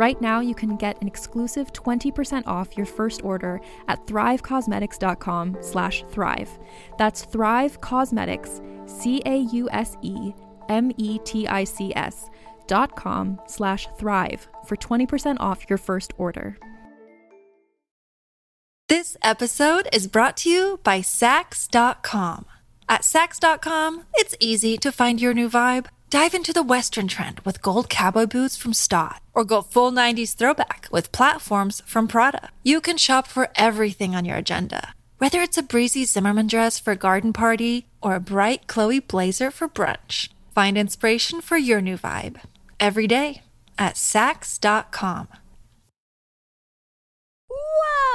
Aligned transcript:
Right 0.00 0.18
now, 0.18 0.40
you 0.40 0.54
can 0.54 0.76
get 0.76 0.98
an 1.02 1.06
exclusive 1.06 1.74
20% 1.74 2.46
off 2.46 2.74
your 2.74 2.86
first 2.86 3.22
order 3.22 3.60
at 3.86 4.06
thrivecausemetics.com 4.06 5.58
slash 5.60 6.04
thrive. 6.08 6.48
That's 6.96 7.26
Thrive 7.26 7.82
Causemetics, 7.82 8.62
C-A-U-S-E-M-E-T-I-C-S 8.88 10.30
dot 12.66 12.96
com 12.96 13.40
slash 13.46 13.88
thrive 13.98 14.48
for 14.64 14.76
20% 14.76 15.36
off 15.38 15.68
your 15.68 15.76
first 15.76 16.14
order. 16.16 16.56
This 18.88 19.18
episode 19.22 19.86
is 19.92 20.06
brought 20.06 20.38
to 20.38 20.48
you 20.48 20.80
by 20.82 21.00
Saks.com. 21.00 22.46
At 22.88 23.02
Saks.com, 23.02 24.04
it's 24.14 24.34
easy 24.40 24.78
to 24.78 24.90
find 24.90 25.20
your 25.20 25.34
new 25.34 25.50
vibe. 25.50 25.88
Dive 26.10 26.34
into 26.34 26.52
the 26.52 26.64
Western 26.64 27.06
trend 27.06 27.38
with 27.44 27.62
gold 27.62 27.88
cowboy 27.88 28.26
boots 28.26 28.56
from 28.56 28.74
Staud, 28.74 29.20
or 29.32 29.44
go 29.44 29.62
full 29.62 29.92
90s 29.92 30.34
throwback 30.34 30.88
with 30.90 31.12
platforms 31.12 31.82
from 31.86 32.08
Prada. 32.08 32.50
You 32.64 32.80
can 32.80 32.96
shop 32.96 33.28
for 33.28 33.50
everything 33.54 34.16
on 34.16 34.24
your 34.24 34.36
agenda, 34.36 34.94
whether 35.18 35.40
it's 35.40 35.56
a 35.56 35.62
breezy 35.62 36.04
Zimmermann 36.04 36.48
dress 36.48 36.80
for 36.80 36.94
a 36.94 36.96
garden 36.96 37.32
party 37.32 37.86
or 38.02 38.16
a 38.16 38.20
bright 38.20 38.66
Chloe 38.66 38.98
blazer 38.98 39.52
for 39.52 39.68
brunch. 39.68 40.30
Find 40.52 40.76
inspiration 40.76 41.40
for 41.40 41.56
your 41.56 41.80
new 41.80 41.96
vibe 41.96 42.40
every 42.80 43.06
day 43.06 43.42
at 43.78 43.94
Saks.com. 43.94 45.28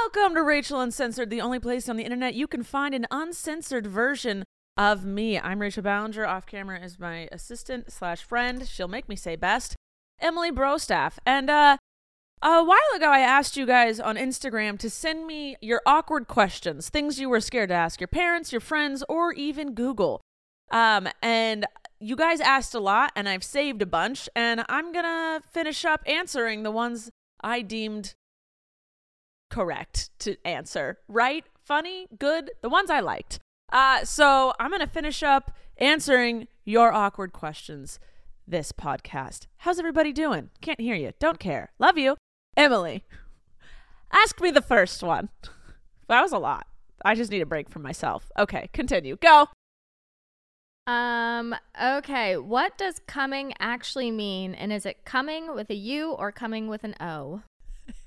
Welcome 0.04 0.34
to 0.34 0.42
Rachel 0.42 0.82
Uncensored, 0.82 1.30
the 1.30 1.40
only 1.40 1.60
place 1.60 1.88
on 1.88 1.96
the 1.96 2.04
internet 2.04 2.34
you 2.34 2.46
can 2.46 2.62
find 2.62 2.94
an 2.94 3.06
uncensored 3.10 3.86
version 3.86 4.44
of 4.76 5.04
me. 5.04 5.38
I'm 5.38 5.60
Rachel 5.60 5.82
Ballinger. 5.82 6.26
Off 6.26 6.46
camera 6.46 6.80
is 6.80 6.98
my 6.98 7.28
assistant 7.32 7.90
slash 7.90 8.22
friend. 8.22 8.68
She'll 8.68 8.88
make 8.88 9.08
me 9.08 9.16
say 9.16 9.36
best, 9.36 9.74
Emily 10.20 10.50
Brostaff. 10.50 11.18
And 11.24 11.48
uh, 11.48 11.78
a 12.42 12.64
while 12.64 12.78
ago, 12.94 13.10
I 13.10 13.20
asked 13.20 13.56
you 13.56 13.66
guys 13.66 13.98
on 13.98 14.16
Instagram 14.16 14.78
to 14.80 14.90
send 14.90 15.26
me 15.26 15.56
your 15.62 15.80
awkward 15.86 16.28
questions, 16.28 16.90
things 16.90 17.18
you 17.18 17.28
were 17.28 17.40
scared 17.40 17.70
to 17.70 17.74
ask 17.74 18.00
your 18.00 18.08
parents, 18.08 18.52
your 18.52 18.60
friends, 18.60 19.02
or 19.08 19.32
even 19.32 19.74
Google. 19.74 20.20
Um, 20.70 21.08
and 21.22 21.64
you 21.98 22.16
guys 22.16 22.40
asked 22.40 22.74
a 22.74 22.80
lot, 22.80 23.12
and 23.16 23.28
I've 23.28 23.44
saved 23.44 23.80
a 23.80 23.86
bunch, 23.86 24.28
and 24.36 24.64
I'm 24.68 24.92
gonna 24.92 25.40
finish 25.50 25.84
up 25.84 26.02
answering 26.06 26.62
the 26.62 26.70
ones 26.70 27.10
I 27.40 27.62
deemed 27.62 28.14
correct 29.48 30.10
to 30.20 30.36
answer. 30.44 30.98
Right? 31.08 31.44
Funny? 31.64 32.06
Good? 32.18 32.50
The 32.60 32.68
ones 32.68 32.90
I 32.90 33.00
liked. 33.00 33.38
Uh, 33.70 34.04
so 34.04 34.52
I'm 34.58 34.70
going 34.70 34.80
to 34.80 34.86
finish 34.86 35.22
up 35.22 35.56
answering 35.78 36.48
your 36.64 36.92
awkward 36.92 37.32
questions 37.32 37.98
this 38.46 38.72
podcast. 38.72 39.46
How's 39.58 39.78
everybody 39.78 40.12
doing? 40.12 40.50
Can't 40.60 40.80
hear 40.80 40.94
you. 40.94 41.12
Don't 41.18 41.38
care. 41.38 41.72
Love 41.78 41.98
you. 41.98 42.16
Emily, 42.56 43.04
ask 44.12 44.40
me 44.40 44.50
the 44.50 44.62
first 44.62 45.02
one. 45.02 45.28
That 46.08 46.22
was 46.22 46.32
a 46.32 46.38
lot. 46.38 46.66
I 47.04 47.14
just 47.14 47.30
need 47.30 47.42
a 47.42 47.46
break 47.46 47.68
from 47.68 47.82
myself. 47.82 48.30
Okay, 48.38 48.70
continue. 48.72 49.16
Go. 49.16 49.48
Um, 50.86 51.54
okay. 51.82 52.36
What 52.36 52.78
does 52.78 53.00
coming 53.06 53.52
actually 53.58 54.10
mean? 54.10 54.54
And 54.54 54.72
is 54.72 54.86
it 54.86 55.04
coming 55.04 55.54
with 55.54 55.68
a 55.68 55.74
U 55.74 56.12
or 56.12 56.30
coming 56.30 56.68
with 56.68 56.84
an 56.84 56.94
O? 57.00 57.42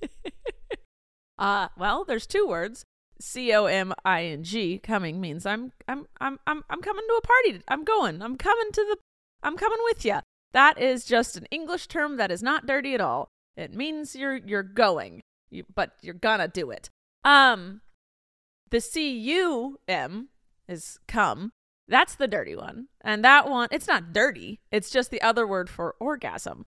uh, 1.38 1.68
well, 1.78 2.06
there's 2.06 2.26
two 2.26 2.48
words. 2.48 2.86
C 3.22 3.54
O 3.54 3.66
M 3.66 3.94
I 4.06 4.24
N 4.26 4.44
G 4.44 4.78
coming 4.80 5.20
means 5.20 5.46
I'm 5.46 5.72
I'm 5.88 6.08
I'm 6.20 6.40
I'm 6.48 6.64
I'm 6.70 6.82
coming 6.82 7.06
to 7.08 7.16
a 7.16 7.22
party. 7.22 7.64
I'm 7.68 7.84
going. 7.84 8.22
I'm 8.22 8.38
coming 8.38 8.72
to 8.72 8.82
the 8.82 8.98
I'm 9.44 9.58
coming 9.58 9.80
with 9.84 10.06
you. 10.06 10.20
That 10.54 10.80
is 10.80 11.06
just 11.06 11.38
an 11.38 11.46
English 11.52 11.88
term 11.88 12.18
that 12.18 12.32
is 12.32 12.42
not 12.42 12.66
dirty 12.66 12.94
at 12.94 13.02
all. 13.02 13.28
It 13.58 13.74
means 13.74 14.16
you're 14.16 14.38
you're 14.38 14.64
going. 14.64 15.22
You, 15.50 15.66
but 15.74 15.94
you're 16.02 16.14
gonna 16.14 16.48
do 16.48 16.70
it. 16.72 16.90
Um 17.24 17.82
the 18.70 18.80
C 18.82 19.12
U 19.12 19.80
M 19.88 20.30
is 20.68 21.00
come. 21.08 21.52
That's 21.88 22.14
the 22.14 22.28
dirty 22.28 22.56
one. 22.56 22.88
And 23.02 23.26
that 23.26 23.50
one, 23.50 23.68
it's 23.72 23.88
not 23.88 24.14
dirty. 24.14 24.60
It's 24.72 24.92
just 24.92 25.10
the 25.10 25.24
other 25.24 25.48
word 25.48 25.70
for 25.70 25.96
orgasm. 26.00 26.66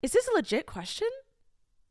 Is 0.00 0.12
this 0.12 0.28
a 0.28 0.34
legit 0.34 0.66
question? 0.66 1.08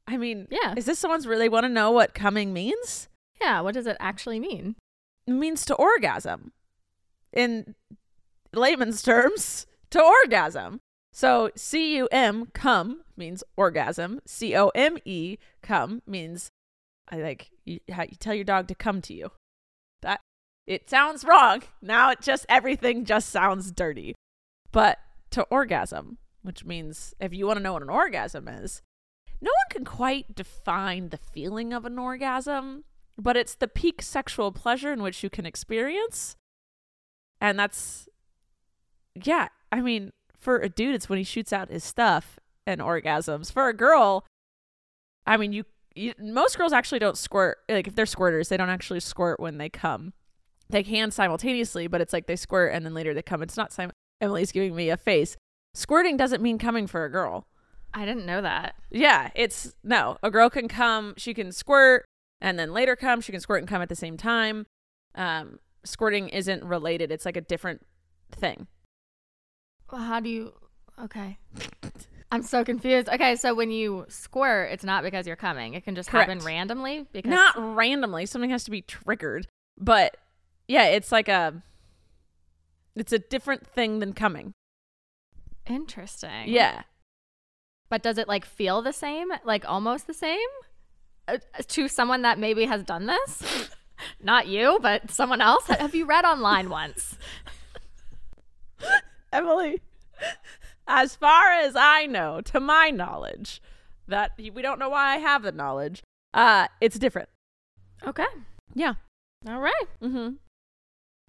I 0.07 0.15
mean, 0.15 0.47
Yeah. 0.49 0.73
Is 0.77 0.85
this 0.85 0.97
someone's 0.97 1.27
really 1.27 1.49
want 1.49 1.65
to 1.65 1.69
know 1.69 1.91
what 1.91 2.15
coming 2.15 2.53
means? 2.53 3.08
Yeah, 3.41 3.61
what 3.61 3.73
does 3.73 3.87
it 3.87 3.97
actually 3.99 4.39
mean? 4.39 4.75
It 5.27 5.33
means 5.33 5.65
to 5.65 5.75
orgasm. 5.75 6.51
In 7.31 7.75
layman's 8.53 9.01
terms, 9.01 9.65
to 9.91 10.03
orgasm. 10.03 10.81
So 11.11 11.49
C 11.55 11.97
U 11.97 12.07
M 12.11 12.47
come 12.53 13.01
means 13.17 13.43
orgasm. 13.57 14.21
C 14.25 14.55
O 14.55 14.69
M 14.69 14.97
E 15.05 15.37
come 15.61 16.01
means 16.05 16.49
I 17.09 17.17
like 17.17 17.51
you, 17.65 17.79
you 17.87 17.95
tell 18.19 18.35
your 18.35 18.43
dog 18.43 18.67
to 18.67 18.75
come 18.75 19.01
to 19.01 19.13
you. 19.13 19.31
That 20.01 20.21
it 20.67 20.89
sounds 20.89 21.23
wrong. 21.23 21.63
Now 21.81 22.11
it 22.11 22.21
just 22.21 22.45
everything 22.47 23.05
just 23.05 23.29
sounds 23.29 23.71
dirty. 23.71 24.15
But 24.71 24.99
to 25.31 25.43
orgasm, 25.43 26.17
which 26.41 26.65
means 26.65 27.15
if 27.19 27.33
you 27.33 27.47
want 27.47 27.57
to 27.57 27.63
know 27.63 27.73
what 27.73 27.81
an 27.81 27.89
orgasm 27.89 28.47
is, 28.47 28.81
no 29.41 29.49
one 29.49 29.71
can 29.71 29.85
quite 29.85 30.35
define 30.35 31.09
the 31.09 31.17
feeling 31.17 31.73
of 31.73 31.85
an 31.85 31.97
orgasm, 31.97 32.83
but 33.19 33.37
it's 33.37 33.55
the 33.55 33.67
peak 33.67 34.01
sexual 34.01 34.51
pleasure 34.51 34.93
in 34.93 35.01
which 35.01 35.23
you 35.23 35.29
can 35.29 35.45
experience. 35.45 36.35
And 37.41 37.59
that's, 37.59 38.07
yeah, 39.15 39.49
I 39.71 39.81
mean, 39.81 40.11
for 40.37 40.57
a 40.59 40.69
dude, 40.69 40.95
it's 40.95 41.09
when 41.09 41.17
he 41.17 41.23
shoots 41.23 41.53
out 41.53 41.69
his 41.69 41.83
stuff 41.83 42.39
and 42.65 42.81
orgasms. 42.81 43.51
For 43.51 43.67
a 43.67 43.73
girl, 43.73 44.25
I 45.25 45.37
mean, 45.37 45.53
you, 45.53 45.65
you 45.95 46.13
most 46.19 46.57
girls 46.57 46.73
actually 46.73 46.99
don't 46.99 47.17
squirt. 47.17 47.57
Like, 47.67 47.87
if 47.87 47.95
they're 47.95 48.05
squirters, 48.05 48.49
they 48.49 48.57
don't 48.57 48.69
actually 48.69 49.01
squirt 49.01 49.39
when 49.39 49.57
they 49.57 49.69
come. 49.69 50.13
They 50.69 50.83
can 50.83 51.11
simultaneously, 51.11 51.87
but 51.87 52.01
it's 52.01 52.13
like 52.13 52.27
they 52.27 52.35
squirt 52.35 52.73
and 52.73 52.85
then 52.85 52.93
later 52.93 53.13
they 53.13 53.21
come. 53.21 53.41
It's 53.41 53.57
not 53.57 53.73
sim- 53.73 53.91
Emily's 54.21 54.51
giving 54.51 54.75
me 54.75 54.89
a 54.89 54.97
face. 54.97 55.35
Squirting 55.73 56.17
doesn't 56.17 56.43
mean 56.43 56.57
coming 56.57 56.87
for 56.87 57.05
a 57.05 57.11
girl. 57.11 57.47
I 57.93 58.05
didn't 58.05 58.25
know 58.25 58.41
that. 58.41 58.75
Yeah, 58.91 59.31
it's 59.33 59.73
no. 59.83 60.17
A 60.21 60.29
girl 60.29 60.49
can 60.49 60.67
come, 60.67 61.15
she 61.17 61.33
can 61.33 61.51
squirt, 61.51 62.05
and 62.41 62.57
then 62.57 62.71
later 62.73 62.95
come. 62.95 63.21
She 63.21 63.31
can 63.31 63.41
squirt 63.41 63.61
and 63.61 63.67
come 63.67 63.81
at 63.81 63.89
the 63.89 63.95
same 63.95 64.17
time. 64.17 64.65
Um, 65.15 65.59
squirting 65.83 66.29
isn't 66.29 66.63
related. 66.63 67.11
It's 67.11 67.25
like 67.25 67.37
a 67.37 67.41
different 67.41 67.85
thing. 68.31 68.67
Well, 69.91 70.01
how 70.01 70.19
do 70.19 70.29
you? 70.29 70.53
Okay. 71.03 71.37
I'm 72.31 72.43
so 72.43 72.63
confused. 72.63 73.09
Okay, 73.09 73.35
so 73.35 73.55
when 73.55 73.71
you 73.71 74.05
squirt, 74.07 74.71
it's 74.71 74.83
not 74.83 75.03
because 75.03 75.25
you're 75.25 75.35
coming. 75.35 75.73
It 75.73 75.83
can 75.83 75.95
just 75.95 76.09
happen 76.09 76.39
randomly 76.39 77.07
because 77.11 77.31
Not 77.31 77.55
randomly. 77.75 78.27
Something 78.27 78.51
has 78.51 78.63
to 78.65 78.71
be 78.71 78.81
triggered. 78.83 79.47
But 79.79 80.17
yeah, 80.67 80.85
it's 80.85 81.11
like 81.11 81.27
a. 81.27 81.63
It's 82.95 83.13
a 83.13 83.19
different 83.19 83.65
thing 83.65 83.99
than 83.99 84.13
coming. 84.13 84.53
interesting. 85.65 86.47
Yeah. 86.47 86.83
But 87.89 88.03
does 88.03 88.17
it 88.19 88.27
like 88.27 88.45
feel 88.45 88.81
the 88.81 88.93
same? 88.93 89.29
Like 89.43 89.67
almost 89.67 90.05
the 90.05 90.13
same? 90.13 90.37
Uh, 91.35 91.61
to 91.67 91.87
someone 91.87 92.21
that 92.23 92.39
maybe 92.39 92.65
has 92.65 92.83
done 92.83 93.05
this? 93.05 93.69
Not 94.21 94.47
you, 94.47 94.79
but 94.81 95.11
someone 95.11 95.41
else. 95.41 95.67
Have 95.67 95.93
you 95.95 96.05
read 96.05 96.25
online 96.25 96.69
once? 96.81 97.17
Emily, 99.31 99.81
as 100.87 101.15
far 101.15 101.51
as 101.51 101.75
I 101.75 102.05
know, 102.05 102.41
to 102.45 102.59
my 102.59 102.89
knowledge, 102.89 103.61
that 104.07 104.31
we 104.37 104.61
don't 104.61 104.79
know 104.79 104.89
why 104.89 105.13
I 105.15 105.17
have 105.17 105.43
the 105.43 105.51
knowledge, 105.51 106.01
uh, 106.33 106.67
it's 106.81 106.97
different. 106.97 107.29
Okay. 108.05 108.25
Yeah. 108.73 108.93
All 109.47 109.59
right. 109.59 109.85
Mm-hmm. 110.01 110.29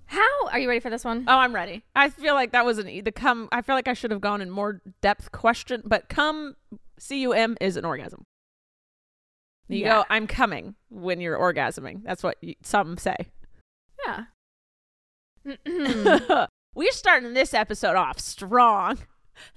How 0.07 0.47
are 0.51 0.59
you 0.59 0.69
ready 0.69 0.81
for 0.81 0.91
this 0.91 1.05
one? 1.05 1.25
Oh, 1.29 1.37
I'm 1.39 1.55
ready. 1.55 1.85
I 1.95 2.09
feel 2.09 2.35
like 2.35 2.53
that 2.53 2.65
was 2.65 2.79
an 2.79 2.89
e- 2.89 3.01
the 3.01 3.13
come. 3.13 3.49
I 3.53 3.63
feel 3.63 3.77
like 3.77 3.87
I 3.87 3.93
should 3.95 4.11
have 4.11 4.21
gone 4.21 4.41
in 4.41 4.51
more 4.51 4.81
depth 5.03 5.31
question, 5.31 5.83
but 5.85 6.09
come 6.09 6.57
C 6.99 7.21
U 7.23 7.33
M 7.33 7.57
is 7.61 7.77
an 7.77 7.85
orgasm. 7.85 8.25
You 9.71 9.79
Yeah. 9.85 9.89
go, 10.01 10.05
I'm 10.11 10.27
coming 10.27 10.75
when 10.89 11.21
you're 11.21 11.39
orgasming. 11.39 12.03
That's 12.05 12.23
what 12.23 12.37
you, 12.41 12.55
some 12.63 12.99
say. 12.99 13.17
Yeah. 14.07 14.25
We're 16.75 16.93
starting 16.93 17.35
this 17.35 17.55
episode 17.55 17.97
off 17.97 18.19
strong. 18.21 18.99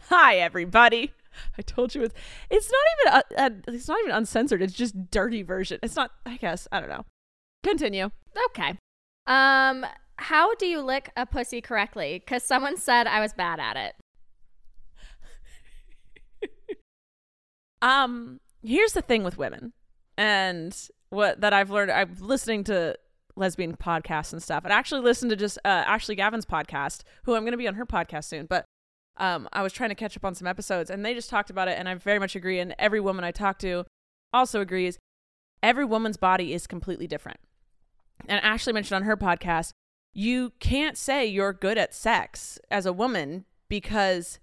Hi, 0.09 0.37
everybody. 0.37 1.13
I 1.57 1.61
told 1.63 1.95
you 1.95 2.03
it's 2.03 2.13
it's 2.49 2.71
not 2.71 2.81
even 2.93 3.13
uh, 3.39 3.41
uh, 3.41 3.73
it's 3.73 3.87
not 3.87 3.99
even 4.01 4.11
uncensored. 4.15 4.61
It's 4.61 4.73
just 4.73 5.09
dirty 5.11 5.41
version. 5.41 5.79
It's 5.83 5.95
not. 5.95 6.11
I 6.25 6.37
guess 6.37 6.67
I 6.71 6.79
don't 6.79 6.89
know. 6.89 7.05
Continue. 7.63 8.11
okay. 8.49 8.77
Um, 9.27 9.85
how 10.17 10.53
do 10.55 10.65
you 10.67 10.79
lick 10.81 11.09
a 11.17 11.25
pussy 11.25 11.59
correctly? 11.59 12.19
Because 12.19 12.43
someone 12.43 12.77
said 12.77 13.07
I 13.07 13.19
was 13.19 13.33
bad 13.33 13.59
at 13.59 13.77
it. 13.77 13.95
Um, 17.81 18.39
here's 18.61 18.93
the 18.93 19.01
thing 19.01 19.23
with 19.25 19.37
women, 19.37 19.73
and 20.17 20.75
what 21.09 21.41
that 21.41 21.53
I've 21.53 21.69
learned. 21.69 21.91
I'm 21.91 22.15
listening 22.19 22.63
to 22.65 22.97
lesbian 23.35 23.75
podcasts 23.75 24.33
and 24.33 24.41
stuff, 24.41 24.63
and 24.63 24.73
actually 24.73 25.01
listened 25.01 25.31
to 25.31 25.35
just 25.35 25.57
uh, 25.65 25.67
Ashley 25.67 26.15
Gavin's 26.15 26.45
podcast, 26.45 27.01
who 27.23 27.35
I'm 27.35 27.43
going 27.43 27.51
to 27.53 27.57
be 27.57 27.67
on 27.67 27.75
her 27.75 27.85
podcast 27.85 28.25
soon. 28.25 28.45
But 28.45 28.65
um, 29.17 29.47
I 29.53 29.61
was 29.61 29.73
trying 29.73 29.89
to 29.89 29.95
catch 29.95 30.17
up 30.17 30.25
on 30.25 30.35
some 30.35 30.47
episodes, 30.47 30.89
and 30.89 31.05
they 31.05 31.13
just 31.13 31.29
talked 31.29 31.49
about 31.49 31.67
it, 31.67 31.77
and 31.77 31.87
I 31.87 31.95
very 31.95 32.19
much 32.19 32.35
agree. 32.35 32.59
And 32.59 32.75
every 32.79 32.99
woman 32.99 33.23
I 33.23 33.31
talk 33.31 33.59
to 33.59 33.85
also 34.31 34.61
agrees. 34.61 34.97
Every 35.61 35.85
woman's 35.85 36.17
body 36.17 36.53
is 36.53 36.67
completely 36.67 37.07
different. 37.07 37.39
And 38.27 38.43
Ashley 38.43 38.73
mentioned 38.73 38.97
on 38.97 39.03
her 39.03 39.15
podcast, 39.15 39.71
you 40.13 40.51
can't 40.59 40.97
say 40.97 41.25
you're 41.25 41.53
good 41.53 41.77
at 41.77 41.93
sex 41.93 42.59
as 42.69 42.85
a 42.85 42.93
woman 42.93 43.45
because 43.69 44.39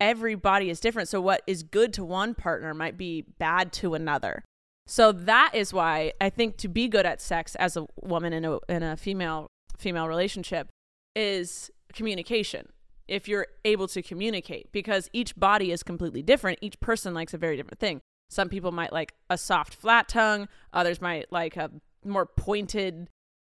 every 0.00 0.34
body 0.34 0.70
is 0.70 0.80
different. 0.80 1.08
So 1.08 1.20
what 1.20 1.42
is 1.46 1.62
good 1.62 1.92
to 1.94 2.04
one 2.04 2.34
partner 2.34 2.74
might 2.74 2.98
be 2.98 3.22
bad 3.38 3.72
to 3.74 3.94
another. 3.94 4.44
So 4.86 5.12
that 5.12 5.52
is 5.54 5.72
why 5.72 6.12
I 6.20 6.30
think 6.30 6.56
to 6.58 6.68
be 6.68 6.88
good 6.88 7.06
at 7.06 7.20
sex 7.20 7.54
as 7.56 7.76
a 7.76 7.86
woman 8.02 8.32
in 8.32 8.44
a 8.44 8.58
in 8.68 8.82
a 8.82 8.96
female 8.96 9.46
female 9.78 10.08
relationship 10.08 10.68
is 11.16 11.70
communication. 11.92 12.68
If 13.06 13.28
you're 13.28 13.46
able 13.64 13.88
to 13.88 14.02
communicate 14.02 14.72
because 14.72 15.10
each 15.12 15.36
body 15.36 15.72
is 15.72 15.82
completely 15.82 16.22
different, 16.22 16.58
each 16.62 16.80
person 16.80 17.14
likes 17.14 17.34
a 17.34 17.38
very 17.38 17.56
different 17.56 17.78
thing. 17.78 18.00
Some 18.30 18.48
people 18.48 18.72
might 18.72 18.92
like 18.92 19.14
a 19.30 19.38
soft 19.38 19.74
flat 19.74 20.08
tongue, 20.08 20.48
others 20.72 21.00
might 21.00 21.30
like 21.30 21.56
a 21.56 21.70
more 22.04 22.26
pointed 22.26 23.08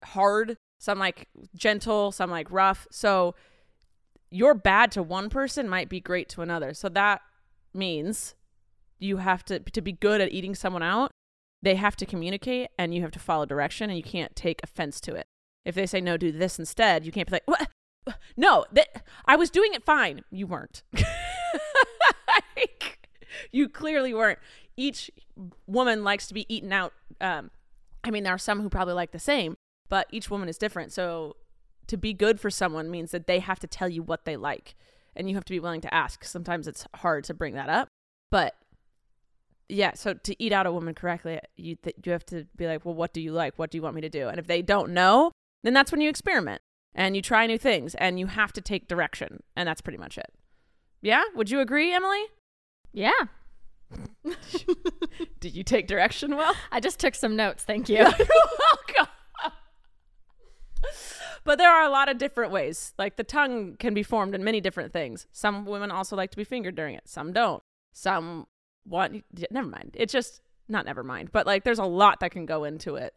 hard, 0.05 0.57
some 0.79 0.99
like 0.99 1.29
gentle, 1.55 2.13
some 2.13 2.31
like 2.31 2.51
rough. 2.51 2.87
So 2.91 3.35
your 4.31 4.55
bad 4.55 4.93
to 4.93 5.03
one 5.03 5.31
person 5.31 5.69
might 5.69 5.89
be 5.89 6.01
great 6.01 6.29
to 6.31 6.43
another. 6.43 6.75
So 6.75 6.89
that 6.91 7.23
means 7.73 8.35
you 8.99 9.19
have 9.19 9.45
to 9.45 9.61
to 9.61 9.81
be 9.81 9.93
good 9.93 10.21
at 10.21 10.33
eating 10.33 10.55
someone 10.55 10.83
out. 10.83 11.11
They 11.67 11.75
have 11.75 11.97
to 11.97 12.07
communicate 12.07 12.69
and 12.79 12.95
you 12.95 13.03
have 13.03 13.11
to 13.11 13.19
follow 13.19 13.45
direction 13.45 13.91
and 13.91 13.97
you 13.97 14.05
can't 14.05 14.37
take 14.37 14.61
offense 14.63 15.01
to 15.01 15.17
it. 15.17 15.27
If 15.65 15.75
they 15.75 15.85
say 15.85 16.01
no, 16.01 16.17
do 16.17 16.31
this 16.31 16.61
instead, 16.61 17.05
you 17.05 17.11
can't 17.11 17.27
be 17.27 17.33
like, 17.33 17.43
"What? 17.47 17.69
No, 18.37 18.67
that 18.71 19.05
I 19.25 19.35
was 19.35 19.51
doing 19.51 19.75
it 19.75 19.83
fine. 19.83 20.23
You 20.31 20.47
weren't. 20.47 20.85
Like, 22.57 23.09
you 23.51 23.69
clearly 23.69 24.15
weren't. 24.15 24.39
Each 24.77 25.11
woman 25.67 26.05
likes 26.05 26.29
to 26.29 26.35
be 26.35 26.47
eaten 26.55 26.73
out. 26.73 26.93
Um, 27.21 27.51
I 28.05 28.13
mean, 28.13 28.23
there 28.23 28.35
are 28.35 28.39
some 28.39 28.61
who 28.61 28.69
probably 28.69 28.95
like 28.95 29.11
the 29.11 29.19
same, 29.19 29.57
but 29.89 30.07
each 30.13 30.31
woman 30.31 30.49
is 30.49 30.59
different. 30.59 30.93
So 30.93 31.35
to 31.89 31.97
be 31.97 32.13
good 32.13 32.39
for 32.39 32.49
someone 32.49 32.93
means 32.93 33.11
that 33.11 33.27
they 33.27 33.41
have 33.41 33.59
to 33.59 33.67
tell 33.67 33.89
you 33.89 34.05
what 34.05 34.25
they 34.25 34.37
like 34.37 34.77
and 35.17 35.29
you 35.29 35.35
have 35.35 35.45
to 35.47 35.53
be 35.53 35.61
willing 35.61 35.81
to 35.81 35.93
ask. 35.93 36.23
Sometimes 36.23 36.69
it's 36.69 36.87
hard 36.95 37.25
to 37.25 37.35
bring 37.35 37.55
that 37.55 37.69
up, 37.69 37.89
but 38.31 38.55
yeah, 39.69 39.95
so 39.95 40.15
to 40.15 40.43
eat 40.43 40.53
out 40.53 40.67
a 40.67 40.73
woman 40.73 40.95
correctly, 40.95 41.41
you 41.57 41.77
th- 41.77 41.97
you 42.05 42.13
have 42.13 42.25
to 42.27 42.47
be 42.57 42.67
like, 42.67 42.85
"Well, 42.85 42.95
what 42.95 43.13
do 43.13 43.21
you 43.21 43.33
like? 43.33 43.59
What 43.59 43.71
do 43.71 43.79
you 43.79 43.83
want 43.83 43.95
me 43.95 44.01
to 44.03 44.09
do?" 44.09 44.29
And 44.29 44.39
if 44.39 44.47
they 44.47 44.63
don't 44.63 44.91
know, 44.93 45.33
then 45.63 45.75
that's 45.75 45.91
when 45.91 46.01
you 46.01 46.09
experiment 46.09 46.63
and 46.95 47.17
you 47.17 47.23
try 47.23 47.47
new 47.47 47.59
things 47.59 47.95
and 47.97 48.19
you 48.19 48.27
have 48.27 48.53
to 48.55 48.61
take 48.61 48.89
direction, 48.89 49.43
and 49.57 49.69
that's 49.69 49.81
pretty 49.81 49.99
much 49.99 50.19
it. 50.19 50.33
Yeah, 51.03 51.23
would 51.35 51.51
you 51.51 51.61
agree, 51.61 51.93
Emily? 51.93 52.25
Yeah. 52.93 53.13
Did 55.41 55.55
you 55.55 55.63
take 55.63 55.87
direction 55.87 56.37
well? 56.37 56.55
I 56.73 56.81
just 56.81 56.99
took 56.99 57.15
some 57.15 57.37
notes. 57.37 57.65
Thank 57.65 57.89
you. 57.89 57.99
Oh, 58.07 58.15
You're 58.19 58.27
welcome. 58.97 59.13
But 61.45 61.59
there 61.59 61.71
are 61.71 61.85
a 61.85 61.91
lot 61.91 62.09
of 62.09 62.19
different 62.19 62.51
ways. 62.51 62.93
Like 62.99 63.17
the 63.17 63.23
tongue 63.25 63.77
can 63.79 63.95
be 63.95 64.03
formed 64.03 64.35
in 64.35 64.43
many 64.43 64.61
different 64.61 64.93
things. 64.93 65.27
Some 65.31 65.65
women 65.65 65.93
also 65.93 66.17
like 66.17 66.33
to 66.33 66.37
be 66.37 66.43
fingered 66.43 66.75
during 66.75 66.97
it. 66.97 67.09
Some 67.09 67.33
don't. 67.33 67.63
Some 67.93 68.47
want. 68.87 69.25
Never 69.51 69.69
mind. 69.69 69.97
It's 69.99 70.13
just 70.13 70.41
not 70.69 70.85
never 70.87 71.03
mind. 71.05 71.31
But 71.33 71.47
like, 71.47 71.65
there's 71.65 71.79
a 71.79 71.85
lot 71.85 72.21
that 72.21 72.31
can 72.33 72.47
go 72.47 72.65
into 72.65 72.97
it. 72.97 73.15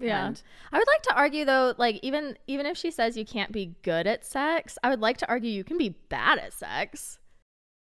Yeah. 0.00 0.26
And- 0.28 0.42
I 0.72 0.78
would 0.78 0.86
like 0.88 1.02
to 1.02 1.14
argue 1.16 1.44
though, 1.44 1.74
like 1.76 2.00
even 2.02 2.36
even 2.46 2.66
if 2.66 2.76
she 2.76 2.90
says 2.90 3.16
you 3.16 3.24
can't 3.24 3.52
be 3.52 3.74
good 3.82 4.06
at 4.06 4.24
sex, 4.24 4.78
I 4.82 4.90
would 4.90 5.00
like 5.00 5.18
to 5.18 5.28
argue 5.28 5.50
you 5.50 5.64
can 5.64 5.78
be 5.78 5.90
bad 6.08 6.38
at 6.38 6.52
sex. 6.52 7.18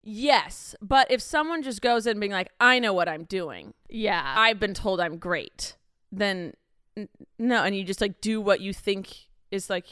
Yes, 0.04 0.74
but 0.82 1.10
if 1.12 1.20
someone 1.22 1.62
just 1.62 1.80
goes 1.80 2.06
in 2.08 2.18
being 2.18 2.32
like, 2.32 2.48
"I 2.58 2.80
know 2.80 2.92
what 2.92 3.08
I'm 3.08 3.22
doing. 3.24 3.72
Yeah. 3.88 4.34
I've 4.36 4.58
been 4.58 4.74
told 4.74 5.00
I'm 5.00 5.16
great," 5.16 5.76
then 6.10 6.54
n- 6.96 7.08
no, 7.38 7.62
and 7.62 7.76
you 7.76 7.84
just 7.84 8.00
like 8.00 8.20
do 8.20 8.40
what 8.40 8.60
you 8.60 8.72
think 8.72 9.28
is 9.50 9.70
like. 9.70 9.86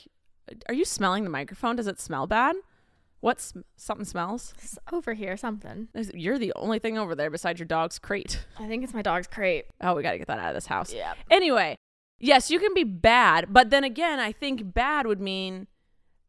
Are 0.68 0.74
you 0.74 0.84
smelling 0.84 1.22
the 1.22 1.30
microphone? 1.30 1.76
Does 1.76 1.86
it 1.86 2.00
smell 2.00 2.26
bad? 2.26 2.56
What 3.20 3.40
sm- 3.40 3.60
something 3.76 4.06
smells? 4.06 4.54
It's 4.62 4.78
over 4.92 5.12
here 5.14 5.36
something. 5.36 5.88
There's- 5.92 6.10
You're 6.14 6.38
the 6.38 6.52
only 6.56 6.78
thing 6.78 6.96
over 6.98 7.14
there 7.14 7.30
besides 7.30 7.58
your 7.60 7.66
dog's 7.66 7.98
crate. 7.98 8.46
I 8.58 8.66
think 8.66 8.82
it's 8.82 8.94
my 8.94 9.02
dog's 9.02 9.26
crate. 9.26 9.66
Oh, 9.80 9.94
we 9.94 10.02
got 10.02 10.12
to 10.12 10.18
get 10.18 10.26
that 10.28 10.38
out 10.38 10.48
of 10.48 10.54
this 10.54 10.66
house. 10.66 10.92
Yeah. 10.92 11.12
Anyway, 11.30 11.76
yes, 12.18 12.50
you 12.50 12.58
can 12.58 12.72
be 12.74 12.84
bad, 12.84 13.46
but 13.52 13.68
then 13.70 13.84
again, 13.84 14.18
I 14.20 14.32
think 14.32 14.72
bad 14.72 15.06
would 15.06 15.20
mean, 15.20 15.66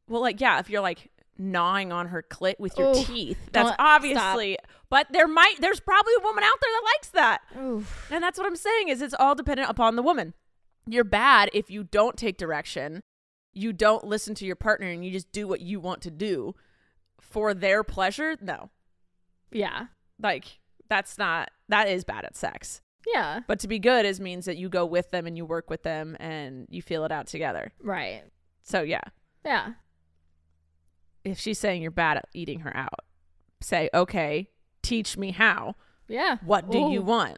well, 0.09 0.21
like, 0.21 0.41
yeah, 0.41 0.59
if 0.59 0.69
you're 0.69 0.81
like 0.81 1.09
gnawing 1.37 1.91
on 1.93 2.07
her 2.09 2.21
clit 2.29 2.59
with 2.59 2.77
your 2.77 2.89
Ooh, 2.89 3.03
teeth, 3.03 3.37
that's 3.53 3.71
obviously, 3.79 4.57
but 4.89 5.07
there 5.11 5.27
might, 5.29 5.55
there's 5.61 5.79
probably 5.79 6.13
a 6.19 6.23
woman 6.23 6.43
out 6.43 6.55
there 6.61 6.71
that 6.71 6.83
likes 6.93 7.09
that. 7.09 7.41
Oof. 7.57 8.07
And 8.11 8.21
that's 8.21 8.37
what 8.37 8.45
I'm 8.47 8.57
saying 8.57 8.89
is 8.89 9.01
it's 9.01 9.15
all 9.17 9.33
dependent 9.33 9.69
upon 9.69 9.95
the 9.95 10.03
woman. 10.03 10.33
You're 10.87 11.05
bad 11.05 11.49
if 11.53 11.71
you 11.71 11.85
don't 11.85 12.17
take 12.17 12.37
direction, 12.37 13.01
you 13.53 13.71
don't 13.71 14.03
listen 14.03 14.35
to 14.35 14.45
your 14.45 14.55
partner, 14.57 14.87
and 14.87 15.05
you 15.05 15.11
just 15.11 15.31
do 15.31 15.47
what 15.47 15.61
you 15.61 15.79
want 15.79 16.01
to 16.01 16.11
do 16.11 16.53
for 17.21 17.53
their 17.53 17.83
pleasure. 17.83 18.35
No, 18.41 18.69
Yeah. 19.51 19.87
like 20.19 20.59
that's 20.89 21.17
not 21.17 21.49
that 21.69 21.87
is 21.87 22.03
bad 22.03 22.25
at 22.25 22.35
sex. 22.35 22.81
Yeah. 23.07 23.39
But 23.47 23.59
to 23.61 23.67
be 23.67 23.79
good 23.79 24.05
is 24.05 24.19
means 24.19 24.45
that 24.45 24.57
you 24.57 24.67
go 24.69 24.85
with 24.85 25.09
them 25.11 25.25
and 25.25 25.37
you 25.37 25.45
work 25.45 25.69
with 25.69 25.83
them 25.83 26.17
and 26.19 26.67
you 26.69 26.81
feel 26.81 27.05
it 27.05 27.11
out 27.11 27.27
together. 27.27 27.71
Right. 27.81 28.23
So 28.63 28.81
yeah, 28.81 29.01
Yeah. 29.45 29.73
if 31.23 31.39
she's 31.39 31.57
saying 31.59 31.81
you're 31.81 31.91
bad 31.91 32.17
at 32.17 32.25
eating 32.33 32.59
her 32.61 32.75
out, 32.75 32.99
say, 33.61 33.89
"Okay, 33.93 34.49
teach 34.83 35.17
me 35.17 35.31
how. 35.31 35.75
Yeah. 36.07 36.37
What 36.43 36.69
do 36.69 36.91
you 36.91 37.01
want?" 37.01 37.37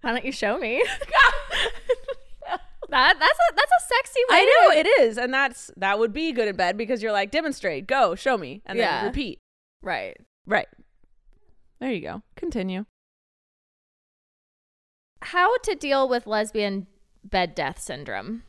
Why 0.00 0.10
don't 0.12 0.24
you 0.24 0.32
show 0.32 0.58
me? 0.58 0.82
that 2.92 3.16
that's 3.18 3.38
a 3.38 3.54
that's 3.54 3.72
a 3.72 3.86
sexy 3.88 4.20
way. 4.30 4.36
I 4.36 4.44
know 4.44 4.78
it 4.80 4.86
is, 5.00 5.18
and 5.18 5.34
that's 5.34 5.70
that 5.76 5.98
would 5.98 6.12
be 6.12 6.30
good 6.32 6.46
in 6.48 6.56
bed 6.56 6.76
because 6.76 7.02
you're 7.02 7.12
like, 7.12 7.30
"Demonstrate, 7.30 7.86
go, 7.86 8.14
show 8.14 8.38
me," 8.38 8.62
and 8.66 8.78
Yeah. 8.78 8.98
then 9.00 9.06
repeat. 9.06 9.38
Right. 9.82 10.16
Right. 10.46 10.68
There 11.80 11.90
you 11.90 12.00
go. 12.00 12.22
Continue. 12.36 12.84
How 15.22 15.56
to 15.58 15.74
deal 15.74 16.08
with 16.08 16.26
lesbian 16.26 16.86
bed 17.24 17.54
death 17.54 17.80
syndrome? 17.80 18.42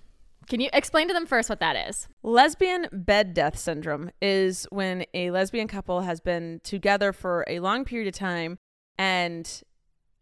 Can 0.48 0.60
you 0.60 0.70
explain 0.74 1.08
to 1.08 1.14
them 1.14 1.26
first 1.26 1.50
what 1.50 1.60
that 1.60 1.76
is? 1.88 2.08
Lesbian 2.22 2.88
bed 2.92 3.34
death 3.34 3.58
syndrome 3.58 4.10
is 4.22 4.68
when 4.72 5.06
a 5.14 5.32
lesbian 5.32 5.68
couple 5.68 6.02
has 6.02 6.20
been 6.20 6.60
together 6.64 7.14
for 7.14 7.46
a 7.48 7.60
long 7.60 7.86
period 7.86 8.08
of 8.08 8.16
time 8.20 8.58
and 8.98 9.62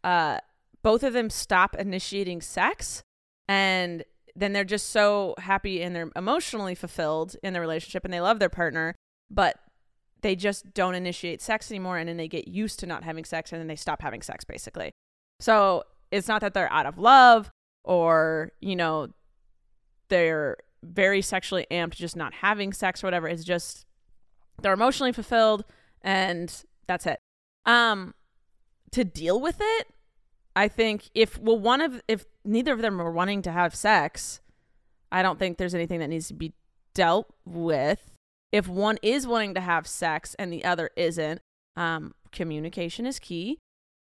uh, 0.04 0.40
both 0.84 1.04
of 1.04 1.14
them 1.14 1.30
stop 1.30 1.76
initiating 1.76 2.42
sex 2.42 3.02
and 3.48 4.04
then 4.36 4.54
they're 4.54 4.64
just 4.64 4.90
so 4.90 5.36
happy 5.38 5.82
and 5.82 5.96
they're 5.96 6.12
emotionally 6.16 6.76
fulfilled 6.76 7.36
in 7.44 7.54
their 7.54 7.62
relationship 7.62 8.06
and 8.06 8.14
they 8.14 8.22
love 8.22 8.40
their 8.40 8.50
partner, 8.50 8.96
but 9.30 9.58
they 10.22 10.36
just 10.36 10.74
don't 10.74 10.96
initiate 10.96 11.42
sex 11.42 11.72
anymore 11.72 11.98
and 11.98 12.08
then 12.08 12.18
they 12.18 12.28
get 12.28 12.48
used 12.48 12.80
to 12.80 12.86
not 12.86 13.04
having 13.04 13.26
sex 13.26 13.52
and 13.52 13.60
then 13.60 13.68
they 13.68 13.76
stop 13.76 14.02
having 14.02 14.22
sex 14.22 14.44
basically. 14.44 14.92
So 15.40 15.84
it's 16.12 16.28
not 16.28 16.42
that 16.42 16.54
they're 16.54 16.72
out 16.72 16.86
of 16.86 16.98
love 16.98 17.50
or, 17.84 18.52
you 18.62 18.76
know, 18.76 19.10
they're 20.10 20.58
very 20.84 21.22
sexually 21.22 21.66
amped, 21.72 21.96
just 21.96 22.16
not 22.16 22.34
having 22.36 22.74
sex 22.74 23.04
or 23.04 23.08
whatever. 23.08 23.28
It's 23.28 23.44
just 23.44 23.86
they're 24.62 24.74
emotionally 24.74 25.12
fulfilled 25.12 25.66
and 26.02 26.54
that's 26.88 27.06
it. 27.06 27.20
Um, 27.66 28.14
to 28.92 29.04
deal 29.04 29.40
with 29.40 29.58
it, 29.60 29.88
I 30.56 30.68
think 30.68 31.10
if 31.14 31.40
well 31.40 31.58
one 31.58 31.82
of 31.82 32.02
if 32.08 32.26
neither 32.44 32.74
of 32.74 32.82
them 32.82 33.02
are 33.02 33.12
wanting 33.12 33.42
to 33.44 33.52
have 33.52 33.76
sex, 33.76 34.42
I 35.12 35.22
don't 35.22 35.40
think 35.40 35.58
there's 35.58 35.76
anything 35.76 36.00
that 36.00 36.10
needs 36.10 36.28
to 36.30 36.34
be 36.34 36.54
dealt 36.94 37.34
with. 37.46 38.12
If 38.52 38.68
one 38.68 38.98
is 39.02 39.28
wanting 39.28 39.54
to 39.56 39.62
have 39.62 39.88
sex 39.88 40.36
and 40.36 40.52
the 40.52 40.66
other 40.66 40.90
isn't, 40.96 41.42
um, 41.76 42.14
communication 42.32 43.06
is 43.06 43.20
key. 43.20 43.60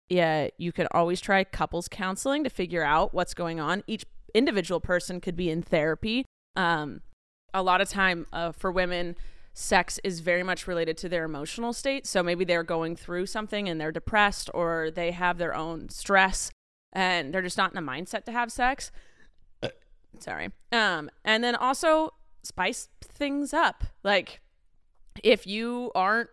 Yeah, 0.09 0.49
you 0.57 0.73
can 0.73 0.88
always 0.90 1.21
try 1.21 1.45
couples 1.45 1.88
counseling 1.88 2.45
to 2.45 2.50
figure 2.50 2.83
out 2.83 3.12
what's 3.12 3.35
going 3.35 3.61
on. 3.61 3.83
Each 3.87 4.04
individual 4.35 4.80
person 4.80 5.21
could 5.21 5.37
be 5.37 5.50
in 5.50 5.62
therapy. 5.62 6.25
Um, 6.57 7.02
a 7.52 7.62
lot 7.62 7.80
of 7.80 7.88
time 7.88 8.26
uh, 8.33 8.52
for 8.52 8.73
women, 8.73 9.16
sex 9.52 9.99
is 10.04 10.21
very 10.21 10.42
much 10.42 10.66
related 10.66 10.97
to 10.99 11.09
their 11.09 11.25
emotional 11.25 11.73
state. 11.73 12.07
So 12.07 12.23
maybe 12.23 12.45
they're 12.45 12.62
going 12.62 12.97
through 12.97 13.26
something 13.26 13.68
and 13.68 13.80
they're 13.80 13.92
depressed 13.92 14.49
or 14.54 14.90
they 14.90 15.11
have 15.11 15.37
their 15.37 15.54
own 15.54 15.88
stress 15.88 16.50
and 16.92 17.33
they're 17.33 17.42
just 17.42 17.59
not 17.59 17.75
in 17.75 17.85
the 17.85 17.90
mindset 17.90 18.25
to 18.25 18.33
have 18.33 18.50
sex. 18.50 18.90
Sorry. 20.21 20.50
Um, 20.73 21.11
and 21.25 21.45
then 21.45 21.54
also 21.54 22.14
spice 22.42 22.88
things 23.02 23.52
up. 23.52 23.85
Like 24.02 24.40
if 25.23 25.47
you 25.47 25.92
aren't 25.95 26.30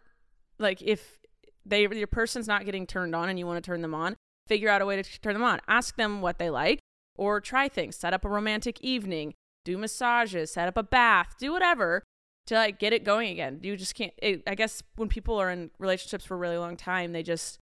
like 0.59 0.81
if 0.81 1.19
they 1.65 1.81
your 1.81 2.07
person's 2.07 2.47
not 2.47 2.65
getting 2.65 2.87
turned 2.87 3.15
on 3.15 3.29
and 3.29 3.37
you 3.37 3.45
want 3.45 3.63
to 3.63 3.67
turn 3.67 3.81
them 3.81 3.93
on, 3.93 4.15
figure 4.47 4.69
out 4.69 4.81
a 4.81 4.85
way 4.85 5.01
to 5.01 5.21
turn 5.21 5.33
them 5.33 5.43
on. 5.43 5.59
Ask 5.67 5.95
them 5.97 6.21
what 6.21 6.39
they 6.39 6.49
like 6.49 6.79
or 7.17 7.41
try 7.41 7.67
things. 7.67 7.95
Set 7.95 8.13
up 8.13 8.25
a 8.25 8.29
romantic 8.29 8.79
evening, 8.81 9.33
do 9.63 9.77
massages, 9.77 10.51
set 10.51 10.67
up 10.67 10.77
a 10.77 10.83
bath, 10.83 11.35
do 11.39 11.51
whatever 11.51 12.03
to 12.47 12.55
like 12.55 12.79
get 12.79 12.93
it 12.93 13.03
going 13.03 13.29
again. 13.29 13.59
You 13.61 13.75
just 13.75 13.95
can't 13.95 14.13
it, 14.17 14.43
I 14.47 14.55
guess 14.55 14.83
when 14.95 15.09
people 15.09 15.39
are 15.39 15.51
in 15.51 15.71
relationships 15.79 16.25
for 16.25 16.35
a 16.35 16.37
really 16.37 16.57
long 16.57 16.77
time, 16.77 17.11
they 17.11 17.23
just 17.23 17.59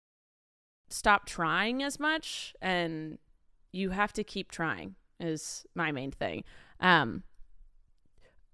stop 0.90 1.26
trying 1.26 1.82
as 1.82 1.98
much 1.98 2.54
and 2.60 3.18
you 3.72 3.90
have 3.90 4.12
to 4.12 4.24
keep 4.24 4.50
trying 4.50 4.96
is 5.18 5.64
my 5.74 5.92
main 5.92 6.10
thing. 6.10 6.44
Um 6.80 7.22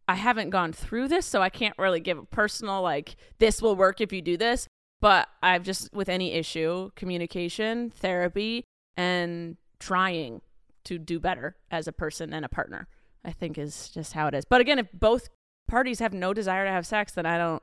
I 0.08 0.14
haven't 0.14 0.50
gone 0.50 0.72
through 0.72 1.08
this, 1.08 1.26
so 1.26 1.42
I 1.42 1.48
can't 1.48 1.76
really 1.78 2.00
give 2.00 2.18
a 2.18 2.24
personal 2.24 2.80
like 2.80 3.16
this 3.38 3.60
will 3.60 3.74
work 3.74 4.00
if 4.00 4.12
you 4.12 4.22
do 4.22 4.36
this. 4.36 4.68
But 5.00 5.28
I've 5.42 5.62
just 5.62 5.92
with 5.92 6.08
any 6.08 6.32
issue, 6.32 6.90
communication, 6.94 7.90
therapy, 7.90 8.64
and 8.96 9.56
trying 9.78 10.42
to 10.84 10.98
do 10.98 11.18
better 11.18 11.56
as 11.70 11.88
a 11.88 11.92
person 11.92 12.32
and 12.32 12.44
a 12.44 12.48
partner. 12.48 12.86
I 13.24 13.32
think 13.32 13.58
is 13.58 13.88
just 13.88 14.12
how 14.12 14.28
it 14.28 14.34
is. 14.34 14.44
But 14.44 14.60
again, 14.60 14.78
if 14.78 14.86
both 14.92 15.28
parties 15.66 15.98
have 15.98 16.14
no 16.14 16.32
desire 16.32 16.64
to 16.64 16.70
have 16.70 16.86
sex, 16.86 17.12
then 17.12 17.26
I 17.26 17.36
don't 17.38 17.62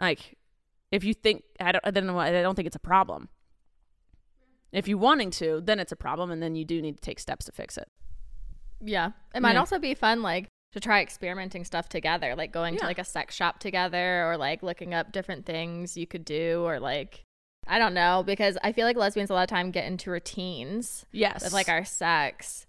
like. 0.00 0.38
If 0.90 1.04
you 1.04 1.14
think 1.14 1.44
I 1.60 1.72
don't, 1.72 1.94
then 1.94 2.08
I 2.10 2.42
don't 2.42 2.54
think 2.54 2.66
it's 2.66 2.76
a 2.76 2.80
problem. 2.80 3.28
If 4.72 4.86
you're 4.88 4.98
wanting 4.98 5.30
to, 5.32 5.60
then 5.64 5.80
it's 5.80 5.92
a 5.92 5.96
problem, 5.96 6.30
and 6.30 6.42
then 6.42 6.54
you 6.54 6.64
do 6.64 6.80
need 6.80 6.96
to 6.96 7.00
take 7.02 7.18
steps 7.18 7.46
to 7.46 7.52
fix 7.52 7.76
it. 7.76 7.88
Yeah. 8.80 9.10
It 9.34 9.42
might 9.42 9.56
also 9.56 9.78
be 9.78 9.94
fun, 9.94 10.22
like, 10.22 10.46
to 10.72 10.80
try 10.80 11.00
experimenting 11.02 11.64
stuff 11.64 11.88
together, 11.88 12.36
like 12.36 12.52
going 12.52 12.76
to 12.78 12.84
like 12.84 12.98
a 13.00 13.04
sex 13.04 13.34
shop 13.34 13.58
together 13.58 14.24
or 14.30 14.36
like 14.36 14.62
looking 14.62 14.94
up 14.94 15.10
different 15.10 15.44
things 15.44 15.96
you 15.96 16.06
could 16.06 16.24
do 16.24 16.62
or 16.64 16.78
like, 16.78 17.24
I 17.66 17.80
don't 17.80 17.92
know, 17.92 18.22
because 18.24 18.56
I 18.62 18.70
feel 18.70 18.86
like 18.86 18.96
lesbians 18.96 19.30
a 19.30 19.34
lot 19.34 19.42
of 19.42 19.48
time 19.48 19.72
get 19.72 19.86
into 19.86 20.12
routines 20.12 21.04
Yes, 21.10 21.42
with 21.42 21.52
like 21.52 21.68
our 21.68 21.84
sex. 21.84 22.66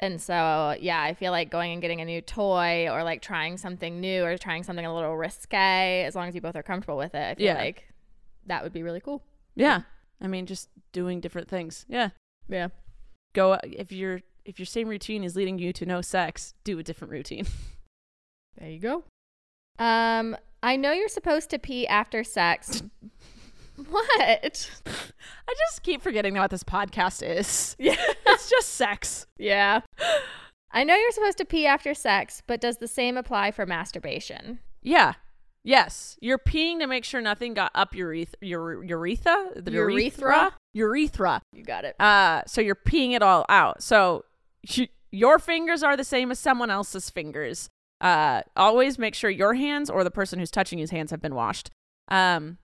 And 0.00 0.20
so, 0.20 0.76
yeah, 0.80 1.00
I 1.00 1.14
feel 1.14 1.30
like 1.30 1.48
going 1.48 1.72
and 1.72 1.80
getting 1.80 2.00
a 2.00 2.04
new 2.04 2.20
toy 2.20 2.88
or 2.90 3.04
like 3.04 3.22
trying 3.22 3.56
something 3.56 4.00
new 4.00 4.24
or 4.24 4.36
trying 4.36 4.64
something 4.64 4.84
a 4.84 4.92
little 4.92 5.16
risque, 5.16 6.02
as 6.04 6.16
long 6.16 6.26
as 6.26 6.34
you 6.34 6.40
both 6.40 6.56
are 6.56 6.62
comfortable 6.64 6.96
with 6.98 7.14
it, 7.14 7.22
I 7.22 7.34
feel 7.36 7.46
Yeah. 7.46 7.54
like 7.54 7.88
that 8.46 8.64
would 8.64 8.72
be 8.72 8.82
really 8.82 9.00
cool. 9.00 9.22
yeah. 9.54 9.82
I 10.20 10.26
mean, 10.26 10.46
just 10.46 10.68
doing 10.92 11.20
different 11.20 11.48
things. 11.48 11.84
Yeah, 11.88 12.10
Yeah. 12.48 12.68
go 13.34 13.58
if 13.62 13.92
your 13.92 14.20
if 14.44 14.58
your 14.58 14.66
same 14.66 14.88
routine 14.88 15.22
is 15.24 15.36
leading 15.36 15.58
you 15.58 15.72
to 15.74 15.84
no 15.86 16.00
sex, 16.00 16.54
do 16.64 16.78
a 16.78 16.82
different 16.82 17.12
routine. 17.12 17.46
There 18.58 18.68
you 18.70 18.80
go. 18.80 19.04
Um, 19.78 20.36
I 20.64 20.74
know 20.74 20.90
you're 20.90 21.06
supposed 21.08 21.48
to 21.50 21.60
pee 21.60 21.86
after 21.86 22.24
sex. 22.24 22.82
what? 23.88 24.10
I 24.86 25.54
just 25.68 25.84
keep 25.84 26.02
forgetting 26.02 26.34
what 26.34 26.50
this 26.50 26.64
podcast 26.64 27.22
is. 27.24 27.76
Yeah. 27.78 27.94
It's 28.26 28.50
just 28.50 28.70
sex. 28.70 29.26
yeah. 29.38 29.80
I 30.72 30.82
know 30.84 30.94
you're 30.96 31.12
supposed 31.12 31.38
to 31.38 31.44
pee 31.44 31.66
after 31.66 31.94
sex, 31.94 32.42
but 32.46 32.60
does 32.60 32.76
the 32.78 32.86
same 32.88 33.16
apply 33.16 33.50
for 33.52 33.64
masturbation? 33.66 34.58
Yeah. 34.82 35.14
Yes. 35.64 36.16
You're 36.20 36.38
peeing 36.38 36.78
to 36.80 36.86
make 36.86 37.04
sure 37.04 37.20
nothing 37.20 37.54
got 37.54 37.70
up 37.74 37.94
your 37.94 38.12
ureth- 38.12 38.34
your 38.40 38.82
urethra, 38.84 39.52
the 39.56 39.70
Urethra? 39.72 40.54
urethra. 40.72 41.42
You 41.52 41.64
got 41.64 41.84
it. 41.84 41.96
Uh, 42.00 42.42
so 42.46 42.60
you're 42.60 42.74
peeing 42.76 43.12
it 43.12 43.22
all 43.22 43.44
out. 43.48 43.82
So 43.82 44.24
you, 44.62 44.86
your 45.10 45.38
fingers 45.38 45.82
are 45.82 45.96
the 45.96 46.04
same 46.04 46.30
as 46.30 46.38
someone 46.38 46.70
else's 46.70 47.10
fingers. 47.10 47.68
Uh, 48.00 48.42
always 48.56 48.98
make 48.98 49.14
sure 49.14 49.28
your 49.28 49.54
hands 49.54 49.90
or 49.90 50.04
the 50.04 50.10
person 50.10 50.38
who's 50.38 50.50
touching 50.50 50.78
his 50.78 50.90
hands 50.90 51.10
have 51.10 51.20
been 51.20 51.34
washed. 51.34 51.70
Um, 52.08 52.58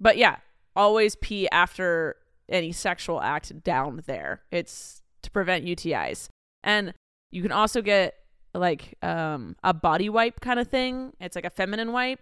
but 0.00 0.16
yeah, 0.16 0.36
always 0.74 1.14
pee 1.16 1.48
after 1.50 2.16
any 2.48 2.72
sexual 2.72 3.20
act 3.22 3.62
down 3.62 4.02
there. 4.06 4.42
It's 4.50 5.02
to 5.22 5.30
prevent 5.30 5.64
UTIs. 5.64 6.28
And 6.64 6.92
you 7.30 7.42
can 7.42 7.52
also 7.52 7.80
get 7.82 8.14
like 8.52 8.96
um 9.02 9.54
a 9.62 9.72
body 9.72 10.08
wipe 10.08 10.40
kind 10.40 10.58
of 10.58 10.66
thing. 10.68 11.12
It's 11.20 11.36
like 11.36 11.44
a 11.44 11.50
feminine 11.50 11.92
wipe. 11.92 12.18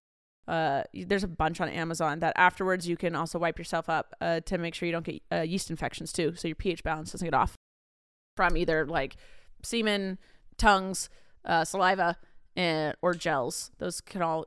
Uh, 0.48 0.82
there's 0.94 1.24
a 1.24 1.28
bunch 1.28 1.60
on 1.60 1.68
Amazon 1.68 2.20
that 2.20 2.32
afterwards 2.36 2.88
you 2.88 2.96
can 2.96 3.14
also 3.14 3.38
wipe 3.38 3.58
yourself 3.58 3.90
up 3.90 4.14
uh, 4.22 4.40
to 4.40 4.56
make 4.56 4.74
sure 4.74 4.86
you 4.86 4.92
don't 4.92 5.04
get 5.04 5.22
uh, 5.30 5.42
yeast 5.42 5.68
infections 5.68 6.10
too, 6.10 6.34
so 6.34 6.48
your 6.48 6.54
pH 6.54 6.82
balance 6.82 7.12
doesn't 7.12 7.26
get 7.26 7.34
off 7.34 7.54
from 8.34 8.56
either 8.56 8.86
like 8.86 9.16
semen, 9.62 10.18
tongues, 10.56 11.10
uh, 11.44 11.64
saliva, 11.64 12.16
and 12.56 12.96
or 13.02 13.12
gels. 13.12 13.70
Those 13.78 14.00
can 14.00 14.22
all 14.22 14.46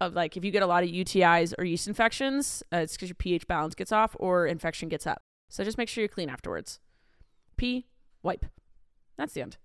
uh, 0.00 0.10
like 0.12 0.36
if 0.36 0.44
you 0.44 0.50
get 0.50 0.64
a 0.64 0.66
lot 0.66 0.82
of 0.82 0.90
UTIs 0.90 1.54
or 1.58 1.64
yeast 1.64 1.86
infections, 1.86 2.64
uh, 2.72 2.78
it's 2.78 2.94
because 2.94 3.08
your 3.08 3.14
pH 3.14 3.46
balance 3.46 3.76
gets 3.76 3.92
off 3.92 4.16
or 4.18 4.46
infection 4.46 4.88
gets 4.88 5.06
up. 5.06 5.22
So 5.48 5.62
just 5.62 5.78
make 5.78 5.88
sure 5.88 6.02
you're 6.02 6.08
clean 6.08 6.28
afterwards. 6.28 6.80
Pee, 7.56 7.86
wipe. 8.22 8.46
That's 9.16 9.34
the 9.34 9.42
end. 9.42 9.58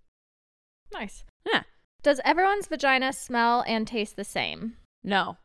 Nice. 0.94 1.24
Yeah. 1.52 1.64
Does 2.04 2.22
everyone's 2.24 2.68
vagina 2.68 3.14
smell 3.14 3.64
and 3.68 3.88
taste 3.88 4.16
the 4.16 4.24
same? 4.24 4.78
No. 5.04 5.38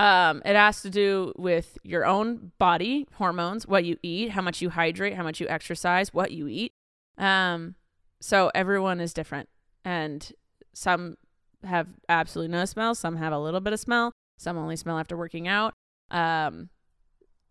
Um, 0.00 0.40
it 0.46 0.56
has 0.56 0.80
to 0.80 0.88
do 0.88 1.34
with 1.36 1.76
your 1.82 2.06
own 2.06 2.52
body 2.58 3.06
hormones, 3.16 3.66
what 3.66 3.84
you 3.84 3.98
eat, 4.02 4.30
how 4.30 4.40
much 4.40 4.62
you 4.62 4.70
hydrate, 4.70 5.12
how 5.12 5.22
much 5.22 5.40
you 5.40 5.48
exercise, 5.50 6.14
what 6.14 6.30
you 6.30 6.48
eat. 6.48 6.72
Um, 7.18 7.74
so 8.18 8.50
everyone 8.54 8.98
is 8.98 9.12
different, 9.12 9.50
and 9.84 10.32
some 10.72 11.18
have 11.64 11.86
absolutely 12.08 12.50
no 12.50 12.64
smell, 12.64 12.94
some 12.94 13.16
have 13.16 13.34
a 13.34 13.38
little 13.38 13.60
bit 13.60 13.74
of 13.74 13.80
smell, 13.80 14.14
some 14.38 14.56
only 14.56 14.74
smell 14.76 14.98
after 14.98 15.18
working 15.18 15.46
out. 15.46 15.74
Um, 16.10 16.70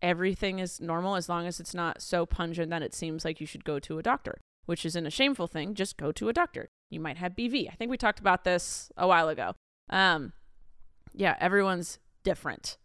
everything 0.02 0.58
is 0.58 0.80
normal 0.80 1.14
as 1.14 1.28
long 1.28 1.46
as 1.46 1.60
it's 1.60 1.72
not 1.72 2.02
so 2.02 2.26
pungent 2.26 2.70
that 2.70 2.82
it 2.82 2.94
seems 2.94 3.24
like 3.24 3.40
you 3.40 3.46
should 3.46 3.64
go 3.64 3.78
to 3.78 4.00
a 4.00 4.02
doctor, 4.02 4.40
which 4.66 4.84
isn't 4.84 5.06
a 5.06 5.10
shameful 5.10 5.46
thing. 5.46 5.72
Just 5.74 5.96
go 5.96 6.10
to 6.10 6.28
a 6.28 6.32
doctor. 6.32 6.68
You 6.90 6.98
might 6.98 7.18
have 7.18 7.36
BV. 7.36 7.70
I 7.70 7.76
think 7.76 7.92
we 7.92 7.96
talked 7.96 8.18
about 8.18 8.42
this 8.42 8.90
a 8.96 9.06
while 9.06 9.28
ago. 9.28 9.54
Um, 9.88 10.32
yeah, 11.14 11.36
everyone's 11.38 12.00
different. 12.22 12.78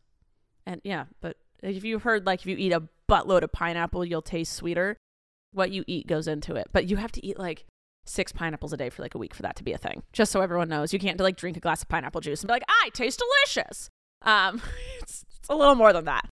And 0.66 0.82
yeah, 0.84 1.06
but 1.22 1.38
if 1.62 1.84
you 1.84 2.00
heard 2.00 2.26
like 2.26 2.42
if 2.42 2.46
you 2.46 2.58
eat 2.58 2.72
a 2.72 2.84
buttload 3.10 3.44
of 3.44 3.52
pineapple, 3.52 4.06
you'll 4.06 4.22
taste 4.22 4.54
sweeter. 4.54 4.98
What 5.52 5.72
you 5.72 5.84
eat 5.88 6.08
goes 6.08 6.28
into 6.28 6.56
it. 6.56 6.68
But 6.74 6.90
you 6.90 6.98
have 6.98 7.12
to 7.14 7.26
eat 7.26 7.40
like 7.40 7.66
six 8.06 8.32
pineapples 8.32 8.74
a 8.74 8.78
day 8.78 8.90
for 8.90 9.02
like 9.02 9.16
a 9.16 9.18
week 9.18 9.34
for 9.34 9.42
that 9.44 9.56
to 9.58 9.64
be 9.64 9.74
a 9.74 9.78
thing. 9.78 10.04
Just 10.14 10.32
so 10.32 10.42
everyone 10.42 10.70
knows. 10.70 10.94
You 10.94 11.00
can't 11.00 11.20
like 11.20 11.38
drink 11.38 11.58
a 11.58 11.60
glass 11.60 11.82
of 11.82 11.90
pineapple 11.90 12.22
juice 12.22 12.42
and 12.42 12.48
be 12.48 12.54
like, 12.54 12.64
I 12.68 12.90
taste 12.94 13.22
delicious. 13.22 13.90
Um 14.22 14.62
it's, 15.02 15.26
it's 15.38 15.50
a 15.50 15.56
little 15.56 15.76
more 15.76 15.94
than 15.94 16.06
that. 16.06 16.28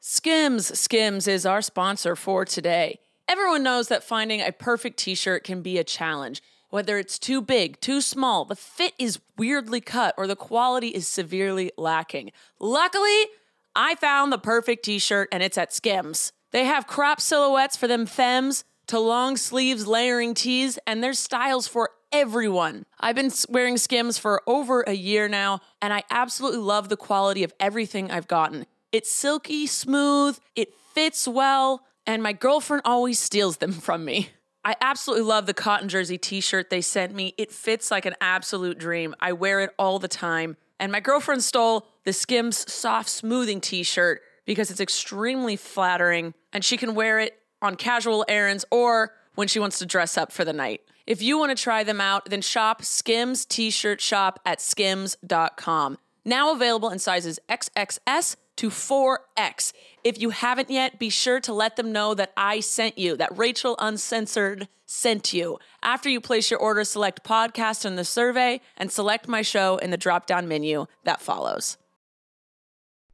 Skims. 0.00 0.78
Skims 0.78 1.26
is 1.26 1.44
our 1.44 1.62
sponsor 1.62 2.14
for 2.16 2.44
today. 2.44 3.00
Everyone 3.26 3.62
knows 3.62 3.88
that 3.88 4.04
finding 4.04 4.40
a 4.40 4.52
perfect 4.52 4.98
t 4.98 5.14
shirt 5.14 5.44
can 5.44 5.60
be 5.60 5.76
a 5.78 5.84
challenge. 5.84 6.40
Whether 6.70 6.98
it's 6.98 7.18
too 7.18 7.40
big, 7.40 7.80
too 7.80 8.00
small, 8.02 8.44
the 8.44 8.54
fit 8.56 8.92
is 8.98 9.20
weirdly 9.38 9.80
cut, 9.80 10.14
or 10.18 10.26
the 10.26 10.36
quality 10.36 10.88
is 10.88 11.08
severely 11.08 11.72
lacking. 11.78 12.30
Luckily, 12.60 13.26
I 13.74 13.94
found 13.94 14.30
the 14.30 14.38
perfect 14.38 14.84
t 14.84 14.98
shirt 14.98 15.28
and 15.32 15.42
it's 15.42 15.56
at 15.56 15.72
Skims. 15.72 16.32
They 16.50 16.64
have 16.64 16.86
crop 16.86 17.20
silhouettes 17.20 17.76
for 17.76 17.86
them 17.86 18.04
femmes 18.04 18.64
to 18.88 18.98
long 18.98 19.36
sleeves 19.36 19.86
layering 19.86 20.34
tees, 20.34 20.78
and 20.86 21.02
there's 21.02 21.18
styles 21.18 21.68
for 21.68 21.90
everyone. 22.12 22.84
I've 22.98 23.16
been 23.16 23.30
wearing 23.48 23.76
Skims 23.76 24.18
for 24.18 24.42
over 24.46 24.82
a 24.82 24.94
year 24.94 25.28
now, 25.28 25.60
and 25.80 25.92
I 25.92 26.02
absolutely 26.10 26.60
love 26.60 26.88
the 26.88 26.96
quality 26.96 27.44
of 27.44 27.52
everything 27.60 28.10
I've 28.10 28.28
gotten. 28.28 28.66
It's 28.92 29.12
silky 29.12 29.66
smooth, 29.66 30.38
it 30.56 30.74
fits 30.94 31.28
well, 31.28 31.82
and 32.06 32.22
my 32.22 32.32
girlfriend 32.32 32.82
always 32.84 33.18
steals 33.18 33.58
them 33.58 33.72
from 33.72 34.04
me. 34.04 34.30
I 34.64 34.76
absolutely 34.80 35.24
love 35.24 35.46
the 35.46 35.54
cotton 35.54 35.88
jersey 35.88 36.18
t 36.18 36.40
shirt 36.40 36.70
they 36.70 36.80
sent 36.80 37.14
me. 37.14 37.34
It 37.38 37.52
fits 37.52 37.90
like 37.90 38.06
an 38.06 38.14
absolute 38.20 38.78
dream. 38.78 39.14
I 39.20 39.32
wear 39.32 39.60
it 39.60 39.70
all 39.78 39.98
the 39.98 40.08
time. 40.08 40.56
And 40.80 40.92
my 40.92 41.00
girlfriend 41.00 41.42
stole 41.42 41.86
the 42.04 42.12
Skims 42.12 42.70
soft 42.70 43.08
smoothing 43.08 43.60
t 43.60 43.82
shirt 43.82 44.20
because 44.44 44.70
it's 44.70 44.80
extremely 44.80 45.56
flattering 45.56 46.34
and 46.52 46.64
she 46.64 46.76
can 46.76 46.94
wear 46.94 47.18
it 47.18 47.38
on 47.60 47.76
casual 47.76 48.24
errands 48.28 48.64
or 48.70 49.12
when 49.34 49.48
she 49.48 49.58
wants 49.58 49.78
to 49.78 49.86
dress 49.86 50.16
up 50.16 50.32
for 50.32 50.44
the 50.44 50.52
night. 50.52 50.82
If 51.06 51.22
you 51.22 51.38
want 51.38 51.56
to 51.56 51.62
try 51.62 51.84
them 51.84 52.00
out, 52.00 52.28
then 52.28 52.42
shop 52.42 52.82
Skims 52.82 53.44
t 53.44 53.70
shirt 53.70 54.00
shop 54.00 54.40
at 54.44 54.60
skims.com. 54.60 55.98
Now 56.24 56.52
available 56.52 56.90
in 56.90 56.98
sizes 56.98 57.38
XXS 57.48 58.36
to 58.58 58.70
4X. 58.70 59.72
If 60.04 60.20
you 60.20 60.30
haven't 60.30 60.70
yet, 60.70 60.98
be 60.98 61.10
sure 61.10 61.40
to 61.40 61.52
let 61.52 61.76
them 61.76 61.92
know 61.92 62.14
that 62.14 62.32
I 62.36 62.60
sent 62.60 62.98
you, 62.98 63.16
that 63.16 63.36
Rachel 63.36 63.76
Uncensored 63.78 64.68
sent 64.86 65.32
you. 65.32 65.58
After 65.82 66.08
you 66.08 66.20
place 66.20 66.50
your 66.50 66.60
order, 66.60 66.84
select 66.84 67.24
podcast 67.24 67.84
in 67.84 67.96
the 67.96 68.04
survey 68.04 68.60
and 68.76 68.90
select 68.92 69.28
my 69.28 69.42
show 69.42 69.76
in 69.78 69.90
the 69.90 69.96
drop 69.96 70.26
down 70.26 70.48
menu 70.48 70.86
that 71.04 71.20
follows. 71.20 71.76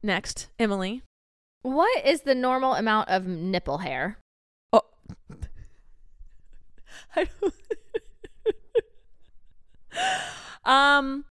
Next, 0.01 0.47
Emily. 0.59 1.01
What 1.61 2.05
is 2.05 2.21
the 2.21 2.35
normal 2.35 2.73
amount 2.75 3.09
of 3.09 3.25
nipple 3.25 3.79
hair? 3.79 4.17
Oh. 4.71 4.81
I 7.15 7.25
don't- 7.25 7.53
um 10.65 11.25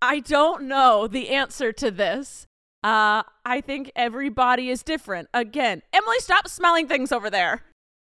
I 0.00 0.20
don't 0.20 0.64
know 0.64 1.06
the 1.08 1.30
answer 1.30 1.72
to 1.72 1.90
this. 1.90 2.47
Uh 2.84 3.22
I 3.44 3.60
think 3.60 3.90
everybody 3.96 4.70
is 4.70 4.82
different. 4.82 5.28
Again, 5.34 5.82
Emily 5.92 6.18
stop 6.20 6.48
smelling 6.48 6.86
things 6.88 7.10
over 7.12 7.28
there. 7.30 7.62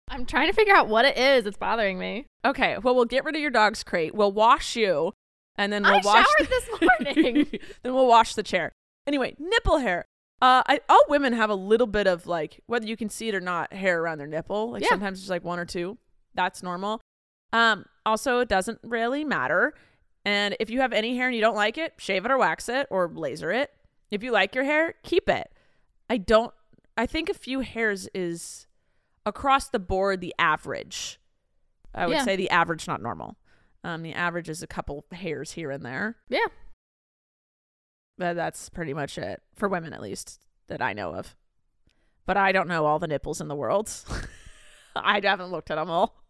I'm 0.09 0.27
trying 0.27 0.49
to 0.49 0.53
figure 0.53 0.75
out 0.75 0.89
what 0.89 1.05
it 1.05 1.17
is. 1.17 1.47
It's 1.47 1.57
bothering 1.57 1.99
me. 1.99 2.27
Okay, 2.45 2.79
well 2.79 2.95
we'll 2.95 3.05
get 3.05 3.25
rid 3.25 3.35
of 3.35 3.41
your 3.43 3.51
dog's 3.51 3.83
crate. 3.83 4.15
We'll 4.15 4.33
wash 4.33 4.77
you 4.77 5.13
and 5.57 5.73
then 5.73 5.83
we'll 5.83 5.95
I 5.95 6.01
wash 6.05 6.27
showered 6.39 6.49
this 6.51 6.69
morning. 6.81 7.47
then 7.83 7.95
we'll 7.95 8.07
wash 8.07 8.35
the 8.35 8.43
chair. 8.43 8.73
Anyway, 9.07 9.35
nipple 9.39 9.79
hair. 9.79 10.05
Uh, 10.43 10.63
I, 10.67 10.81
all 10.89 11.03
women 11.09 11.35
have 11.35 11.51
a 11.51 11.55
little 11.55 11.87
bit 11.87 12.07
of 12.07 12.27
like 12.27 12.61
whether 12.67 12.87
you 12.87 12.97
can 12.97 13.11
see 13.11 13.29
it 13.29 13.35
or 13.35 13.41
not 13.41 13.73
hair 13.73 14.01
around 14.01 14.19
their 14.19 14.27
nipple. 14.27 14.71
Like 14.71 14.83
Yeah. 14.83 14.89
sometimes 14.91 15.21
it's 15.21 15.29
like 15.29 15.45
one 15.45 15.59
or 15.59 15.67
two. 15.67 15.99
That's 16.35 16.63
normal. 16.63 17.01
Um, 17.53 17.85
also, 18.07 18.39
it 18.39 18.49
doesn't 18.49 18.79
really 18.83 19.25
matter. 19.25 19.75
And 20.25 20.57
if 20.61 20.71
you 20.71 20.81
have 20.81 20.93
any 20.93 21.17
hair 21.17 21.27
and 21.27 21.35
you 21.35 21.41
don't 21.43 21.57
like 21.57 21.77
it, 21.77 21.95
shave 21.99 22.25
it 22.25 22.31
or 22.31 22.39
wax 22.39 22.69
it 22.69 22.87
or 22.91 23.09
laser 23.13 23.51
it. 23.51 23.71
If 24.11 24.23
you 24.23 24.33
like 24.33 24.55
your 24.55 24.65
hair, 24.65 24.95
keep 25.03 25.29
it. 25.29 25.51
I 26.09 26.17
don't. 26.17 26.53
I 26.97 27.07
think 27.07 27.29
a 27.29 27.35
few 27.35 27.61
hairs 27.61 28.09
is 28.15 28.67
across 29.25 29.69
the 29.69 29.79
board 29.79 30.21
the 30.21 30.35
average. 30.39 31.21
I 31.95 32.07
would 32.07 32.17
Yeah. 32.17 32.25
say 32.25 32.37
the 32.37 32.51
average, 32.51 32.87
not 32.87 33.01
normal. 33.03 33.37
Um, 33.85 34.03
the 34.03 34.13
average 34.13 34.49
is 34.49 34.63
a 34.63 34.67
couple 34.67 35.05
hairs 35.13 35.53
here 35.53 35.71
and 35.71 35.85
there. 35.85 36.17
Yeah. 36.29 36.47
But 38.19 38.35
that's 38.35 38.69
pretty 38.69 38.93
much 38.93 39.17
it 39.17 39.43
for 39.55 39.69
women, 39.69 39.93
at 39.93 40.03
least 40.03 40.41
that 40.67 40.83
I 40.83 40.93
know 40.93 41.15
of. 41.15 41.37
But 42.27 42.37
I 42.37 42.53
don't 42.53 42.69
know 42.69 42.85
all 42.85 42.99
the 42.99 43.07
nipples 43.09 43.41
in 43.41 43.49
the 43.49 43.57
world. 43.57 43.91
I 44.97 45.21
haven't 45.25 45.51
looked 45.51 45.71
at 45.71 45.77
them 45.77 45.89
all. 45.91 46.23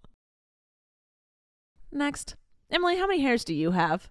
Next, 1.91 2.37
Emily, 2.71 2.97
how 2.99 3.07
many 3.07 3.23
hairs 3.23 3.45
do 3.45 3.55
you 3.55 3.73
have? 3.73 4.11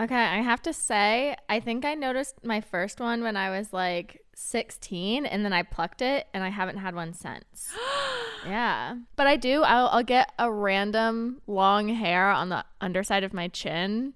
Okay, 0.00 0.14
I 0.14 0.38
have 0.38 0.62
to 0.62 0.72
say, 0.72 1.36
I 1.48 1.60
think 1.60 1.84
I 1.84 1.94
noticed 1.94 2.44
my 2.44 2.60
first 2.62 2.98
one 2.98 3.22
when 3.22 3.36
I 3.36 3.50
was 3.50 3.72
like 3.74 4.24
16 4.34 5.26
and 5.26 5.44
then 5.44 5.52
I 5.52 5.62
plucked 5.62 6.00
it 6.00 6.26
and 6.32 6.42
I 6.42 6.48
haven't 6.48 6.78
had 6.78 6.94
one 6.94 7.12
since. 7.12 7.70
yeah. 8.46 8.96
But 9.16 9.26
I 9.26 9.36
do, 9.36 9.62
I'll, 9.62 9.88
I'll 9.88 10.02
get 10.02 10.32
a 10.38 10.50
random 10.50 11.42
long 11.46 11.88
hair 11.88 12.30
on 12.30 12.48
the 12.48 12.64
underside 12.80 13.22
of 13.22 13.34
my 13.34 13.48
chin 13.48 14.14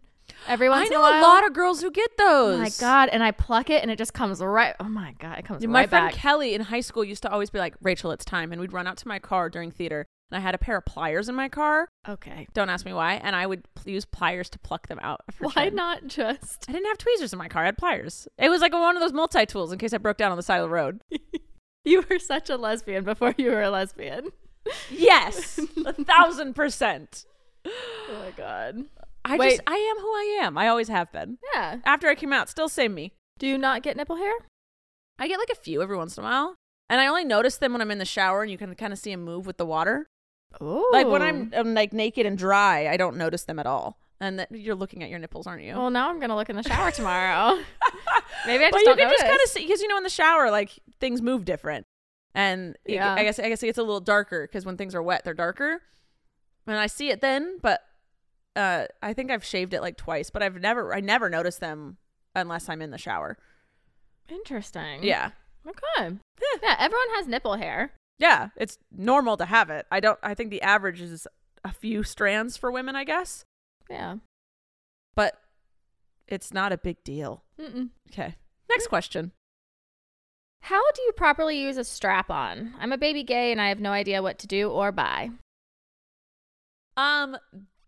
every 0.48 0.70
once 0.70 0.85
I 0.85 0.87
in 0.87 0.92
know 0.92 1.07
a 1.07 1.11
while. 1.11 1.20
a 1.20 1.22
lot 1.22 1.46
of 1.46 1.53
girls 1.53 1.83
who 1.83 1.90
get 1.90 2.16
those. 2.16 2.55
Oh 2.55 2.59
my 2.59 2.70
God. 2.81 3.11
And 3.11 3.22
I 3.22 3.31
pluck 3.31 3.68
it 3.68 3.83
and 3.83 3.90
it 3.90 3.98
just 3.98 4.14
comes 4.14 4.40
right. 4.40 4.74
Oh 4.81 4.85
my 4.88 5.14
God. 5.18 5.38
It 5.38 5.44
comes 5.44 5.61
My 5.66 5.66
right 5.66 5.83
my 5.83 5.87
friend 5.87 6.07
back. 6.07 6.14
Kelly 6.14 6.55
in 6.55 6.62
high 6.62 6.81
school 6.81 7.05
used 7.05 7.22
to 7.24 7.31
always 7.31 7.50
be 7.50 7.59
like, 7.59 7.74
Rachel, 7.83 8.12
it's 8.12 8.24
time. 8.24 8.50
And 8.50 8.61
we'd 8.62 8.72
run 8.72 8.87
out 8.87 8.96
to 8.98 9.09
my 9.09 9.18
car 9.18 9.50
during 9.50 9.70
theater. 9.70 10.07
And 10.30 10.38
I 10.38 10.40
had 10.40 10.54
a 10.54 10.58
pair 10.58 10.76
of 10.76 10.84
pliers 10.84 11.28
in 11.28 11.34
my 11.36 11.48
car. 11.48 11.88
okay. 12.08 12.48
Don't 12.52 12.68
ask 12.68 12.84
me 12.84 12.92
why. 12.92 13.14
And 13.14 13.36
I 13.36 13.46
would 13.46 13.62
pl- 13.74 13.92
use 13.92 14.04
pliers 14.04 14.50
to 14.50 14.58
pluck 14.58 14.88
them 14.88 14.98
out. 15.00 15.20
Why 15.38 15.68
not 15.68 16.06
just? 16.08 16.64
I 16.68 16.72
didn't 16.72 16.88
have 16.88 16.98
tweezers 16.98 17.32
in 17.32 17.38
my 17.38 17.46
car. 17.48 17.62
I 17.62 17.66
had 17.66 17.78
pliers. 17.78 18.26
It 18.36 18.48
was 18.48 18.60
like 18.60 18.72
one 18.72 18.96
of 18.96 19.02
those 19.02 19.12
multi 19.12 19.46
tools 19.46 19.70
in 19.72 19.78
case 19.78 19.92
I 19.92 19.98
broke 19.98 20.16
down 20.16 20.32
on 20.32 20.36
the 20.36 20.42
side 20.42 20.56
of 20.58 20.64
the 20.64 20.74
road. 20.74 21.00
You 21.84 22.02
were 22.10 22.18
such 22.18 22.50
a 22.50 22.56
lesbian 22.56 23.04
before 23.04 23.32
you 23.38 23.52
were 23.52 23.62
a 23.62 23.70
lesbian. 23.70 24.30
Yes, 24.90 25.60
a 25.86 25.92
thousand 26.04 26.54
percent. 26.54 27.24
Oh 27.64 28.24
my 28.24 28.32
God. 28.36 28.86
I 29.24 29.36
Wait. 29.36 29.50
just 29.50 29.62
I 29.68 29.74
am 29.76 30.02
who 30.02 30.08
I 30.08 30.38
am. 30.42 30.58
I 30.58 30.66
always 30.66 30.88
have 30.88 31.12
been. 31.12 31.38
Yeah. 31.54 31.76
After 31.84 32.08
I 32.08 32.16
came 32.16 32.32
out, 32.32 32.48
still 32.48 32.68
same 32.68 32.92
me. 32.92 33.12
Do 33.38 33.46
you 33.46 33.56
not 33.56 33.84
get 33.84 33.96
nipple 33.96 34.16
hair? 34.16 34.34
I 35.20 35.28
get 35.28 35.38
like 35.38 35.50
a 35.52 35.54
few 35.60 35.80
every 35.80 35.96
once 35.96 36.18
in 36.18 36.24
a 36.24 36.26
while, 36.26 36.56
and 36.90 37.00
I 37.00 37.06
only 37.06 37.24
notice 37.24 37.56
them 37.56 37.70
when 37.72 37.80
I'm 37.80 37.92
in 37.92 37.98
the 37.98 38.04
shower, 38.04 38.42
and 38.42 38.50
you 38.50 38.58
can 38.58 38.74
kind 38.74 38.92
of 38.92 38.98
see 38.98 39.12
them 39.12 39.22
move 39.24 39.46
with 39.46 39.56
the 39.56 39.64
water. 39.66 40.08
Oh. 40.61 40.88
Like 40.92 41.06
when 41.06 41.22
I'm, 41.22 41.52
I'm 41.54 41.74
like 41.74 41.92
naked 41.92 42.24
and 42.26 42.38
dry, 42.38 42.88
I 42.88 42.96
don't 42.96 43.16
notice 43.16 43.44
them 43.44 43.59
at 43.59 43.66
all. 43.66 43.98
And 44.20 44.38
that 44.38 44.50
you're 44.50 44.74
looking 44.74 45.02
at 45.02 45.11
your 45.11 45.18
nipples, 45.18 45.46
aren't 45.46 45.62
you? 45.62 45.74
Well, 45.74 45.90
now 45.90 46.09
I'm 46.09 46.18
gonna 46.18 46.35
look 46.37 46.48
in 46.48 46.56
the 46.56 46.62
shower 46.62 46.90
tomorrow. 46.90 47.59
Maybe 48.46 48.64
I 48.64 48.70
just 48.70 48.72
Well, 48.72 48.80
you 48.80 48.87
don't 48.87 48.98
can 48.98 49.11
just 49.11 49.22
kind 49.24 49.40
of 49.44 49.48
see 49.50 49.61
because 49.66 49.82
you 49.82 49.88
know 49.88 49.98
in 49.98 50.02
the 50.04 50.09
shower, 50.09 50.50
like 50.50 50.70
things 51.00 51.20
move 51.20 51.44
different, 51.44 51.87
and 52.35 52.76
it- 52.87 52.98
I 53.00 53.22
guess 53.24 53.38
I 53.38 53.48
guess 53.50 53.62
it 53.62 53.66
gets 53.66 53.76
a 53.78 53.82
little 53.82 54.00
darker 54.00 54.46
because 54.46 54.64
when 54.64 54.78
things 54.78 54.94
are 54.94 55.02
wet, 55.02 55.24
they're 55.24 55.35
darker. 55.35 55.82
And 56.66 56.76
I 56.78 56.87
see 56.87 57.11
it 57.11 57.20
then, 57.20 57.59
but 57.61 57.82
uh, 58.56 58.87
I 59.02 59.12
think 59.12 59.30
I've 59.30 59.44
shaved 59.44 59.74
it 59.74 59.82
like 59.82 59.98
twice, 59.98 60.30
but 60.30 60.42
I've 60.42 60.59
never 60.61 60.94
I 60.94 61.00
never 61.00 61.28
noticed 61.28 61.61
them 61.61 61.98
unless 62.35 62.70
I'm 62.70 62.80
in 62.80 62.90
the 62.92 62.98
shower. 62.98 63.37
Interesting. 64.30 65.02
Yeah, 65.04 65.30
Okay. 65.66 66.16
Yeah. 66.16 66.59
Yeah, 66.62 66.76
everyone 66.78 67.06
has 67.16 67.26
nipple 67.28 67.54
hair. 67.56 67.92
Yeah, 68.18 68.48
it's 68.57 68.79
normal 68.90 69.37
to 69.37 69.44
have 69.44 69.70
it. 69.70 69.87
I 69.90 70.00
don't. 70.00 70.18
I 70.22 70.35
think 70.35 70.50
the 70.50 70.62
average 70.62 71.00
is 71.00 71.26
a 71.64 71.72
few 71.72 72.02
strands 72.02 72.57
for 72.57 72.70
women, 72.70 72.94
I 72.96 73.05
guess, 73.05 73.44
Yeah. 73.90 74.16
but 75.14 75.40
it's 76.29 76.52
not 76.55 76.72
a 76.72 76.79
big 76.79 77.02
deal. 77.05 77.42
Mm-mm. 77.61 77.90
Okay, 78.12 78.37
next 78.68 78.87
question. 78.88 79.33
How 80.62 80.81
do 80.94 81.02
you 81.02 81.12
properly 81.12 81.61
use 81.61 81.76
a 81.76 81.85
strap 81.85 82.31
on? 82.31 82.74
I'm 82.81 82.92
a 82.92 82.98
baby 82.98 83.22
gay 83.22 83.52
and 83.52 83.61
I 83.61 83.68
have 83.68 83.79
no 83.81 83.90
idea 83.92 84.22
what 84.22 84.38
to 84.40 84.46
do 84.46 84.68
or 84.70 84.90
buy. 84.92 85.31
Um, 86.96 87.37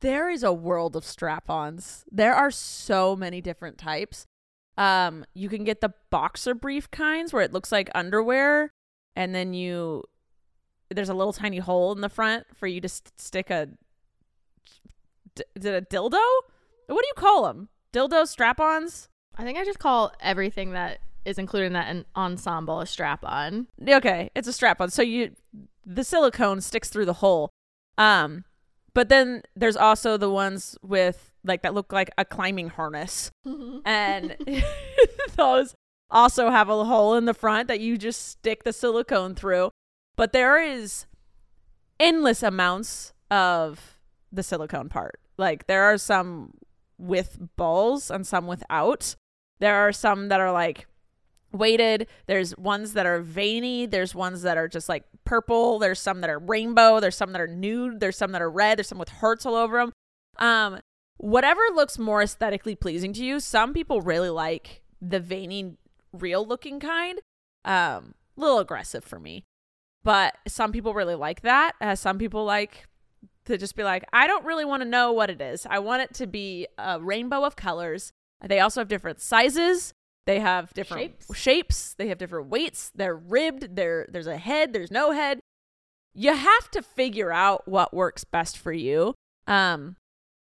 there 0.00 0.30
is 0.30 0.42
a 0.42 0.52
world 0.52 0.94
of 0.94 1.04
strap-ons. 1.04 2.04
There 2.10 2.34
are 2.34 2.50
so 2.50 3.16
many 3.16 3.40
different 3.40 3.78
types. 3.78 4.26
Um, 4.76 5.24
you 5.34 5.48
can 5.48 5.64
get 5.64 5.80
the 5.80 5.94
boxer 6.10 6.54
brief 6.54 6.90
kinds 6.90 7.32
where 7.32 7.42
it 7.42 7.52
looks 7.52 7.72
like 7.72 7.90
underwear, 7.94 8.70
and 9.16 9.34
then 9.34 9.54
you 9.54 10.04
there's 10.90 11.08
a 11.08 11.14
little 11.14 11.32
tiny 11.32 11.58
hole 11.58 11.92
in 11.92 12.00
the 12.00 12.08
front 12.08 12.46
for 12.54 12.66
you 12.66 12.80
to 12.80 12.88
st- 12.88 13.12
stick 13.20 13.50
a 13.50 13.68
d- 15.34 15.44
is 15.54 15.64
it 15.64 15.74
a 15.74 15.82
dildo? 15.82 16.18
What 16.86 17.02
do 17.02 17.06
you 17.06 17.14
call 17.16 17.44
them? 17.44 17.68
Dildo 17.92 18.26
strap-ons? 18.26 19.08
I 19.36 19.44
think 19.44 19.58
I 19.58 19.64
just 19.64 19.78
call 19.78 20.12
everything 20.20 20.72
that 20.72 20.98
is 21.24 21.38
included 21.38 21.66
in 21.66 21.72
that 21.74 21.88
an 21.88 22.06
ensemble 22.16 22.80
a 22.80 22.86
strap 22.86 23.24
on. 23.24 23.66
Okay, 23.86 24.30
it's 24.34 24.48
a 24.48 24.52
strap-on. 24.52 24.90
So 24.90 25.02
you 25.02 25.32
the 25.84 26.04
silicone 26.04 26.60
sticks 26.60 26.88
through 26.88 27.06
the 27.06 27.14
hole. 27.14 27.50
Um, 27.96 28.44
but 28.94 29.08
then 29.08 29.42
there's 29.56 29.76
also 29.76 30.16
the 30.16 30.30
ones 30.30 30.76
with 30.82 31.32
like 31.44 31.62
that 31.62 31.74
look 31.74 31.92
like 31.92 32.10
a 32.18 32.24
climbing 32.24 32.68
harness. 32.70 33.30
and 33.84 34.36
those 35.36 35.74
also 36.10 36.50
have 36.50 36.68
a 36.68 36.84
hole 36.84 37.14
in 37.14 37.26
the 37.26 37.34
front 37.34 37.68
that 37.68 37.80
you 37.80 37.98
just 37.98 38.26
stick 38.28 38.64
the 38.64 38.72
silicone 38.72 39.34
through. 39.34 39.70
But 40.18 40.32
there 40.32 40.60
is 40.60 41.06
endless 42.00 42.42
amounts 42.42 43.12
of 43.30 44.00
the 44.32 44.42
silicone 44.42 44.88
part. 44.88 45.20
Like 45.36 45.68
there 45.68 45.84
are 45.84 45.96
some 45.96 46.54
with 46.98 47.38
balls 47.56 48.10
and 48.10 48.26
some 48.26 48.48
without. 48.48 49.14
There 49.60 49.76
are 49.76 49.92
some 49.92 50.26
that 50.28 50.40
are 50.40 50.50
like 50.50 50.88
weighted. 51.52 52.08
There's 52.26 52.56
ones 52.58 52.94
that 52.94 53.06
are 53.06 53.20
veiny. 53.20 53.86
There's 53.86 54.12
ones 54.12 54.42
that 54.42 54.58
are 54.58 54.66
just 54.66 54.88
like 54.88 55.04
purple. 55.24 55.78
There's 55.78 56.00
some 56.00 56.20
that 56.22 56.30
are 56.30 56.40
rainbow. 56.40 56.98
There's 56.98 57.16
some 57.16 57.30
that 57.30 57.40
are 57.40 57.46
nude. 57.46 58.00
There's 58.00 58.16
some 58.16 58.32
that 58.32 58.42
are 58.42 58.50
red. 58.50 58.78
There's 58.78 58.88
some 58.88 58.98
with 58.98 59.08
hearts 59.08 59.46
all 59.46 59.54
over 59.54 59.78
them. 59.78 59.92
Um, 60.40 60.80
whatever 61.18 61.60
looks 61.72 61.96
more 61.96 62.22
aesthetically 62.22 62.74
pleasing 62.74 63.12
to 63.12 63.24
you. 63.24 63.38
Some 63.38 63.72
people 63.72 64.00
really 64.00 64.30
like 64.30 64.82
the 65.00 65.20
veiny, 65.20 65.76
real 66.12 66.44
looking 66.44 66.80
kind. 66.80 67.20
Um, 67.64 68.14
a 68.36 68.40
little 68.40 68.58
aggressive 68.58 69.04
for 69.04 69.20
me, 69.20 69.44
but 70.04 70.36
some 70.46 70.72
people 70.72 70.94
really 70.94 71.14
like 71.14 71.42
that. 71.42 71.72
Uh, 71.80 71.94
some 71.94 72.18
people 72.18 72.44
like 72.44 72.86
to 73.46 73.56
just 73.58 73.76
be 73.76 73.82
like, 73.84 74.04
I 74.12 74.26
don't 74.26 74.44
really 74.44 74.64
want 74.64 74.82
to 74.82 74.88
know 74.88 75.12
what 75.12 75.30
it 75.30 75.40
is. 75.40 75.66
I 75.68 75.78
want 75.78 76.02
it 76.02 76.14
to 76.14 76.26
be 76.26 76.66
a 76.78 77.00
rainbow 77.00 77.44
of 77.44 77.56
colors. 77.56 78.12
They 78.46 78.60
also 78.60 78.80
have 78.80 78.88
different 78.88 79.20
sizes. 79.20 79.92
They 80.26 80.40
have 80.40 80.74
different 80.74 81.22
Shapes. 81.22 81.38
shapes. 81.38 81.94
They 81.94 82.08
have 82.08 82.18
different 82.18 82.48
weights. 82.48 82.92
They're 82.94 83.16
ribbed. 83.16 83.76
There, 83.76 84.06
there's 84.10 84.26
a 84.26 84.36
head. 84.36 84.72
There's 84.72 84.90
no 84.90 85.12
head. 85.12 85.40
You 86.14 86.34
have 86.34 86.70
to 86.72 86.82
figure 86.82 87.32
out 87.32 87.66
what 87.66 87.94
works 87.94 88.24
best 88.24 88.58
for 88.58 88.72
you. 88.72 89.14
Um, 89.46 89.96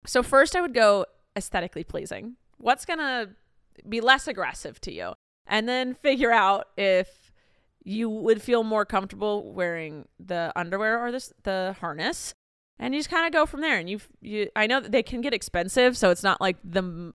so 0.04 0.22
first, 0.22 0.56
I 0.56 0.60
would 0.60 0.74
go 0.74 1.06
aesthetically 1.36 1.84
pleasing. 1.84 2.36
What's 2.56 2.84
gonna 2.84 3.30
be 3.88 4.00
less 4.00 4.26
aggressive 4.26 4.80
to 4.82 4.92
you, 4.92 5.12
and 5.46 5.68
then 5.68 5.94
figure 5.94 6.32
out 6.32 6.68
if 6.76 7.19
you 7.84 8.08
would 8.10 8.42
feel 8.42 8.62
more 8.62 8.84
comfortable 8.84 9.52
wearing 9.52 10.06
the 10.18 10.52
underwear 10.56 10.98
or 11.02 11.10
this 11.12 11.32
the 11.44 11.74
harness 11.80 12.34
and 12.78 12.94
you 12.94 13.00
just 13.00 13.10
kind 13.10 13.26
of 13.26 13.32
go 13.32 13.46
from 13.46 13.60
there 13.62 13.78
and 13.78 13.88
you 13.88 13.98
you 14.20 14.48
I 14.54 14.66
know 14.66 14.80
that 14.80 14.92
they 14.92 15.02
can 15.02 15.20
get 15.20 15.32
expensive 15.34 15.96
so 15.96 16.10
it's 16.10 16.22
not 16.22 16.40
like 16.40 16.56
the 16.64 16.78
m- 16.80 17.14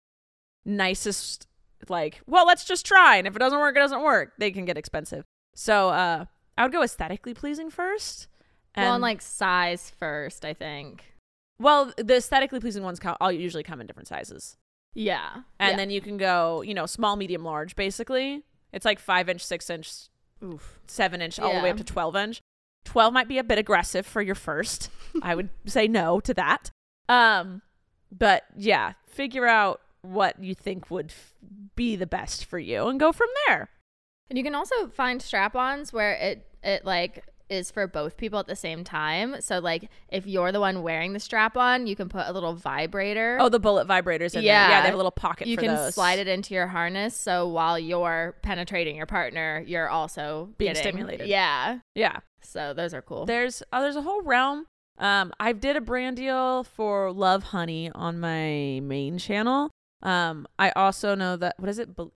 nicest 0.65 1.47
like 1.89 2.21
well 2.25 2.45
let's 2.47 2.65
just 2.65 2.85
try 2.85 3.17
and 3.17 3.27
if 3.27 3.35
it 3.35 3.39
doesn't 3.39 3.59
work 3.59 3.75
it 3.75 3.79
doesn't 3.79 4.01
work 4.01 4.33
they 4.39 4.51
can 4.51 4.65
get 4.65 4.77
expensive 4.77 5.23
so 5.53 5.89
uh 5.89 6.25
I 6.57 6.63
would 6.63 6.71
go 6.71 6.81
aesthetically 6.83 7.33
pleasing 7.33 7.69
first 7.69 8.27
well, 8.77 8.93
and 8.95 9.01
like 9.01 9.21
size 9.21 9.89
first, 9.97 10.43
I 10.43 10.53
think. 10.53 11.03
well 11.59 11.93
the 11.97 12.15
aesthetically 12.17 12.59
pleasing 12.59 12.83
ones 12.83 12.99
come, 12.99 13.15
all 13.21 13.31
usually 13.31 13.63
come 13.63 13.79
in 13.79 13.87
different 13.87 14.07
sizes 14.07 14.57
Yeah. 14.93 15.41
and 15.59 15.71
Yeah. 15.71 15.77
then 15.77 15.89
you 15.91 16.01
can 16.01 16.17
go 16.17 16.61
you 16.61 16.73
know 16.73 16.85
small 16.85 17.15
medium 17.15 17.43
large 17.43 17.75
basically 17.75 18.43
it's 18.73 18.85
like 18.85 18.99
five 18.99 19.29
inch 19.29 19.45
six 19.45 19.69
inch 19.69 20.09
Oof. 20.45 20.79
seven 20.87 21.21
inch 21.21 21.39
all 21.39 21.53
the 21.53 21.61
way 21.61 21.69
up 21.69 21.77
to 21.77 21.83
12 21.83 22.15
inch. 22.15 22.41
12 22.85 23.13
might 23.13 23.27
be 23.27 23.37
a 23.39 23.43
bit 23.43 23.57
aggressive 23.57 24.05
for 24.05 24.21
your 24.21 24.35
first. 24.35 24.89
I 25.21 25.33
would 25.35 25.49
say 25.65 25.87
no 25.87 26.19
to 26.21 26.33
that. 26.35 26.69
Um 27.09 27.61
but 28.11 28.43
yeah 28.55 28.93
figure 29.07 29.47
out 29.47 29.81
what 30.01 30.41
you 30.41 30.53
think 30.53 30.89
would 30.91 31.07
f- 31.11 31.33
be 31.75 31.95
the 31.95 32.05
best 32.05 32.45
for 32.45 32.59
you 32.59 32.87
and 32.87 32.99
go 32.99 33.11
from 33.11 33.27
there. 33.47 33.69
And 34.29 34.37
you 34.37 34.43
can 34.43 34.55
also 34.55 34.87
find 34.89 35.21
strap-ons 35.21 35.91
where 35.91 36.13
it 36.13 36.45
it 36.63 36.85
like 36.85 37.25
is 37.49 37.69
for 37.71 37.85
both 37.87 38.17
people 38.17 38.39
at 38.39 38.47
the 38.47 38.55
same 38.55 38.83
time. 38.83 39.39
So 39.39 39.59
like 39.59 39.89
if 40.09 40.25
you're 40.25 40.51
the 40.51 40.59
one 40.59 40.81
wearing 40.81 41.13
the 41.13 41.19
strap-on, 41.19 41.85
you 41.87 41.95
can 41.95 42.09
put 42.09 42.25
a 42.27 42.31
little 42.33 42.53
vibrator. 42.55 43.37
oh 43.39 43.49
the 43.49 43.59
bullet 43.59 43.87
vibrators 43.87 44.33
in 44.33 44.41
there 44.41 44.43
yeah 44.43 44.69
Yeah. 44.69 44.81
they 44.81 44.85
have 44.87 44.93
a 44.93 44.97
little 44.97 45.11
pocket 45.11 45.47
you 45.47 45.55
for 45.55 45.61
can 45.61 45.75
those. 45.75 45.93
slide 45.95 46.19
it 46.19 46.27
into 46.27 46.53
your 46.53 46.67
harness 46.67 47.15
so 47.15 47.47
while 47.47 47.77
you're 47.77 48.35
penetrating 48.41 48.95
your 48.95 49.05
partner, 49.05 49.63
you're 49.67 49.89
also 49.89 50.49
Being 50.57 50.73
getting- 50.73 50.91
stimulated. 50.91 51.27
Yeah. 51.27 51.79
yeah 51.93 52.19
So 52.41 52.73
those 52.73 52.93
are 52.93 53.01
cool. 53.01 53.25
there's 53.25 53.61
oh, 53.71 53.81
there's 53.81 53.95
a 53.95 54.01
whole 54.01 54.21
realm 54.21 54.65
um 54.97 55.33
i 55.39 55.51
did 55.51 55.75
a 55.75 55.81
brand 55.81 56.15
deal 56.17 56.63
for 56.63 57.09
Lovehoney 57.11 57.91
on 57.93 58.19
my 58.19 58.79
main 58.81 59.17
channel 59.17 59.69
um 60.01 60.47
i 60.57 60.69
also 60.71 61.15
know 61.15 61.35
that 61.35 61.55
what 61.59 61.67
is 61.69 61.79
it 61.79 61.95
Bel- 61.95 62.13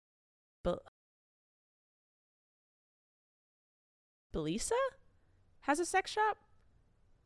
Bellesa 4.33 4.71
has 5.65 5.79
a 5.79 5.85
sex 5.85 6.11
shop 6.11 6.37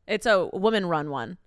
it's 0.08 0.26
a 0.26 0.48
woman 0.48 0.86
run 0.88 1.10
one 1.10 1.38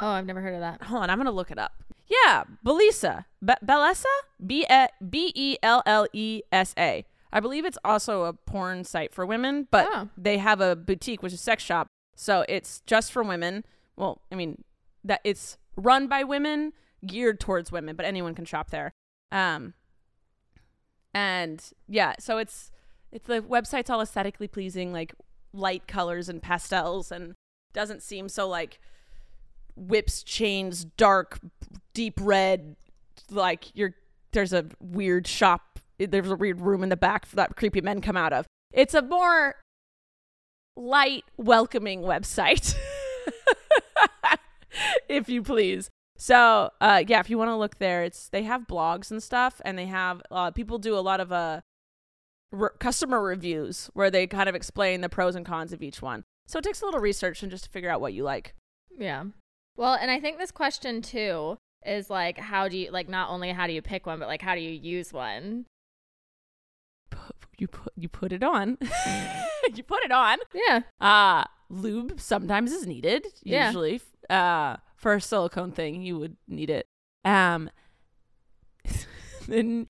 oh, 0.00 0.08
I've 0.08 0.26
never 0.26 0.40
heard 0.40 0.54
of 0.54 0.60
that. 0.60 0.82
hold 0.82 1.02
on 1.02 1.10
i'm 1.10 1.18
gonna 1.18 1.30
look 1.30 1.50
it 1.50 1.58
up 1.58 1.72
yeah 2.06 2.44
Bellesa 2.66 3.24
Be- 3.44 3.54
bellesa 3.64 4.04
B 4.44 4.66
E 4.70 4.86
B 5.08 5.32
E 5.34 5.56
L 5.62 5.82
L 5.86 6.06
E 6.12 6.42
S 6.50 6.74
A. 6.78 7.04
I 7.32 7.38
believe 7.40 7.64
it's 7.64 7.78
also 7.84 8.24
a 8.24 8.32
porn 8.32 8.82
site 8.82 9.14
for 9.14 9.24
women, 9.24 9.68
but 9.70 9.86
Oh. 9.92 10.08
they 10.16 10.38
have 10.38 10.60
a 10.60 10.74
boutique 10.74 11.22
which 11.22 11.32
is 11.32 11.40
sex 11.40 11.62
shop. 11.62 11.86
So 12.16 12.44
it's 12.48 12.80
just 12.86 13.12
for 13.12 13.22
women. 13.22 13.64
Well, 13.96 14.20
I 14.32 14.34
mean 14.34 14.64
that 15.04 15.20
it's 15.22 15.56
run 15.76 16.08
by 16.08 16.24
women, 16.24 16.72
geared 17.06 17.38
towards 17.38 17.70
women, 17.70 17.94
but 17.94 18.04
anyone 18.06 18.34
can 18.34 18.44
shop 18.44 18.70
there. 18.70 18.90
Um 19.30 19.74
and 21.14 21.62
yeah, 21.88 22.14
so 22.18 22.38
it's 22.38 22.70
it's 23.12 23.26
the 23.26 23.40
website's 23.40 23.90
all 23.90 24.00
aesthetically 24.00 24.48
pleasing, 24.48 24.92
like 24.92 25.14
light 25.52 25.86
colors 25.86 26.28
and 26.28 26.42
pastels 26.42 27.10
and 27.10 27.34
doesn't 27.72 28.02
seem 28.02 28.28
so 28.28 28.48
like 28.48 28.80
whips, 29.76 30.22
chains, 30.22 30.84
dark, 30.84 31.40
deep 31.94 32.18
red 32.20 32.76
like 33.30 33.74
you're 33.74 33.94
there's 34.32 34.52
a 34.52 34.66
weird 34.80 35.26
shop 35.26 35.78
there's 35.98 36.30
a 36.30 36.36
weird 36.36 36.60
room 36.60 36.82
in 36.82 36.88
the 36.88 36.96
back 36.96 37.28
that 37.32 37.56
creepy 37.56 37.80
men 37.80 38.00
come 38.00 38.16
out 38.16 38.32
of. 38.32 38.46
It's 38.72 38.94
a 38.94 39.02
more 39.02 39.56
light 40.76 41.24
welcoming 41.36 42.00
website 42.02 42.74
if 45.08 45.28
you 45.28 45.42
please. 45.42 45.90
So 46.16 46.70
uh 46.80 47.02
yeah 47.06 47.20
if 47.20 47.30
you 47.30 47.38
want 47.38 47.48
to 47.48 47.56
look 47.56 47.78
there 47.78 48.04
it's 48.04 48.28
they 48.28 48.44
have 48.44 48.66
blogs 48.66 49.10
and 49.10 49.22
stuff 49.22 49.60
and 49.64 49.78
they 49.78 49.86
have 49.86 50.22
uh 50.30 50.50
people 50.50 50.78
do 50.78 50.96
a 50.96 51.00
lot 51.00 51.20
of 51.20 51.32
uh 51.32 51.60
re- 52.52 52.68
customer 52.78 53.20
reviews 53.22 53.90
where 53.94 54.10
they 54.10 54.26
kind 54.26 54.48
of 54.48 54.54
explain 54.54 55.00
the 55.00 55.08
pros 55.08 55.34
and 55.34 55.46
cons 55.46 55.72
of 55.72 55.82
each 55.82 56.00
one 56.02 56.24
so 56.46 56.58
it 56.58 56.64
takes 56.64 56.82
a 56.82 56.84
little 56.84 57.00
research 57.00 57.42
and 57.42 57.50
just 57.50 57.64
to 57.64 57.70
figure 57.70 57.90
out 57.90 58.00
what 58.00 58.12
you 58.12 58.22
like 58.24 58.54
Yeah. 58.98 59.24
Well, 59.76 59.94
and 59.94 60.10
I 60.10 60.20
think 60.20 60.36
this 60.38 60.50
question 60.50 61.00
too 61.00 61.56
is 61.86 62.10
like 62.10 62.36
how 62.38 62.68
do 62.68 62.76
you 62.76 62.90
like 62.90 63.08
not 63.08 63.30
only 63.30 63.50
how 63.52 63.66
do 63.66 63.72
you 63.72 63.80
pick 63.80 64.04
one, 64.04 64.18
but 64.18 64.28
like 64.28 64.42
how 64.42 64.54
do 64.54 64.60
you 64.60 64.70
use 64.72 65.12
one? 65.12 65.64
You 67.58 67.68
put 67.68 67.92
you 67.96 68.08
put 68.08 68.32
it 68.32 68.42
on 68.42 68.78
you 69.74 69.82
put 69.82 70.02
it 70.04 70.10
on 70.12 70.38
Yeah. 70.54 70.80
Uh 71.00 71.44
lube 71.68 72.20
sometimes 72.20 72.72
is 72.72 72.86
needed. 72.86 73.26
Yeah. 73.42 73.66
Usually, 73.68 74.00
uh, 74.28 74.76
for 74.96 75.14
a 75.14 75.20
silicone 75.20 75.70
thing, 75.72 76.02
you 76.02 76.18
would 76.18 76.36
need 76.48 76.68
it. 76.70 76.86
Um, 77.24 77.70
then 79.48 79.86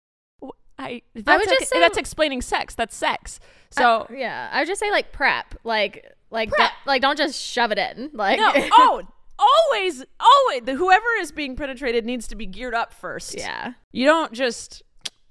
I 0.84 1.02
that's 1.14 1.26
would 1.26 1.48
like- 1.50 1.58
just 1.60 1.70
say- 1.70 1.80
that's 1.80 1.98
explaining 1.98 2.42
sex. 2.42 2.74
That's 2.74 2.96
sex. 2.96 3.40
So 3.70 4.06
yeah, 4.12 4.48
I 4.52 4.60
would 4.60 4.68
just 4.68 4.80
say 4.80 4.90
like 4.90 5.12
prep, 5.12 5.54
like 5.64 6.04
like 6.30 6.48
Prep. 6.50 6.58
don't- 6.58 6.86
like 6.86 7.02
don't 7.02 7.18
just 7.18 7.40
shove 7.40 7.70
it 7.72 7.78
in. 7.78 8.10
Like 8.12 8.38
no, 8.38 8.50
oh, 8.56 9.02
always, 9.38 10.04
always, 10.18 10.62
the, 10.64 10.74
whoever 10.74 11.06
is 11.20 11.32
being 11.32 11.56
penetrated 11.56 12.04
needs 12.04 12.26
to 12.28 12.36
be 12.36 12.46
geared 12.46 12.74
up 12.74 12.92
first. 12.92 13.34
yeah, 13.36 13.72
you 13.92 14.06
don't 14.06 14.32
just 14.32 14.82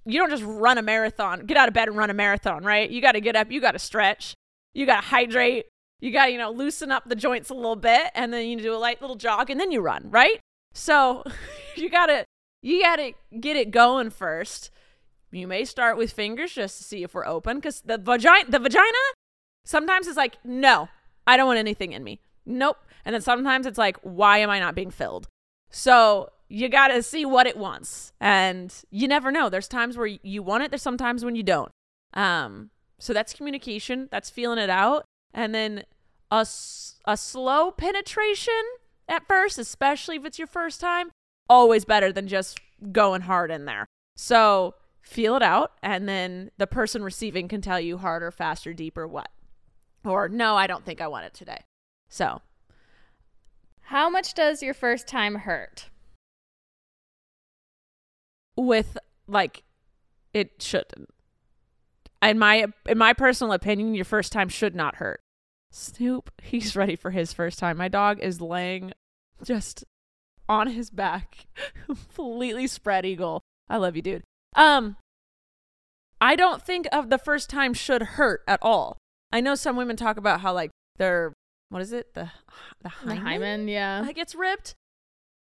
you 0.05 0.19
don't 0.19 0.29
just 0.29 0.43
run 0.43 0.77
a 0.77 0.81
marathon 0.81 1.45
get 1.45 1.57
out 1.57 1.67
of 1.67 1.73
bed 1.73 1.87
and 1.89 1.97
run 1.97 2.09
a 2.09 2.13
marathon 2.13 2.63
right 2.63 2.89
you 2.89 3.01
got 3.01 3.11
to 3.11 3.21
get 3.21 3.35
up 3.35 3.51
you 3.51 3.59
got 3.61 3.73
to 3.73 3.79
stretch 3.79 4.33
you 4.73 4.85
got 4.85 5.01
to 5.01 5.07
hydrate 5.07 5.65
you 5.99 6.11
got 6.11 6.27
to 6.27 6.31
you 6.31 6.37
know 6.37 6.49
loosen 6.49 6.89
up 6.89 7.03
the 7.07 7.15
joints 7.15 7.49
a 7.49 7.53
little 7.53 7.75
bit 7.75 8.03
and 8.15 8.31
then 8.33 8.47
you 8.47 8.57
do 8.57 8.73
a 8.73 8.77
light 8.77 9.01
little 9.01 9.17
jog 9.17 9.49
and 9.49 9.59
then 9.59 9.71
you 9.71 9.81
run 9.81 10.09
right 10.09 10.39
so 10.73 11.21
you 11.75 11.89
got 11.89 12.05
to 12.07 12.23
you 12.63 12.81
got 12.81 12.95
to 12.95 13.11
get 13.39 13.55
it 13.57 13.69
going 13.71 14.09
first 14.09 14.71
you 15.31 15.47
may 15.47 15.65
start 15.65 15.97
with 15.97 16.11
fingers 16.11 16.53
just 16.53 16.77
to 16.77 16.83
see 16.83 17.03
if 17.03 17.13
we're 17.13 17.25
open 17.25 17.57
because 17.57 17.81
the 17.81 17.97
vagina 17.97 18.49
the 18.49 18.59
vagina 18.59 18.97
sometimes 19.65 20.07
it's 20.07 20.17
like 20.17 20.37
no 20.43 20.89
i 21.27 21.37
don't 21.37 21.47
want 21.47 21.59
anything 21.59 21.91
in 21.91 22.03
me 22.03 22.19
nope 22.45 22.77
and 23.05 23.13
then 23.13 23.21
sometimes 23.21 23.65
it's 23.65 23.77
like 23.77 23.97
why 24.01 24.39
am 24.39 24.49
i 24.49 24.59
not 24.59 24.75
being 24.75 24.91
filled 24.91 25.27
so 25.69 26.31
you 26.49 26.67
got 26.67 26.87
to 26.87 27.03
see 27.03 27.25
what 27.25 27.47
it 27.47 27.55
wants. 27.55 28.11
And 28.19 28.73
you 28.89 29.07
never 29.07 29.31
know. 29.31 29.49
There's 29.49 29.67
times 29.67 29.97
where 29.97 30.07
you 30.07 30.43
want 30.43 30.63
it, 30.63 30.71
there's 30.71 30.81
sometimes 30.81 31.23
when 31.23 31.35
you 31.35 31.43
don't. 31.43 31.71
Um 32.13 32.71
so 33.01 33.13
that's 33.13 33.33
communication, 33.33 34.09
that's 34.11 34.29
feeling 34.29 34.57
it 34.57 34.69
out. 34.69 35.05
And 35.33 35.55
then 35.55 35.85
a, 36.31 36.45
a 37.05 37.15
slow 37.15 37.71
penetration 37.71 38.61
at 39.07 39.25
first, 39.25 39.57
especially 39.57 40.17
if 40.17 40.25
it's 40.25 40.37
your 40.37 40.47
first 40.47 40.81
time, 40.81 41.11
always 41.47 41.85
better 41.85 42.11
than 42.11 42.27
just 42.27 42.59
going 42.91 43.21
hard 43.21 43.51
in 43.51 43.65
there. 43.65 43.85
So 44.17 44.75
feel 45.09 45.35
it 45.35 45.43
out 45.43 45.73
and 45.81 46.07
then 46.07 46.51
the 46.57 46.67
person 46.67 47.03
receiving 47.03 47.47
can 47.47 47.61
tell 47.61 47.79
you 47.79 47.97
harder, 47.97 48.31
faster, 48.31 48.73
deeper 48.73 49.07
what. 49.07 49.29
Or 50.05 50.29
no, 50.29 50.55
I 50.55 50.67
don't 50.67 50.85
think 50.85 51.01
I 51.01 51.07
want 51.07 51.25
it 51.25 51.33
today. 51.33 51.63
So, 52.07 52.41
how 53.81 54.09
much 54.09 54.33
does 54.33 54.63
your 54.63 54.73
first 54.73 55.07
time 55.07 55.35
hurt? 55.35 55.89
with 58.59 58.97
like 59.27 59.63
it 60.33 60.51
shouldn't 60.59 61.09
in 62.21 62.37
my 62.37 62.65
in 62.87 62.97
my 62.97 63.13
personal 63.13 63.53
opinion 63.53 63.95
your 63.95 64.05
first 64.05 64.31
time 64.31 64.49
should 64.49 64.75
not 64.75 64.95
hurt 64.95 65.21
snoop 65.71 66.29
he's 66.41 66.75
ready 66.75 66.95
for 66.95 67.11
his 67.11 67.31
first 67.31 67.57
time 67.57 67.77
my 67.77 67.87
dog 67.87 68.19
is 68.19 68.41
laying 68.41 68.91
just 69.43 69.85
on 70.49 70.67
his 70.67 70.89
back 70.89 71.47
completely 71.85 72.67
spread 72.67 73.05
eagle 73.05 73.41
i 73.69 73.77
love 73.77 73.95
you 73.95 74.01
dude 74.01 74.23
um 74.55 74.97
i 76.19 76.35
don't 76.35 76.61
think 76.61 76.87
of 76.91 77.09
the 77.09 77.17
first 77.17 77.49
time 77.49 77.73
should 77.73 78.01
hurt 78.01 78.41
at 78.47 78.59
all 78.61 78.97
i 79.31 79.39
know 79.39 79.55
some 79.55 79.75
women 79.75 79.95
talk 79.95 80.17
about 80.17 80.41
how 80.41 80.53
like 80.53 80.71
their 80.97 81.33
what 81.69 81.81
is 81.81 81.93
it 81.93 82.13
the 82.13 82.31
the 82.81 82.89
The 83.03 83.15
hymen, 83.15 83.17
hymen, 83.17 83.67
yeah. 83.67 84.01
that 84.01 84.15
gets 84.15 84.33
ripped 84.35 84.75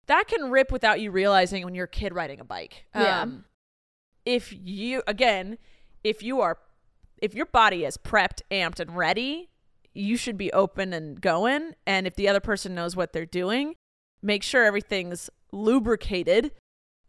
that 0.07 0.27
can 0.27 0.51
rip 0.51 0.71
without 0.71 0.99
you 0.99 1.11
realizing 1.11 1.63
when 1.63 1.75
you're 1.75 1.85
a 1.85 1.89
kid 1.89 2.13
riding 2.13 2.39
a 2.39 2.43
bike. 2.43 2.85
Yeah. 2.93 3.21
Um, 3.21 3.45
if 4.25 4.53
you 4.53 5.01
again, 5.07 5.57
if 6.03 6.21
you 6.23 6.41
are 6.41 6.57
if 7.21 7.33
your 7.33 7.45
body 7.45 7.85
is 7.85 7.97
prepped, 7.97 8.41
amped 8.51 8.79
and 8.79 8.95
ready, 8.95 9.49
you 9.93 10.17
should 10.17 10.37
be 10.37 10.51
open 10.53 10.93
and 10.93 11.19
going 11.21 11.73
and 11.85 12.05
if 12.05 12.15
the 12.15 12.27
other 12.27 12.39
person 12.39 12.75
knows 12.75 12.95
what 12.95 13.13
they're 13.13 13.25
doing, 13.25 13.75
make 14.21 14.43
sure 14.43 14.63
everything's 14.63 15.29
lubricated 15.51 16.51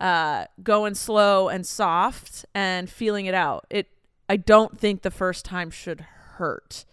uh 0.01 0.45
going 0.63 0.95
slow 0.95 1.49
and 1.49 1.67
soft 1.67 2.45
and 2.55 2.89
feeling 2.91 3.27
it 3.27 3.35
out. 3.35 3.67
It 3.71 3.89
I 4.29 4.37
don't 4.37 4.79
think 4.79 5.03
the 5.03 5.11
first 5.11 5.45
time 5.45 5.71
should 5.71 6.01
hurt. 6.01 6.85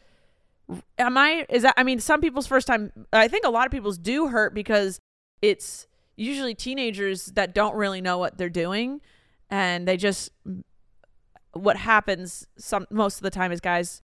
Am 0.97 1.17
I 1.17 1.45
is 1.49 1.63
that 1.63 1.73
I 1.77 1.83
mean 1.83 1.99
some 1.99 2.21
people's 2.21 2.47
first 2.47 2.67
time 2.67 2.91
I 3.11 3.27
think 3.27 3.45
a 3.45 3.49
lot 3.49 3.65
of 3.65 3.71
people's 3.71 3.97
do 3.97 4.27
hurt 4.27 4.53
because 4.53 4.99
it's 5.41 5.87
usually 6.15 6.55
teenagers 6.55 7.25
that 7.35 7.53
don't 7.53 7.75
really 7.75 7.99
know 7.99 8.17
what 8.17 8.37
they're 8.37 8.49
doing 8.49 9.01
and 9.49 9.87
they 9.87 9.97
just 9.97 10.31
what 11.53 11.75
happens 11.77 12.47
some 12.57 12.87
most 12.89 13.17
of 13.17 13.23
the 13.23 13.29
time 13.29 13.51
is 13.51 13.59
guys 13.59 14.01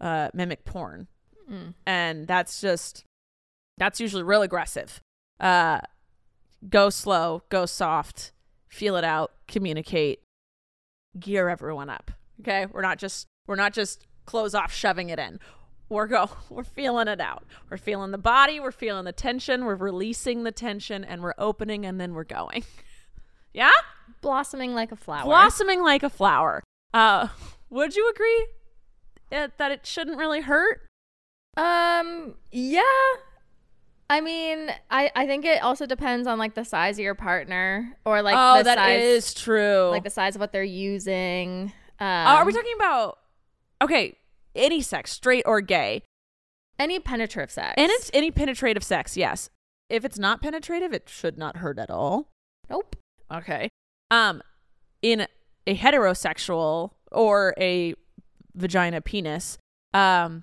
uh 0.00 0.28
mimic 0.34 0.64
porn 0.64 1.08
Mm. 1.50 1.74
and 1.84 2.28
that's 2.28 2.60
just 2.60 3.04
that's 3.76 3.98
usually 4.00 4.22
real 4.22 4.42
aggressive 4.42 5.00
uh 5.40 5.80
go 6.70 6.88
slow 6.88 7.42
go 7.48 7.66
soft 7.66 8.31
feel 8.72 8.96
it 8.96 9.04
out 9.04 9.32
communicate 9.46 10.20
gear 11.20 11.48
everyone 11.48 11.90
up 11.90 12.10
okay? 12.42 12.66
We're 12.66 12.82
not 12.82 12.98
just 12.98 13.26
we're 13.46 13.56
not 13.56 13.72
just 13.72 14.06
close 14.26 14.54
off 14.54 14.72
shoving 14.72 15.10
it 15.10 15.18
in. 15.18 15.40
We're 15.88 16.06
go 16.06 16.30
we're 16.50 16.64
feeling 16.64 17.08
it 17.08 17.20
out. 17.20 17.44
We're 17.70 17.76
feeling 17.76 18.10
the 18.10 18.18
body 18.18 18.60
we're 18.60 18.72
feeling 18.72 19.04
the 19.04 19.12
tension 19.12 19.64
we're 19.64 19.74
releasing 19.74 20.44
the 20.44 20.52
tension 20.52 21.04
and 21.04 21.22
we're 21.22 21.34
opening 21.38 21.86
and 21.86 22.00
then 22.00 22.14
we're 22.14 22.24
going. 22.24 22.64
Yeah? 23.54 23.70
Blossoming 24.22 24.72
like 24.72 24.92
a 24.92 24.96
flower. 24.96 25.26
blossoming 25.26 25.82
like 25.82 26.02
a 26.02 26.08
flower. 26.08 26.62
Uh 26.94 27.28
would 27.68 27.94
you 27.94 28.08
agree 28.08 28.46
that 29.30 29.70
it 29.70 29.84
shouldn't 29.84 30.16
really 30.16 30.40
hurt? 30.40 30.86
Um, 31.58 32.36
yeah. 32.50 32.80
I 34.10 34.20
mean, 34.20 34.70
I 34.90 35.10
I 35.14 35.26
think 35.26 35.44
it 35.44 35.62
also 35.62 35.86
depends 35.86 36.26
on 36.26 36.38
like 36.38 36.54
the 36.54 36.64
size 36.64 36.98
of 36.98 37.02
your 37.02 37.14
partner 37.14 37.96
or 38.04 38.22
like 38.22 38.36
oh 38.38 38.58
the 38.58 38.64
that 38.64 38.78
size, 38.78 39.02
is 39.02 39.34
true 39.34 39.88
like 39.90 40.04
the 40.04 40.10
size 40.10 40.34
of 40.36 40.40
what 40.40 40.52
they're 40.52 40.62
using. 40.62 41.72
Um, 41.98 42.06
are 42.08 42.44
we 42.44 42.52
talking 42.52 42.74
about 42.74 43.18
okay 43.82 44.16
any 44.54 44.80
sex 44.80 45.12
straight 45.12 45.44
or 45.46 45.60
gay 45.60 46.02
any 46.78 46.98
penetrative 46.98 47.50
sex? 47.50 47.74
and 47.76 47.90
it's 47.90 48.10
any 48.12 48.30
penetrative 48.30 48.82
sex 48.82 49.16
yes 49.16 49.50
if 49.88 50.04
it's 50.04 50.18
not 50.18 50.42
penetrative 50.42 50.92
it 50.92 51.08
should 51.08 51.38
not 51.38 51.58
hurt 51.58 51.78
at 51.78 51.90
all 51.90 52.28
nope. 52.68 52.96
okay 53.32 53.68
um 54.10 54.42
in 55.00 55.26
a 55.66 55.76
heterosexual 55.76 56.90
or 57.12 57.54
a 57.58 57.94
vagina 58.54 59.00
penis 59.00 59.58
um 59.94 60.42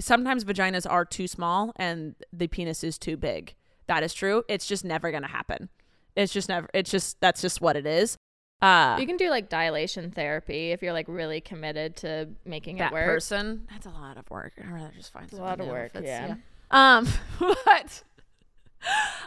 sometimes 0.00 0.44
vaginas 0.44 0.86
are 0.88 1.04
too 1.04 1.26
small 1.26 1.72
and 1.76 2.14
the 2.32 2.46
penis 2.48 2.82
is 2.84 2.98
too 2.98 3.16
big. 3.16 3.54
That 3.86 4.02
is 4.02 4.12
true. 4.14 4.44
It's 4.48 4.66
just 4.66 4.84
never 4.84 5.10
gonna 5.10 5.28
happen. 5.28 5.68
It's 6.16 6.32
just 6.32 6.48
never 6.48 6.68
it's 6.74 6.90
just 6.90 7.20
that's 7.20 7.40
just 7.40 7.60
what 7.60 7.76
it 7.76 7.86
is. 7.86 8.16
Uh 8.60 8.96
You 9.00 9.06
can 9.06 9.16
do 9.16 9.30
like 9.30 9.48
dilation 9.48 10.10
therapy 10.10 10.72
if 10.72 10.82
you're 10.82 10.92
like 10.92 11.06
really 11.08 11.40
committed 11.40 11.96
to 11.98 12.28
making 12.44 12.78
it 12.78 12.90
work. 12.92 13.04
person? 13.04 13.66
That's 13.70 13.86
a 13.86 13.90
lot 13.90 14.16
of 14.18 14.28
work. 14.30 14.52
I'd 14.58 14.70
rather 14.72 14.92
just 14.96 15.12
find 15.12 15.32
a 15.32 15.36
lot 15.36 15.60
of 15.60 15.66
something 15.66 15.66
new 15.66 15.72
if 15.72 15.94
work, 15.94 16.02
it's- 16.02 16.28
yeah. 16.28 16.36
um 16.70 17.08
but 17.64 18.02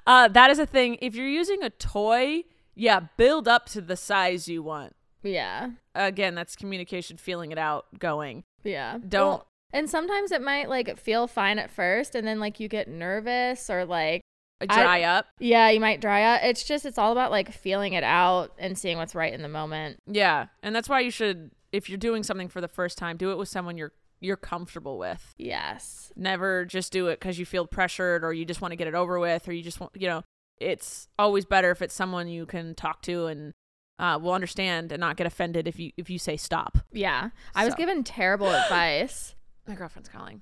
uh 0.08 0.28
that 0.30 0.50
is 0.50 0.60
a 0.60 0.66
thing. 0.66 0.98
If 1.02 1.16
you're 1.16 1.28
using 1.28 1.64
a 1.64 1.70
toy 1.70 2.44
yeah 2.76 3.00
build 3.18 3.48
up 3.48 3.66
to 3.68 3.82
the 3.82 3.96
size 3.98 4.48
you 4.48 4.64
want. 4.64 4.96
Yeah. 5.24 5.72
again 5.96 6.36
that's 6.36 6.56
communication 6.56 7.18
feeling 7.18 7.52
it 7.52 7.58
out 7.58 7.86
going. 8.00 8.44
Yeah. 8.64 8.98
Don't- 9.08 9.28
Well, 9.30 9.48
and 9.74 9.90
sometimes 9.90 10.32
it 10.32 10.42
might 10.42 10.70
like 10.70 10.98
feel 10.98 11.28
fine 11.28 11.60
at 11.60 11.70
first 11.72 12.16
and 12.16 12.28
then 12.28 12.40
like 12.40 12.60
you 12.60 12.68
get 12.68 12.88
nervous 12.88 13.70
or 13.70 13.86
like 13.86 14.22
dry 14.70 15.02
up 15.02 15.26
yeah, 15.40 15.70
you 15.70 15.80
might 15.80 16.02
dry 16.02 16.24
up. 16.36 16.42
It's 16.44 16.64
just 16.64 16.86
it's 16.86 16.98
all 17.00 17.12
about 17.12 17.32
like 17.32 17.52
feeling 17.52 17.94
it 17.94 18.04
out 18.04 18.52
and 18.60 18.78
seeing 18.78 18.98
what's 18.98 19.16
right 19.16 19.34
in 19.34 19.42
the 19.42 19.50
moment. 19.50 19.98
yeah 20.08 20.48
and 20.62 20.76
that's 20.76 20.88
why 20.90 21.00
you 21.00 21.10
should 21.12 21.52
if 21.72 21.90
you're 21.90 21.98
doing 21.98 22.22
something 22.24 22.48
for 22.50 22.62
the 22.62 22.68
first 22.68 22.98
time 22.98 23.18
do 23.18 23.32
it 23.32 23.38
with 23.38 23.50
someone 23.50 23.78
you're 23.78 23.94
you're 24.20 24.38
comfortable 24.38 25.00
with 25.00 25.34
Yes. 25.40 26.12
never 26.16 26.64
just 26.66 26.92
do 26.94 27.08
it 27.08 27.20
because 27.20 27.40
you 27.40 27.46
feel 27.46 27.66
pressured 27.66 28.24
or 28.24 28.34
you 28.34 28.46
just 28.46 28.62
want 28.62 28.72
to 28.72 28.76
get 28.76 28.88
it 28.88 28.94
over 28.94 29.18
with 29.20 29.48
or 29.48 29.54
you 29.54 29.64
just 29.64 29.80
want 29.80 29.94
you 29.96 30.08
know 30.08 30.22
it's 30.60 31.08
always 31.18 31.44
better 31.44 31.72
if 31.72 31.82
it's 31.82 31.96
someone 31.96 32.28
you 32.28 32.46
can 32.46 32.76
talk 32.76 33.02
to 33.02 33.26
and 33.26 33.54
uh, 33.98 34.20
will 34.22 34.34
understand 34.34 34.92
and 34.92 35.00
not 35.00 35.16
get 35.18 35.26
offended 35.26 35.68
if 35.68 35.80
you 35.80 35.92
if 35.98 36.08
you 36.10 36.20
say 36.20 36.38
stop 36.38 36.78
Yeah. 36.92 37.30
I 37.56 37.66
was 37.66 37.74
given 37.74 38.04
terrible 38.04 38.50
advice. 38.52 39.34
My 39.72 39.76
girlfriend's 39.78 40.10
calling 40.10 40.42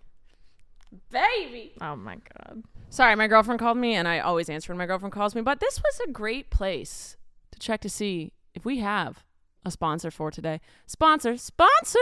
baby 1.12 1.74
Oh 1.82 1.96
my 1.96 2.16
god. 2.16 2.64
sorry 2.90 3.16
my 3.16 3.28
girlfriend 3.28 3.60
called 3.60 3.78
me 3.78 3.94
and 3.94 4.08
i 4.08 4.18
always 4.18 4.50
answer 4.50 4.72
when 4.74 4.80
my 4.80 4.88
girlfriend 4.88 5.14
calls 5.14 5.36
me 5.36 5.42
but 5.42 5.60
this 5.60 5.80
was 5.80 6.00
a 6.08 6.12
great 6.12 6.50
place 6.50 7.16
to 7.52 7.60
check 7.60 7.80
to 7.82 7.90
see 7.90 8.32
if 8.56 8.66
we 8.66 8.80
have 8.80 9.24
a 9.64 9.70
sponsor 9.70 10.10
for 10.10 10.32
today 10.32 10.60
sponsor 10.88 11.38
sponsor 11.38 12.00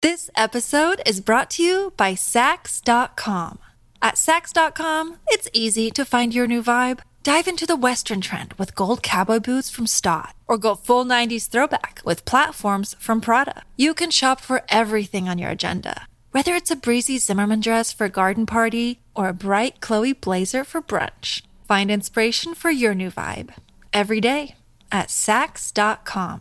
This 0.00 0.30
episode 0.34 1.02
is 1.04 1.20
brought 1.20 1.50
to 1.50 1.62
you 1.62 1.92
by 1.96 2.12
Saks.com. 2.14 3.58
At 4.02 4.16
Saks.com, 4.16 5.16
it's 5.28 5.48
easy 5.54 5.90
to 5.92 6.04
find 6.04 6.34
your 6.34 6.46
new 6.46 6.62
vibe. 6.62 7.00
Dive 7.22 7.48
into 7.48 7.66
the 7.66 7.74
Western 7.76 8.20
trend 8.20 8.52
with 8.58 8.74
gold 8.74 9.02
cowboy 9.02 9.40
boots 9.40 9.70
from 9.70 9.86
Staud, 9.86 10.32
or 10.46 10.58
go 10.58 10.74
full 10.74 11.06
90s 11.06 11.48
throwback 11.48 12.02
with 12.04 12.26
platforms 12.26 12.94
from 12.98 13.22
Prada. 13.22 13.62
You 13.78 13.94
can 13.94 14.10
shop 14.10 14.40
for 14.42 14.60
everything 14.68 15.26
on 15.26 15.38
your 15.38 15.48
agenda, 15.48 16.06
whether 16.34 16.52
it's 16.52 16.72
a 16.72 16.74
breezy 16.74 17.16
Zimmermann 17.16 17.60
dress 17.60 17.92
for 17.92 18.06
a 18.06 18.16
garden 18.20 18.44
party 18.44 18.98
or 19.14 19.28
a 19.28 19.32
bright 19.32 19.80
Chloe 19.80 20.12
blazer 20.12 20.64
for 20.64 20.82
brunch. 20.82 21.42
Find 21.68 21.92
inspiration 21.92 22.54
for 22.54 22.72
your 22.72 22.92
new 22.92 23.08
vibe 23.08 23.54
every 23.92 24.20
day 24.20 24.56
at 24.90 25.10
Saks.com. 25.10 26.40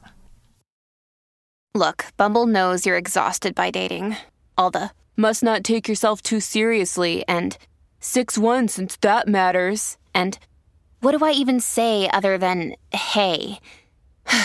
Look, 1.76 2.06
Bumble 2.18 2.48
knows 2.48 2.88
you're 2.88 2.98
exhausted 2.98 3.54
by 3.54 3.70
dating. 3.70 4.18
All 4.58 4.72
the 4.72 4.90
must 5.16 5.44
not 5.44 5.64
take 5.64 5.88
yourself 5.88 6.24
too 6.24 6.40
seriously 6.40 7.24
and 7.28 7.56
6 8.00 8.36
1 8.36 8.70
since 8.70 8.96
that 8.96 9.28
matters. 9.28 9.98
And 10.12 10.40
what 11.02 11.16
do 11.16 11.24
I 11.24 11.34
even 11.34 11.60
say 11.60 12.10
other 12.10 12.40
than 12.40 12.76
hey? 12.92 13.60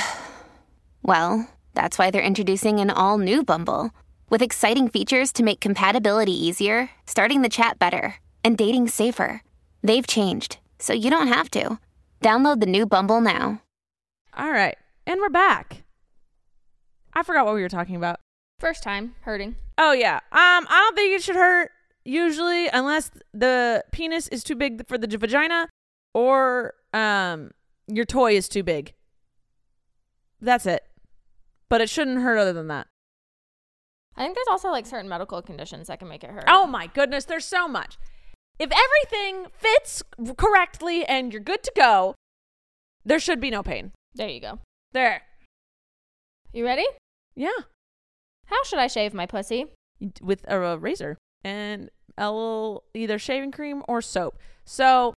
well, 1.03 1.49
that's 1.73 1.99
why 1.99 2.11
they're 2.11 2.21
introducing 2.21 2.81
an 2.81 2.91
all 2.91 3.17
new 3.17 3.43
Bumble 3.43 3.93
with 4.31 4.43
exciting 4.43 4.89
features 4.89 5.33
to 5.33 5.43
make 5.43 5.61
compatibility 5.61 6.33
easier, 6.33 6.91
starting 7.07 7.43
the 7.43 7.49
chat 7.49 7.79
better, 7.79 8.17
and 8.45 8.57
dating 8.59 8.89
safer. 8.89 9.43
They've 9.83 10.07
changed, 10.07 10.59
so 10.79 10.93
you 10.93 11.11
don't 11.11 11.29
have 11.29 11.51
to. 11.53 11.79
Download 12.21 12.61
the 12.61 12.67
new 12.67 12.85
Bumble 12.87 13.21
now. 13.21 13.63
all 14.37 14.51
right 14.51 14.77
and 15.07 15.21
we're 15.21 15.29
back 15.31 15.83
i 17.15 17.23
forgot 17.23 17.47
what 17.47 17.55
we 17.55 17.63
were 17.63 17.69
talking 17.69 17.97
about 17.97 18.21
First 18.61 18.83
time 18.83 19.15
hurting. 19.21 19.55
Oh 19.79 19.93
yeah. 19.93 20.17
Um, 20.17 20.67
I 20.69 20.81
don't 20.83 20.97
think 20.97 21.15
it 21.15 21.23
should 21.23 21.37
hurt 21.37 21.71
usually 22.05 22.67
unless 22.67 23.09
the 23.33 23.85
penis 23.93 24.27
is 24.29 24.43
too 24.43 24.57
big 24.57 24.89
for 24.89 24.99
the 24.99 25.07
vagina 25.17 25.69
or 26.13 26.75
um 26.93 27.53
your 27.87 28.05
toy 28.05 28.33
is 28.37 28.49
too 28.49 28.65
big. 28.65 28.95
That's 30.41 30.67
it. 30.67 30.83
But 31.69 31.81
it 31.81 31.89
shouldn't 31.89 32.21
hurt 32.21 32.37
other 32.37 32.53
than 32.53 32.67
that. 32.67 32.89
I 34.19 34.25
think 34.25 34.35
there's 34.35 34.49
also 34.51 34.71
like 34.71 34.85
certain 34.85 35.09
medical 35.09 35.41
conditions 35.41 35.87
that 35.87 36.01
can 36.01 36.09
make 36.09 36.25
it 36.25 36.31
hurt. 36.31 36.45
Oh 36.49 36.67
my 36.67 36.89
goodness, 36.89 37.25
there's 37.25 37.47
so 37.47 37.67
much. 37.67 37.97
If 38.59 38.71
everything 38.71 39.47
fits 39.53 40.03
correctly 40.37 41.05
and 41.05 41.33
you're 41.33 41.41
good 41.41 41.63
to 41.63 41.73
go, 41.75 42.15
there 43.05 43.21
should 43.21 43.41
be 43.41 43.51
no 43.51 43.63
pain. 43.63 43.93
There 44.15 44.29
you 44.29 44.41
go. 44.41 44.59
There. 44.93 45.23
You 46.53 46.65
ready? 46.65 46.87
Yeah. 47.35 47.51
How 48.47 48.63
should 48.65 48.81
I 48.81 48.89
shave 48.89 49.15
my 49.15 49.27
pussy? 49.27 49.67
with 50.21 50.45
a, 50.49 50.61
a 50.61 50.79
razor 50.79 51.19
and 51.45 51.91
a 52.17 52.31
little 52.31 52.85
either 52.95 53.19
shaving 53.19 53.53
cream 53.53 53.83
or 53.89 54.03
soap. 54.03 54.39
So 54.65 55.15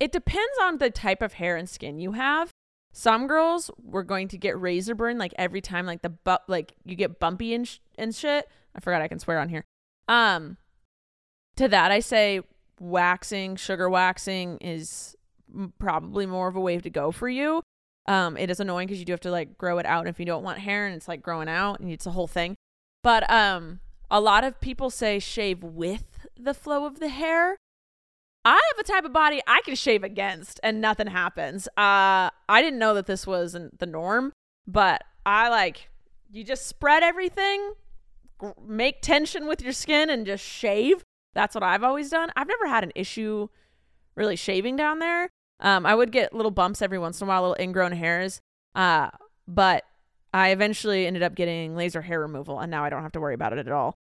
it 0.00 0.12
depends 0.12 0.58
on 0.60 0.78
the 0.78 0.90
type 0.90 1.22
of 1.22 1.34
hair 1.34 1.56
and 1.56 1.68
skin 1.68 1.98
you 1.98 2.12
have. 2.12 2.50
Some 2.92 3.26
girls 3.26 3.70
were 3.82 4.02
going 4.02 4.28
to 4.28 4.38
get 4.38 4.60
razor 4.60 4.94
burn 4.94 5.18
like 5.18 5.32
every 5.36 5.60
time 5.62 5.86
like 5.86 6.02
the 6.02 6.10
bu- 6.10 6.36
like 6.46 6.74
you 6.84 6.94
get 6.94 7.18
bumpy 7.18 7.54
and 7.54 7.66
sh- 7.66 7.78
and 7.96 8.14
shit. 8.14 8.48
I 8.74 8.80
forgot 8.80 9.02
I 9.02 9.08
can 9.08 9.18
swear 9.18 9.38
on 9.38 9.48
here. 9.48 9.64
Um 10.08 10.58
to 11.56 11.68
that 11.68 11.90
I 11.90 12.00
say 12.00 12.40
waxing, 12.80 13.56
sugar 13.56 13.88
waxing 13.88 14.58
is 14.58 15.16
probably 15.78 16.26
more 16.26 16.48
of 16.48 16.56
a 16.56 16.60
way 16.60 16.78
to 16.78 16.90
go 16.90 17.10
for 17.12 17.28
you. 17.28 17.62
Um 18.06 18.36
it 18.36 18.50
is 18.50 18.60
annoying 18.60 18.88
cuz 18.88 18.98
you 18.98 19.04
do 19.04 19.12
have 19.12 19.20
to 19.20 19.30
like 19.30 19.56
grow 19.56 19.78
it 19.78 19.86
out 19.86 20.06
if 20.06 20.20
you 20.20 20.26
don't 20.26 20.42
want 20.44 20.58
hair 20.58 20.86
and 20.86 20.94
it's 20.94 21.08
like 21.08 21.22
growing 21.22 21.48
out 21.48 21.80
and 21.80 21.90
it's 21.90 22.06
a 22.06 22.10
whole 22.12 22.26
thing. 22.26 22.56
But 23.02 23.28
um 23.30 23.80
a 24.10 24.20
lot 24.20 24.44
of 24.44 24.60
people 24.60 24.90
say 24.90 25.18
shave 25.18 25.62
with 25.64 26.26
the 26.38 26.52
flow 26.52 26.84
of 26.84 27.00
the 27.00 27.08
hair. 27.08 27.56
I 28.44 28.54
have 28.54 28.78
a 28.78 28.82
type 28.82 29.04
of 29.04 29.12
body 29.12 29.40
I 29.46 29.60
can 29.64 29.74
shave 29.74 30.02
against 30.02 30.58
and 30.62 30.80
nothing 30.80 31.06
happens. 31.06 31.68
Uh 31.76 32.30
I 32.48 32.60
didn't 32.62 32.78
know 32.78 32.94
that 32.94 33.06
this 33.06 33.26
wasn't 33.26 33.78
the 33.78 33.86
norm, 33.86 34.32
but 34.66 35.02
I 35.24 35.48
like 35.48 35.88
you 36.30 36.44
just 36.44 36.66
spread 36.66 37.02
everything, 37.02 37.74
make 38.66 39.02
tension 39.02 39.46
with 39.46 39.62
your 39.62 39.72
skin 39.72 40.10
and 40.10 40.26
just 40.26 40.44
shave. 40.44 41.04
That's 41.34 41.54
what 41.54 41.62
I've 41.62 41.84
always 41.84 42.10
done. 42.10 42.30
I've 42.36 42.48
never 42.48 42.66
had 42.66 42.84
an 42.84 42.92
issue 42.94 43.48
really 44.14 44.36
shaving 44.36 44.76
down 44.76 44.98
there. 44.98 45.28
Um, 45.60 45.86
I 45.86 45.94
would 45.94 46.10
get 46.10 46.34
little 46.34 46.50
bumps 46.50 46.82
every 46.82 46.98
once 46.98 47.20
in 47.20 47.26
a 47.26 47.28
while, 47.28 47.42
little 47.42 47.56
ingrown 47.62 47.92
hairs. 47.92 48.40
Uh, 48.74 49.10
but 49.46 49.84
I 50.34 50.50
eventually 50.50 51.06
ended 51.06 51.22
up 51.22 51.34
getting 51.34 51.76
laser 51.76 52.02
hair 52.02 52.20
removal, 52.20 52.58
and 52.58 52.70
now 52.70 52.84
I 52.84 52.90
don't 52.90 53.02
have 53.02 53.12
to 53.12 53.20
worry 53.20 53.34
about 53.34 53.52
it 53.52 53.58
at 53.58 53.70
all. 53.70 53.94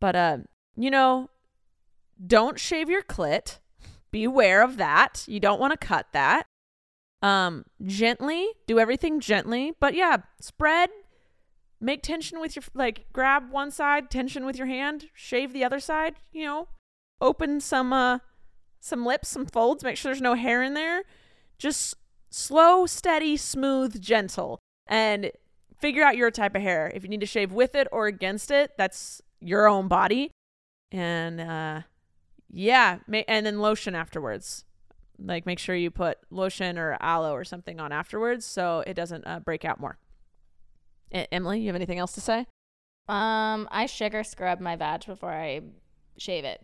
But 0.00 0.16
uh, 0.16 0.38
you 0.76 0.90
know, 0.90 1.30
don't 2.24 2.58
shave 2.60 2.90
your 2.90 3.02
clit. 3.02 3.58
Beware 4.16 4.62
of 4.62 4.78
that. 4.78 5.24
You 5.26 5.40
don't 5.40 5.60
want 5.60 5.78
to 5.78 5.86
cut 5.86 6.06
that. 6.12 6.46
Um, 7.20 7.66
gently, 7.84 8.48
do 8.66 8.78
everything 8.78 9.20
gently. 9.20 9.74
But 9.78 9.92
yeah, 9.92 10.16
spread, 10.40 10.88
make 11.82 12.02
tension 12.02 12.40
with 12.40 12.56
your 12.56 12.62
like 12.72 13.12
grab 13.12 13.50
one 13.50 13.70
side, 13.70 14.10
tension 14.10 14.46
with 14.46 14.56
your 14.56 14.68
hand, 14.68 15.10
shave 15.12 15.52
the 15.52 15.62
other 15.64 15.78
side, 15.80 16.14
you 16.32 16.46
know, 16.46 16.68
open 17.20 17.60
some 17.60 17.92
uh 17.92 18.20
some 18.80 19.04
lips, 19.04 19.28
some 19.28 19.44
folds, 19.44 19.84
make 19.84 19.98
sure 19.98 20.10
there's 20.10 20.22
no 20.22 20.32
hair 20.32 20.62
in 20.62 20.72
there. 20.72 21.02
Just 21.58 21.94
slow, 22.30 22.86
steady, 22.86 23.36
smooth, 23.36 24.00
gentle. 24.00 24.60
And 24.86 25.30
figure 25.78 26.02
out 26.02 26.16
your 26.16 26.30
type 26.30 26.54
of 26.54 26.62
hair. 26.62 26.90
If 26.94 27.02
you 27.02 27.10
need 27.10 27.20
to 27.20 27.26
shave 27.26 27.52
with 27.52 27.74
it 27.74 27.86
or 27.92 28.06
against 28.06 28.50
it, 28.50 28.70
that's 28.78 29.20
your 29.40 29.66
own 29.66 29.88
body. 29.88 30.30
And 30.90 31.38
uh 31.38 31.82
yeah, 32.52 32.98
ma- 33.06 33.22
and 33.28 33.44
then 33.46 33.60
lotion 33.60 33.94
afterwards. 33.94 34.64
Like 35.18 35.46
make 35.46 35.58
sure 35.58 35.74
you 35.74 35.90
put 35.90 36.18
lotion 36.30 36.78
or 36.78 36.96
aloe 37.00 37.32
or 37.32 37.44
something 37.44 37.80
on 37.80 37.90
afterwards 37.90 38.44
so 38.44 38.84
it 38.86 38.94
doesn't 38.94 39.26
uh, 39.26 39.40
break 39.40 39.64
out 39.64 39.80
more. 39.80 39.98
E- 41.14 41.26
Emily, 41.32 41.60
you 41.60 41.66
have 41.68 41.76
anything 41.76 41.98
else 41.98 42.12
to 42.12 42.20
say? 42.20 42.46
Um, 43.08 43.68
I 43.70 43.86
sugar 43.86 44.24
scrub 44.24 44.60
my 44.60 44.76
vag 44.76 45.06
before 45.06 45.32
I 45.32 45.62
shave 46.18 46.44
it. 46.44 46.60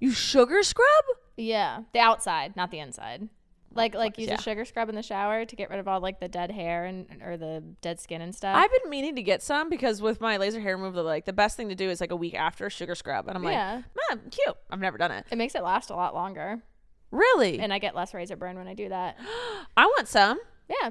You 0.00 0.10
sugar 0.10 0.62
scrub? 0.62 1.04
Yeah, 1.36 1.82
the 1.92 2.00
outside, 2.00 2.56
not 2.56 2.70
the 2.70 2.80
inside. 2.80 3.28
Like 3.74 3.94
like 3.94 4.18
use 4.18 4.28
yeah. 4.28 4.34
a 4.34 4.40
sugar 4.40 4.64
scrub 4.64 4.88
in 4.88 4.94
the 4.94 5.02
shower 5.02 5.44
to 5.44 5.56
get 5.56 5.70
rid 5.70 5.78
of 5.78 5.88
all 5.88 6.00
like 6.00 6.20
the 6.20 6.28
dead 6.28 6.50
hair 6.50 6.84
and 6.84 7.06
or 7.24 7.36
the 7.36 7.62
dead 7.80 8.00
skin 8.00 8.20
and 8.20 8.34
stuff. 8.34 8.56
I've 8.56 8.70
been 8.82 8.90
meaning 8.90 9.16
to 9.16 9.22
get 9.22 9.42
some 9.42 9.68
because 9.68 10.00
with 10.02 10.20
my 10.20 10.36
laser 10.36 10.60
hair 10.60 10.76
removal, 10.76 11.04
like 11.04 11.24
the 11.24 11.32
best 11.32 11.56
thing 11.56 11.68
to 11.68 11.74
do 11.74 11.88
is 11.90 12.00
like 12.00 12.10
a 12.10 12.16
week 12.16 12.34
after 12.34 12.68
sugar 12.70 12.94
scrub, 12.94 13.28
and 13.28 13.36
I'm 13.36 13.42
like, 13.42 13.54
Yeah. 13.54 13.82
man, 14.10 14.20
cute. 14.30 14.56
I've 14.70 14.80
never 14.80 14.98
done 14.98 15.10
it. 15.10 15.26
it 15.30 15.36
makes 15.38 15.54
it 15.54 15.62
last 15.62 15.90
a 15.90 15.94
lot 15.96 16.14
longer, 16.14 16.62
Really? 17.10 17.58
and 17.60 17.72
I 17.72 17.78
get 17.78 17.94
less 17.94 18.14
razor 18.14 18.36
burn 18.36 18.56
when 18.56 18.68
I 18.68 18.74
do 18.74 18.88
that. 18.88 19.18
I 19.76 19.86
want 19.86 20.08
some. 20.08 20.38
Yeah, 20.68 20.90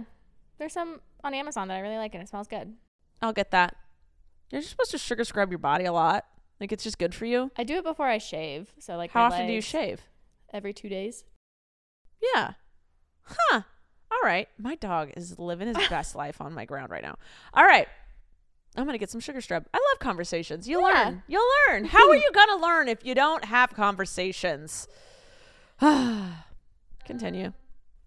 there's 0.58 0.74
some 0.74 1.02
on 1.24 1.34
Amazon 1.34 1.67
that 1.67 1.76
I 1.78 1.80
really 1.82 1.98
like 1.98 2.13
and 2.13 2.24
it 2.24 2.30
smells 2.30 2.48
good. 2.48 2.74
I'll 3.22 3.34
get 3.34 3.52
that. 3.52 3.76
You're 4.52 4.62
just 4.62 4.72
supposed 4.72 4.91
to 4.91 4.98
sugar 4.98 5.24
scrub 5.24 5.50
your 5.52 5.60
body 5.60 5.86
a 5.86 5.94
lot. 5.94 6.26
Like 6.60 6.72
it's 6.72 6.84
just 6.84 7.00
good 7.00 7.15
for 7.15 7.26
you. 7.26 7.52
I 7.58 7.63
do 7.63 7.76
it 7.78 7.84
before 7.84 8.08
I 8.08 8.17
shave, 8.17 8.74
so 8.80 8.96
like 8.98 9.12
How 9.12 9.24
often 9.26 9.48
do 9.48 9.54
you 9.54 9.62
shave? 9.62 10.02
Every 10.54 10.74
two 10.74 10.89
days. 10.89 11.24
Yeah. 12.36 12.54
Huh. 13.38 13.62
All 14.12 14.20
right. 14.24 14.48
My 14.58 14.76
dog 14.76 15.12
is 15.15 15.39
living 15.39 15.67
his 15.67 15.78
best 15.89 16.15
life 16.24 16.41
on 16.41 16.54
my 16.54 16.65
ground 16.65 16.91
right 16.91 17.04
now. 17.04 17.15
All 17.54 17.63
right. 17.65 17.88
I'm 18.76 18.84
going 18.86 18.94
to 18.94 19.00
get 19.00 19.10
some 19.10 19.20
sugar 19.22 19.41
scrub. 19.41 19.65
I 19.74 19.78
love 19.78 20.00
conversations. 20.00 20.67
You 20.67 20.80
Yeah. 20.80 20.86
learn. 21.04 21.24
You'll 21.28 21.48
learn. 21.70 21.86
How 21.86 22.10
are 22.10 22.15
you 22.15 22.32
going 22.34 22.48
to 22.50 22.56
learn 22.58 22.88
if 22.88 23.06
you 23.06 23.13
don't 23.15 23.46
have 23.46 23.74
conversations? 23.74 24.88
Continue. 27.06 27.54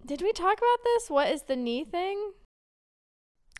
Did 0.06 0.22
we 0.22 0.32
talk 0.32 0.58
about 0.58 0.84
this? 0.84 1.10
What 1.10 1.28
is 1.30 1.42
the 1.42 1.56
knee 1.56 1.84
thing? 1.84 2.32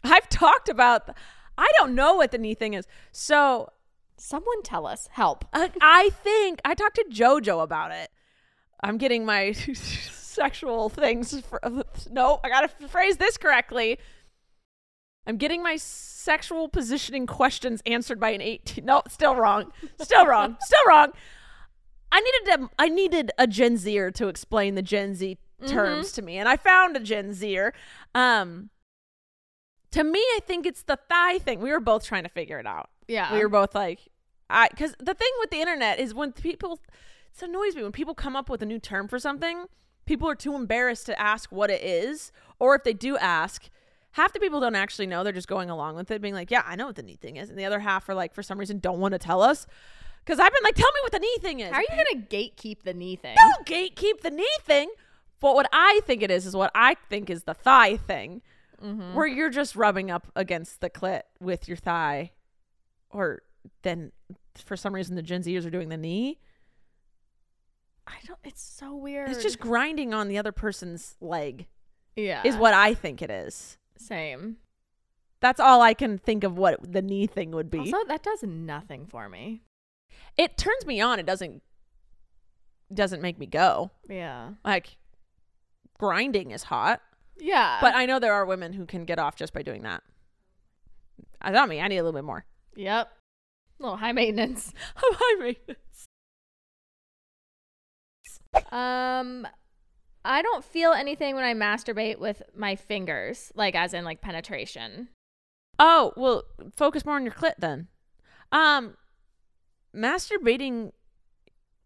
I've 0.03 0.29
talked 0.29 0.69
about 0.69 1.09
I 1.57 1.71
don't 1.79 1.95
know 1.95 2.15
what 2.17 2.31
the 2.31 2.39
knee 2.39 2.55
thing 2.55 2.75
is. 2.75 2.87
So, 3.13 3.71
Someone 4.17 4.63
tell 4.63 4.87
us. 4.87 5.09
Help. 5.13 5.45
I, 5.53 5.71
I 5.81 6.11
think 6.23 6.61
I 6.65 6.75
talked 6.75 6.95
to 6.97 7.05
JoJo 7.11 7.61
about 7.63 7.91
it. 7.91 8.11
I'm 8.81 8.97
getting 8.97 9.25
my 9.27 9.53
sexual 10.35 10.89
things. 10.89 11.41
For, 11.41 11.61
no, 12.11 12.41
I 12.45 12.49
got 12.49 12.79
to 12.81 12.89
phrase 12.89 13.17
this 13.17 13.37
correctly. 13.37 13.99
I'm 15.27 15.37
getting 15.39 15.63
my 15.63 15.77
sexual 15.77 16.69
positioning 16.69 17.27
questions 17.27 17.83
answered 17.87 18.21
by 18.21 18.31
an 18.31 18.43
18. 18.43 18.85
No, 18.87 19.03
still 19.09 19.37
wrong. 19.37 19.73
Still 20.01 20.27
wrong. 20.27 20.57
Still 20.61 20.85
wrong. 20.87 21.13
I 22.13 22.21
needed 22.21 22.61
a, 22.63 22.71
I 22.79 22.89
needed 22.89 23.33
a 23.39 23.47
Gen 23.47 23.77
Zer 23.77 24.11
to 24.13 24.29
explain 24.29 24.75
the 24.75 24.83
Gen 24.83 25.15
Z 25.15 25.37
terms 25.67 26.13
to 26.13 26.23
me, 26.23 26.37
and 26.37 26.49
I 26.49 26.57
found 26.57 26.97
a 26.97 27.01
Gen 27.01 27.33
Zer. 27.33 27.73
Um, 28.15 28.69
to 29.93 30.05
me, 30.05 30.19
I 30.19 30.41
think 30.47 30.67
it's 30.67 30.83
the 30.83 30.99
thigh 31.09 31.39
thing. 31.39 31.61
We 31.61 31.71
were 31.71 31.81
both 31.81 32.05
trying 32.05 32.25
to 32.25 32.29
figure 32.29 32.59
it 32.59 32.67
out 32.67 32.91
Yeah. 33.09 33.33
we 33.33 33.39
were 33.41 33.49
both 33.49 33.75
like 33.75 34.01
i 34.51 34.69
because 34.69 34.95
the 34.99 35.15
thing 35.15 35.31
with 35.41 35.51
the 35.51 35.61
internet 35.61 35.99
is 35.99 36.13
when 36.13 36.33
people 36.33 36.79
it 37.35 37.43
annoys 37.43 37.75
me 37.75 37.83
when 37.83 37.93
people 37.93 38.15
come 38.15 38.37
up 38.37 38.51
with 38.51 38.61
a 38.61 38.67
new 38.67 38.79
term 38.79 39.09
for 39.09 39.19
something 39.19 39.65
people 40.07 40.29
are 40.29 40.35
too 40.35 40.55
embarrassed 40.55 41.07
to 41.07 41.21
ask 41.21 41.51
what 41.51 41.71
it 41.71 41.83
is 41.83 42.33
or 42.59 42.75
if 42.75 42.85
they 42.85 42.93
do 42.93 43.17
ask 43.17 43.69
half 44.13 44.33
the 44.33 44.41
people 44.41 44.61
don't 44.61 44.75
actually 44.75 45.07
know. 45.07 45.25
They're 45.25 45.33
just 45.33 45.49
going 45.49 45.71
along 45.71 45.97
with 45.97 46.11
it 46.11 46.21
being 46.21 46.35
like 46.35 46.51
yeah 46.51 46.63
i 46.67 46.77
know 46.77 46.87
what 46.87 46.97
the 46.97 47.03
knee 47.03 47.17
thing 47.17 47.37
is 47.37 47.51
and 47.51 47.59
the 47.59 47.65
other 47.65 47.81
half 47.81 48.09
are 48.09 48.15
like 48.15 48.35
for 48.35 48.43
some 48.43 48.59
reason 48.59 48.79
don't 48.79 49.01
want 49.01 49.13
to 49.13 49.19
tell 49.19 49.43
us. 49.43 49.67
Because 50.25 50.39
i've 50.39 50.53
been 50.53 50.63
like 50.63 50.77
tell 50.77 50.91
me 50.93 51.01
what 51.03 51.13
the 51.13 51.19
knee 51.19 51.37
thing 51.41 51.61
is. 51.61 51.71
How 51.71 51.79
are 51.79 51.83
you 51.83 51.89
gonna 51.89 52.25
gatekeep 52.27 52.83
the 52.83 52.95
knee 52.95 53.17
thing? 53.17 53.37
don't 53.37 53.67
gatekeep 53.67 54.21
the 54.23 54.31
knee 54.31 54.57
thing. 54.63 54.91
But 55.41 55.55
what 55.55 55.69
i 55.73 56.01
think 56.07 56.23
it 56.23 56.31
is 56.31 56.47
is 56.47 56.57
what 56.57 56.71
i 56.75 56.95
think 57.11 57.29
is 57.29 57.45
the 57.45 57.55
thigh 57.55 57.97
thing 57.97 58.41
mm-hmm. 58.83 59.15
where 59.15 59.27
you're 59.27 59.51
just 59.51 59.77
rubbing 59.77 60.11
up 60.11 60.31
against 60.37 60.81
the 60.81 60.91
clit 60.91 61.23
with 61.41 61.69
your 61.69 61.77
thigh 61.77 62.33
or 63.11 63.43
then 63.83 64.13
for 64.57 64.77
some 64.77 64.95
reason 64.95 65.17
the 65.17 65.23
gen 65.23 65.43
zers 65.43 65.67
are 65.67 65.71
doing 65.71 65.89
the 65.89 65.97
knee 65.97 66.39
I 68.07 68.17
don't. 68.27 68.39
It's 68.45 68.63
so 68.63 68.95
weird. 68.95 69.29
it's 69.31 69.43
just 69.43 69.59
grinding 69.59 70.13
on 70.13 70.29
the 70.29 70.37
other 70.39 70.53
person's 70.53 71.17
leg 71.21 71.67
yeah. 72.17 72.43
is 72.45 72.57
what 72.57 72.75
i 72.75 72.95
think 72.95 73.21
it 73.23 73.31
is 73.31 73.77
same. 73.97 74.57
that's 75.41 75.59
all 75.59 75.81
i 75.83 75.95
can 75.95 76.17
think 76.19 76.45
of 76.45 76.57
what 76.57 76.93
the 76.93 77.03
knee 77.03 77.27
thing 77.27 77.51
would 77.51 77.71
be 77.71 77.79
Also, 77.79 78.05
that 78.07 78.23
does 78.23 78.43
nothing 78.45 79.07
for 79.07 79.29
me. 79.29 79.63
it 80.37 80.57
turns 80.57 80.87
me 80.87 81.01
on 81.01 81.19
it 81.19 81.27
doesn't 81.27 81.63
doesn't 82.93 83.23
make 83.23 83.39
me 83.39 83.47
go 83.47 83.91
Yeah. 84.09 84.51
like 84.65 84.97
grinding 85.99 86.51
is 86.53 86.65
hot 86.65 87.01
Yeah. 87.39 87.79
but 87.81 87.95
i 87.97 88.07
know 88.07 88.19
there 88.21 88.35
are 88.35 88.45
women 88.47 88.75
who 88.75 88.87
can 88.87 89.05
get 89.05 89.19
off 89.19 89.35
just 89.37 89.53
by 89.53 89.63
doing 89.63 89.83
that 89.83 90.03
i 91.41 91.51
thought 91.53 91.69
me 91.69 91.81
i 91.81 91.89
need 91.89 91.99
a 91.99 92.03
little 92.05 92.17
bit 92.19 92.25
more 92.27 92.45
Yep. 92.77 93.09
A 93.79 93.83
little 93.83 93.97
high 93.97 94.13
maintenance. 94.13 94.73
high 94.97 95.41
maintenance 95.41 95.79
Um, 98.73 99.47
I 100.25 100.43
don't 100.43 100.65
feel 100.65 100.93
anything 100.93 101.35
when 101.35 101.45
I 101.45 101.55
masturbate 101.55 102.19
with 102.19 102.43
my 102.57 102.77
fingers, 102.77 103.53
like 103.55 103.75
as 103.75 103.93
in 103.93 104.05
like 104.05 104.21
penetration. 104.21 105.09
Oh, 105.79 106.13
well, 106.17 106.45
focus 106.75 107.05
more 107.05 107.17
on 107.17 107.25
your 107.25 107.33
clit 107.33 107.55
then. 107.59 107.89
Um, 108.53 108.97
masturbating 109.95 110.93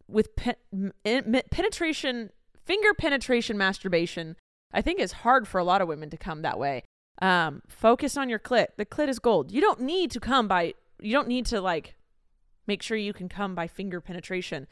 with 0.07 0.37
pe- 0.37 0.55
m- 0.73 1.35
penetration, 1.51 2.31
finger 2.65 2.95
penetration 2.95 3.59
masturbation, 3.59 4.37
I 4.73 4.83
think 4.83 5.01
is 5.01 5.13
hard 5.13 5.49
for 5.49 5.59
a 5.59 5.65
lot 5.65 5.81
of 5.81 5.89
women 5.89 6.11
to 6.11 6.17
come 6.17 6.43
that 6.43 6.59
way. 6.59 6.85
Um, 7.21 7.63
focus 7.67 8.17
on 8.17 8.29
your 8.29 8.39
clit. 8.39 8.69
The 8.77 8.87
clit 8.87 9.09
is 9.09 9.19
gold. 9.19 9.51
You 9.51 9.61
don't 9.61 9.81
need 9.81 10.11
to 10.13 10.21
come 10.21 10.47
by, 10.47 10.75
you 11.01 11.13
don't 11.13 11.29
need 11.29 11.47
to 11.47 11.61
like 11.61 11.97
make 12.67 12.83
sure 12.83 12.97
you 12.97 13.13
can 13.13 13.29
come 13.29 13.55
by 13.55 13.67
finger 13.67 14.01
penetration. 14.01 14.69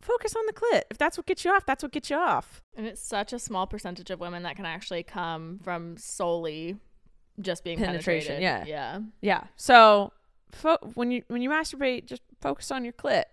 Focus 0.00 0.34
on 0.36 0.46
the 0.46 0.52
clit. 0.52 0.82
If 0.90 0.98
that's 0.98 1.16
what 1.16 1.26
gets 1.26 1.44
you 1.44 1.50
off, 1.52 1.66
that's 1.66 1.82
what 1.82 1.92
gets 1.92 2.08
you 2.10 2.16
off. 2.16 2.62
And 2.76 2.86
it's 2.86 3.02
such 3.02 3.32
a 3.32 3.38
small 3.38 3.66
percentage 3.66 4.10
of 4.10 4.20
women 4.20 4.44
that 4.44 4.56
can 4.56 4.64
actually 4.64 5.02
come 5.02 5.58
from 5.62 5.96
solely 5.96 6.76
just 7.40 7.64
being 7.64 7.78
Penetration, 7.78 8.36
penetrated. 8.36 8.68
yeah. 8.68 8.98
Yeah. 9.00 9.00
Yeah. 9.20 9.44
So 9.56 10.12
fo- 10.52 10.78
when 10.94 11.10
you 11.10 11.22
when 11.28 11.42
you 11.42 11.50
masturbate, 11.50 12.06
just 12.06 12.22
focus 12.40 12.70
on 12.70 12.84
your 12.84 12.92
clit. 12.92 13.24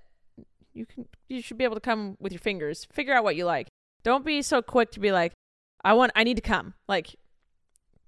You 0.73 0.86
can 0.86 1.08
you 1.30 1.41
should 1.41 1.58
be 1.58 1.63
able 1.63 1.75
to 1.75 1.82
come 1.82 2.17
with 2.19 2.32
your 2.32 2.39
fingers. 2.39 2.86
Figure 2.91 3.13
out 3.13 3.23
what 3.23 3.36
you 3.36 3.45
like. 3.45 3.67
Don't 4.04 4.25
be 4.25 4.41
so 4.41 4.62
quick 4.62 4.91
to 4.91 4.99
be 4.99 5.12
like, 5.12 5.34
I 5.84 5.93
want 5.93 6.12
I 6.15 6.23
need 6.23 6.36
to 6.36 6.41
come. 6.41 6.73
Like 6.88 7.15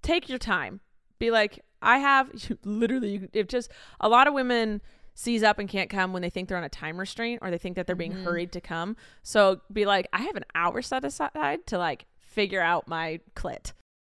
take 0.02 0.30
your 0.30 0.38
time. 0.40 0.82
Be 1.20 1.32
like, 1.32 1.64
I 1.82 1.98
have 2.00 2.30
literally 2.64 3.10
you, 3.12 3.30
if 3.34 3.48
just 3.48 3.72
a 4.00 4.10
lot 4.10 4.28
of 4.28 4.34
women 4.34 4.82
seize 5.20 5.42
up 5.42 5.58
and 5.58 5.68
can't 5.68 5.90
come 5.90 6.14
when 6.14 6.22
they 6.22 6.30
think 6.30 6.48
they're 6.48 6.58
on 6.58 6.64
a 6.64 6.70
time 6.70 6.98
restraint 6.98 7.40
or 7.42 7.50
they 7.50 7.58
think 7.58 7.76
that 7.76 7.88
they're 7.88 7.96
being 7.96 8.14
mm-hmm. 8.14 8.24
hurried 8.24 8.52
to 8.52 8.62
come. 8.62 8.96
So 9.24 9.62
be 9.74 9.86
like, 9.86 10.08
I 10.14 10.22
have 10.22 10.36
an 10.36 10.46
hour 10.54 10.82
set 10.84 11.04
aside 11.04 11.66
to 11.66 11.78
like 11.78 12.06
figure 12.20 12.62
out 12.62 12.88
my 12.88 13.20
clit 13.36 13.74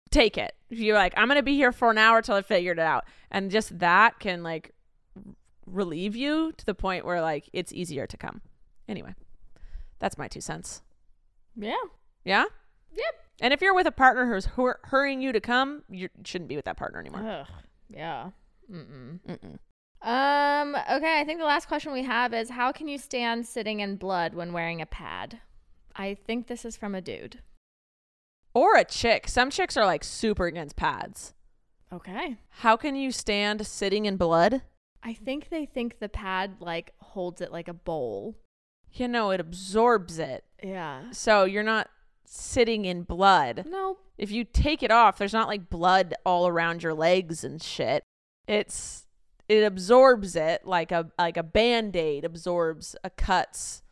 take 0.10 0.38
it. 0.38 0.56
You're 0.70 0.98
like, 0.98 1.14
I'm 1.16 1.28
gonna 1.28 1.44
be 1.44 1.56
here 1.56 1.72
for 1.72 1.92
an 1.92 1.98
hour 1.98 2.22
till 2.22 2.36
I 2.36 2.42
figured 2.42 2.80
it 2.80 2.84
out, 2.84 3.06
and 3.32 3.52
just 3.52 3.78
that 3.80 4.20
can 4.20 4.44
like 4.44 4.74
relieve 5.66 6.16
you 6.16 6.54
to 6.58 6.66
the 6.66 6.74
point 6.74 7.06
where 7.06 7.22
like 7.22 7.50
it's 7.54 7.72
easier 7.74 8.08
to 8.08 8.18
come. 8.18 8.42
Anyway, 8.88 9.14
that's 10.00 10.18
my 10.18 10.28
two 10.28 10.42
cents. 10.42 10.82
Yeah. 11.56 11.76
Yeah. 12.24 12.46
Yep. 12.92 13.16
And 13.42 13.54
if 13.54 13.62
you're 13.62 13.76
with 13.76 13.88
a 13.88 13.92
partner 13.92 14.32
who's 14.32 14.46
hur- 14.46 14.80
hurrying 14.86 15.22
you 15.22 15.32
to 15.32 15.40
come, 15.40 15.84
you 15.90 16.10
shouldn't 16.24 16.48
be 16.48 16.56
with 16.56 16.66
that 16.66 16.78
partner 16.78 17.00
anymore. 17.00 17.28
Ugh. 17.28 17.48
Yeah. 17.90 18.30
Mm-mm. 18.72 19.20
Mm-mm. 19.28 19.60
Um, 20.02 20.76
okay, 20.76 21.20
I 21.20 21.24
think 21.26 21.40
the 21.40 21.46
last 21.46 21.68
question 21.68 21.92
we 21.92 22.04
have 22.04 22.34
is 22.34 22.52
how 22.52 22.72
can 22.72 22.88
you 22.88 22.98
stand 22.98 23.46
sitting 23.46 23.80
in 23.80 23.96
blood 23.96 24.34
when 24.36 24.54
wearing 24.54 24.82
a 24.82 24.86
pad? 24.86 25.40
I 25.96 26.14
think 26.14 26.48
this 26.48 26.64
is 26.66 26.78
from 26.78 26.94
a 26.96 27.02
dude. 27.02 27.40
or 28.54 28.76
a 28.76 28.86
chick. 28.86 29.28
Some 29.28 29.50
chicks 29.50 29.76
are 29.78 29.86
like 29.86 30.04
super 30.04 30.46
against 30.46 30.76
pads. 30.76 31.34
Okay. 31.92 32.38
How 32.50 32.76
can 32.78 32.96
you 32.96 33.12
stand 33.12 33.66
sitting 33.66 34.06
in 34.06 34.18
blood? 34.18 34.62
I 35.04 35.14
think 35.14 35.50
they 35.50 35.66
think 35.66 36.00
the 36.00 36.10
pad 36.10 36.58
like 36.60 36.92
holds 37.00 37.40
it 37.42 37.52
like 37.52 37.68
a 37.68 37.74
bowl. 37.74 38.36
You 38.94 39.08
know, 39.08 39.32
it 39.32 39.40
absorbs 39.40 40.20
it. 40.20 40.44
Yeah. 40.64 41.12
So 41.12 41.44
you're 41.46 41.64
not 41.64 41.90
sitting 42.26 42.86
in 42.86 43.04
blood. 43.04 43.66
No. 43.68 43.98
If 44.18 44.32
you 44.32 44.44
take 44.44 44.82
it 44.84 44.92
off, 44.92 45.18
there's 45.18 45.34
not 45.34 45.48
like 45.48 45.70
blood 45.70 46.14
all 46.26 46.48
around 46.48 46.84
your 46.84 46.94
legs 46.94 47.44
and 47.44 47.62
shit. 47.62 48.04
It's 48.48 49.07
it 49.50 49.64
absorbs 49.64 50.36
it 50.36 50.66
like 50.66 50.92
a 50.92 51.12
like 51.18 51.38
a 51.38 51.44
band-aid 51.44 52.26
absorbs 52.26 52.96
a 53.04 53.10
cuts. 53.10 53.84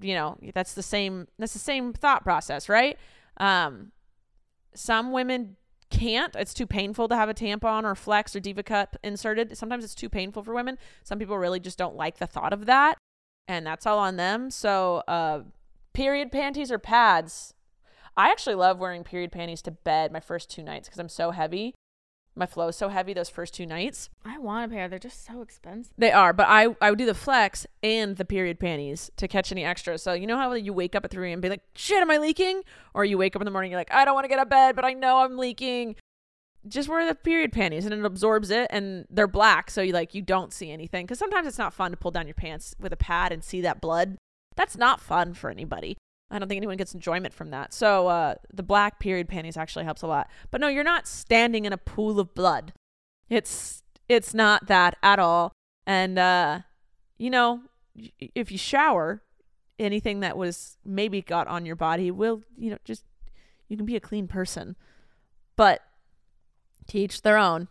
You 0.00 0.14
know, 0.14 0.38
that's 0.54 0.74
the 0.74 0.82
same 0.82 1.28
that's 1.38 1.52
the 1.52 1.58
same 1.58 1.92
thought 1.92 2.22
process, 2.22 2.68
right? 2.68 2.98
Um 3.36 3.92
some 4.74 5.12
women 5.12 5.56
can't. 5.90 6.34
It's 6.34 6.54
too 6.54 6.66
painful 6.66 7.08
to 7.08 7.16
have 7.16 7.28
a 7.28 7.34
tampon 7.34 7.84
or 7.84 7.94
flex 7.94 8.34
or 8.34 8.40
diva 8.40 8.62
cup 8.62 8.96
inserted. 9.04 9.56
Sometimes 9.56 9.84
it's 9.84 9.94
too 9.94 10.08
painful 10.08 10.42
for 10.42 10.54
women. 10.54 10.78
Some 11.04 11.18
people 11.18 11.36
really 11.38 11.60
just 11.60 11.78
don't 11.78 11.96
like 11.96 12.18
the 12.18 12.26
thought 12.26 12.52
of 12.52 12.66
that, 12.66 12.96
and 13.46 13.66
that's 13.66 13.86
all 13.86 13.98
on 13.98 14.16
them. 14.16 14.50
So, 14.50 15.02
uh, 15.06 15.42
period 15.92 16.32
panties 16.32 16.72
or 16.72 16.78
pads. 16.78 17.54
I 18.16 18.30
actually 18.30 18.56
love 18.56 18.78
wearing 18.78 19.04
period 19.04 19.32
panties 19.32 19.62
to 19.62 19.70
bed 19.70 20.12
my 20.12 20.20
first 20.20 20.50
two 20.50 20.62
nights 20.62 20.88
because 20.88 20.98
I'm 20.98 21.08
so 21.08 21.30
heavy. 21.30 21.74
My 22.34 22.46
flow 22.46 22.68
is 22.68 22.76
so 22.76 22.88
heavy 22.88 23.12
those 23.12 23.28
first 23.28 23.52
two 23.52 23.66
nights. 23.66 24.08
I 24.24 24.38
want 24.38 24.70
a 24.70 24.74
pair. 24.74 24.88
They're 24.88 24.98
just 24.98 25.26
so 25.26 25.42
expensive. 25.42 25.92
They 25.98 26.12
are, 26.12 26.32
but 26.32 26.46
I 26.48 26.74
I 26.80 26.90
would 26.90 26.98
do 26.98 27.06
the 27.06 27.14
flex 27.14 27.66
and 27.82 28.16
the 28.16 28.24
period 28.24 28.58
panties 28.58 29.10
to 29.18 29.28
catch 29.28 29.52
any 29.52 29.64
extra. 29.64 29.98
So 29.98 30.14
you 30.14 30.26
know 30.26 30.38
how 30.38 30.52
you 30.54 30.72
wake 30.72 30.94
up 30.94 31.04
at 31.04 31.10
three 31.10 31.32
and 31.32 31.42
be 31.42 31.50
like, 31.50 31.62
"Shit, 31.74 32.00
am 32.00 32.10
I 32.10 32.16
leaking?" 32.16 32.62
Or 32.94 33.04
you 33.04 33.18
wake 33.18 33.36
up 33.36 33.42
in 33.42 33.44
the 33.44 33.50
morning, 33.50 33.68
and 33.68 33.72
you're 33.72 33.80
like, 33.80 33.92
"I 33.92 34.04
don't 34.04 34.14
want 34.14 34.24
to 34.24 34.28
get 34.28 34.38
out 34.38 34.46
of 34.46 34.50
bed, 34.50 34.76
but 34.76 34.84
I 34.84 34.94
know 34.94 35.18
I'm 35.18 35.36
leaking." 35.36 35.96
Just 36.66 36.88
wear 36.88 37.06
the 37.06 37.14
period 37.14 37.52
panties 37.52 37.84
and 37.84 37.92
it 37.92 38.04
absorbs 38.04 38.48
it, 38.50 38.68
and 38.70 39.04
they're 39.10 39.26
black, 39.26 39.68
so 39.70 39.82
you 39.82 39.92
like 39.92 40.14
you 40.14 40.22
don't 40.22 40.52
see 40.52 40.70
anything. 40.70 41.04
Because 41.04 41.18
sometimes 41.18 41.46
it's 41.46 41.58
not 41.58 41.74
fun 41.74 41.90
to 41.90 41.96
pull 41.96 42.12
down 42.12 42.26
your 42.26 42.34
pants 42.34 42.74
with 42.78 42.92
a 42.92 42.96
pad 42.96 43.32
and 43.32 43.44
see 43.44 43.60
that 43.60 43.80
blood. 43.80 44.16
That's 44.56 44.76
not 44.76 45.00
fun 45.00 45.34
for 45.34 45.50
anybody. 45.50 45.96
I 46.32 46.38
don't 46.38 46.48
think 46.48 46.56
anyone 46.56 46.78
gets 46.78 46.94
enjoyment 46.94 47.34
from 47.34 47.50
that. 47.50 47.74
So 47.74 48.08
uh, 48.08 48.36
the 48.52 48.62
black 48.62 48.98
period 48.98 49.28
panties 49.28 49.58
actually 49.58 49.84
helps 49.84 50.00
a 50.00 50.06
lot. 50.06 50.30
But 50.50 50.62
no, 50.62 50.68
you're 50.68 50.82
not 50.82 51.06
standing 51.06 51.66
in 51.66 51.72
a 51.74 51.78
pool 51.78 52.18
of 52.18 52.34
blood. 52.34 52.72
It's 53.28 53.82
it's 54.08 54.32
not 54.32 54.66
that 54.66 54.96
at 55.02 55.18
all. 55.18 55.52
And 55.86 56.18
uh, 56.18 56.60
you 57.18 57.28
know, 57.28 57.60
if 58.18 58.50
you 58.50 58.56
shower, 58.56 59.22
anything 59.78 60.20
that 60.20 60.38
was 60.38 60.78
maybe 60.84 61.20
got 61.20 61.46
on 61.48 61.66
your 61.66 61.76
body 61.76 62.10
will, 62.10 62.42
you 62.56 62.70
know, 62.70 62.78
just 62.82 63.04
you 63.68 63.76
can 63.76 63.84
be 63.84 63.96
a 63.96 64.00
clean 64.00 64.26
person. 64.26 64.76
But 65.54 65.82
teach 66.86 67.20
their 67.20 67.36
own. 67.36 67.68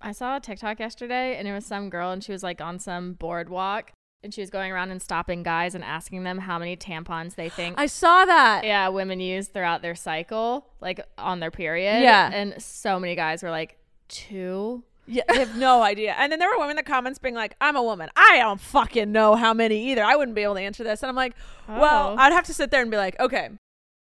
I 0.00 0.10
saw 0.12 0.36
a 0.36 0.40
TikTok 0.40 0.80
yesterday 0.80 1.36
and 1.36 1.46
it 1.46 1.52
was 1.52 1.66
some 1.66 1.88
girl 1.88 2.10
and 2.10 2.24
she 2.24 2.32
was 2.32 2.42
like 2.42 2.60
on 2.60 2.78
some 2.78 3.12
boardwalk 3.12 3.92
and 4.22 4.34
she 4.34 4.40
was 4.40 4.50
going 4.50 4.70
around 4.70 4.90
and 4.90 5.00
stopping 5.00 5.42
guys 5.42 5.74
and 5.74 5.82
asking 5.82 6.24
them 6.24 6.38
how 6.38 6.58
many 6.58 6.76
tampons 6.76 7.34
they 7.36 7.48
think 7.48 7.76
I 7.78 7.86
saw 7.86 8.24
that. 8.26 8.64
yeah, 8.64 8.88
women 8.88 9.18
use 9.20 9.48
throughout 9.48 9.82
their 9.82 9.94
cycle, 9.94 10.66
like 10.80 11.00
on 11.16 11.40
their 11.40 11.50
period. 11.50 12.02
Yeah. 12.02 12.30
And 12.32 12.60
so 12.62 13.00
many 13.00 13.14
guys 13.14 13.42
were 13.42 13.50
like, 13.50 13.78
two. 14.08 14.84
Yeah, 15.06 15.22
I 15.28 15.38
have 15.38 15.56
no 15.56 15.82
idea. 15.82 16.14
And 16.18 16.30
then 16.30 16.38
there 16.38 16.48
were 16.50 16.56
women 16.58 16.70
in 16.72 16.76
the 16.76 16.82
comments 16.82 17.18
being 17.18 17.34
like, 17.34 17.56
I'm 17.60 17.74
a 17.76 17.82
woman. 17.82 18.10
I 18.14 18.38
don't 18.38 18.60
fucking 18.60 19.10
know 19.10 19.34
how 19.34 19.52
many 19.54 19.90
either. 19.90 20.04
I 20.04 20.14
wouldn't 20.16 20.34
be 20.36 20.42
able 20.42 20.54
to 20.54 20.60
answer 20.60 20.84
this. 20.84 21.02
And 21.02 21.08
I'm 21.08 21.16
like, 21.16 21.34
well, 21.66 22.10
Oh. 22.10 22.16
I'd 22.16 22.32
have 22.32 22.44
to 22.44 22.54
sit 22.54 22.70
there 22.70 22.82
and 22.82 22.90
be 22.90 22.96
like, 22.96 23.18
okay, 23.18 23.48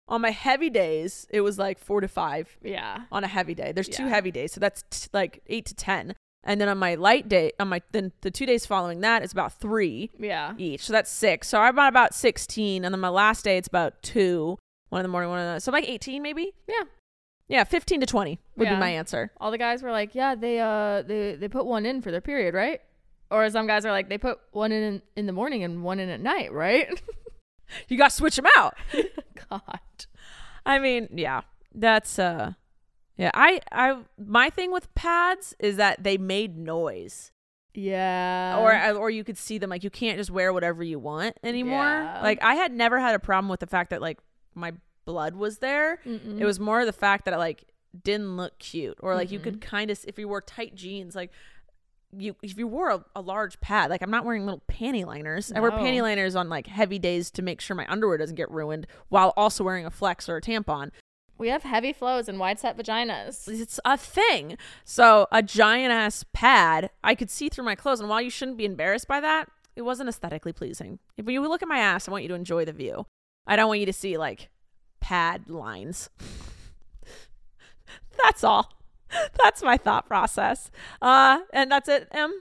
on 0.08 0.20
my 0.20 0.30
heavy 0.30 0.68
days, 0.68 1.26
it 1.30 1.40
was 1.42 1.56
like 1.58 1.78
four 1.78 2.00
to 2.00 2.08
five 2.08 2.58
Yeah. 2.62 3.02
on 3.12 3.22
a 3.24 3.28
heavy 3.28 3.54
day. 3.54 3.72
There's 3.72 3.88
two 3.88 4.02
Yeah. 4.04 4.08
heavy 4.10 4.30
days, 4.32 4.52
so 4.52 4.60
that's 4.60 4.82
t- 4.90 5.08
like 5.12 5.40
eight 5.46 5.64
to 5.66 5.74
10. 5.74 6.16
And 6.42 6.60
then 6.60 6.68
on 6.68 6.78
my 6.78 6.94
light 6.94 7.28
day, 7.28 7.52
on 7.60 7.68
my, 7.68 7.82
then 7.92 8.12
the 8.22 8.30
two 8.30 8.46
days 8.46 8.64
following 8.64 9.00
that, 9.00 9.22
it's 9.22 9.32
about 9.32 9.52
three 9.52 10.10
Yeah. 10.18 10.54
each. 10.56 10.84
So 10.86 10.92
that's 10.92 11.10
six. 11.10 11.48
So 11.48 11.60
I'm 11.60 11.78
at 11.78 11.88
about 11.88 12.14
16. 12.14 12.84
And 12.84 12.94
then 12.94 13.00
my 13.00 13.08
last 13.10 13.44
day, 13.44 13.58
it's 13.58 13.68
about 13.68 14.02
two, 14.02 14.56
one 14.88 15.00
in 15.00 15.02
the 15.02 15.08
morning, 15.10 15.28
one 15.30 15.38
in 15.40 15.54
the, 15.54 15.60
so 15.60 15.70
like 15.70 15.86
18 15.88 16.22
maybe? 16.22 16.54
Yeah. 16.66 16.84
Yeah, 17.48 17.64
15 17.64 18.00
to 18.00 18.06
20 18.06 18.38
would 18.56 18.64
Yeah. 18.68 18.74
be 18.76 18.80
my 18.80 18.88
answer. 18.90 19.32
All 19.40 19.50
the 19.50 19.58
guys 19.58 19.82
were 19.82 19.90
like, 19.90 20.14
yeah, 20.14 20.34
they 20.34 20.60
uh 20.60 21.02
they 21.02 21.34
they 21.34 21.48
put 21.48 21.66
one 21.66 21.84
in 21.84 22.00
for 22.00 22.10
their 22.12 22.20
period, 22.20 22.54
right? 22.54 22.80
Or 23.30 23.48
some 23.50 23.66
guys 23.66 23.84
are 23.84 23.90
like, 23.90 24.08
they 24.08 24.18
put 24.18 24.38
one 24.52 24.70
in 24.72 25.02
in 25.16 25.26
the 25.26 25.32
morning 25.32 25.62
and 25.64 25.82
one 25.82 25.98
in 26.00 26.08
at 26.08 26.20
night, 26.20 26.52
right? 26.52 26.88
You 27.88 27.96
got 27.96 28.10
to 28.10 28.16
switch 28.16 28.34
them 28.34 28.46
out. 28.56 28.76
God. 29.50 29.80
I 30.66 30.80
mean, 30.80 31.08
yeah, 31.12 31.42
that's 31.72 32.18
uh, 32.18 32.54
yeah. 33.20 33.30
I 33.34 33.60
I 33.70 33.98
my 34.18 34.50
thing 34.50 34.72
with 34.72 34.92
pads 34.94 35.54
is 35.58 35.76
that 35.76 36.02
they 36.02 36.16
made 36.18 36.56
noise, 36.56 37.32
Yeah. 37.74 38.58
or 38.58 38.96
or 38.96 39.10
you 39.10 39.24
could 39.24 39.38
see 39.38 39.58
them 39.58 39.70
like 39.70 39.84
you 39.84 39.90
can't 39.90 40.18
just 40.18 40.30
wear 40.30 40.52
whatever 40.52 40.82
you 40.82 40.98
want 40.98 41.36
anymore. 41.44 41.84
Yeah. 41.84 42.20
Like 42.22 42.42
I 42.42 42.54
had 42.54 42.72
never 42.72 42.98
had 42.98 43.14
a 43.14 43.18
problem 43.20 43.48
with 43.48 43.60
the 43.60 43.66
fact 43.66 43.90
that 43.90 44.00
like 44.00 44.18
my 44.54 44.72
blood 45.04 45.34
was 45.36 45.58
there. 45.58 45.98
Mm-mm. 46.06 46.40
It 46.40 46.44
was 46.44 46.58
more 46.58 46.84
the 46.84 46.92
fact 46.92 47.24
that 47.26 47.34
it 47.34 47.38
like 47.38 47.64
didn't 48.02 48.36
look 48.36 48.58
cute, 48.58 48.96
or 49.00 49.14
like 49.14 49.30
you 49.30 49.38
Mm-hmm. 49.38 49.44
could 49.44 49.60
kind 49.60 49.90
of 49.90 50.04
if 50.06 50.18
you 50.18 50.28
wore 50.28 50.40
tight 50.40 50.74
jeans, 50.74 51.14
like. 51.14 51.30
You 52.18 52.34
if 52.42 52.58
you 52.58 52.66
wore 52.66 52.90
a, 52.90 53.04
a 53.14 53.20
large 53.20 53.60
pad, 53.60 53.88
like 53.88 54.02
I'm 54.02 54.10
not 54.10 54.24
wearing 54.24 54.44
little 54.44 54.64
panty 54.68 55.06
liners. 55.06 55.52
I 55.54 55.60
wear 55.60 55.70
panty 55.70 56.02
liners 56.02 56.34
on 56.34 56.48
like 56.48 56.66
heavy 56.66 56.98
days 56.98 57.30
to 57.30 57.40
make 57.40 57.60
sure 57.60 57.76
my 57.76 57.86
underwear 57.88 58.18
doesn't 58.18 58.34
get 58.34 58.50
ruined 58.50 58.88
while 59.10 59.32
also 59.36 59.62
wearing 59.62 59.86
a 59.86 59.92
flex 59.92 60.28
or 60.28 60.36
a 60.36 60.40
tampon. 60.40 60.90
We 61.40 61.48
have 61.48 61.62
heavy 61.62 61.92
flows 61.92 62.28
and 62.28 62.38
wide 62.38 62.60
set 62.60 62.76
vaginas. 62.76 63.48
it's 63.48 63.80
a 63.84 63.96
thing. 63.96 64.58
So 64.84 65.26
a 65.32 65.42
giant 65.42 65.90
ass 65.90 66.24
pad, 66.34 66.90
I 67.02 67.14
could 67.14 67.30
see 67.30 67.48
through 67.48 67.64
my 67.64 67.74
clothes, 67.74 67.98
and 67.98 68.08
while 68.08 68.20
you 68.20 68.30
shouldn't 68.30 68.58
be 68.58 68.66
embarrassed 68.66 69.08
by 69.08 69.20
that, 69.20 69.48
it 69.74 69.82
wasn't 69.82 70.10
aesthetically 70.10 70.52
pleasing. 70.52 70.98
If 71.16 71.28
you 71.28 71.40
look 71.40 71.62
at 71.62 71.68
my 71.68 71.78
ass, 71.78 72.06
I 72.06 72.12
want 72.12 72.24
you 72.24 72.28
to 72.28 72.34
enjoy 72.34 72.66
the 72.66 72.72
view. 72.72 73.06
I 73.46 73.56
don't 73.56 73.68
want 73.68 73.80
you 73.80 73.86
to 73.86 73.92
see 73.92 74.18
like 74.18 74.50
pad 75.00 75.48
lines. 75.48 76.10
that's 78.22 78.44
all. 78.44 78.70
That's 79.42 79.62
my 79.62 79.78
thought 79.78 80.06
process. 80.06 80.70
Uh, 81.00 81.40
and 81.52 81.72
that's 81.72 81.88
it. 81.88 82.06
Em. 82.12 82.32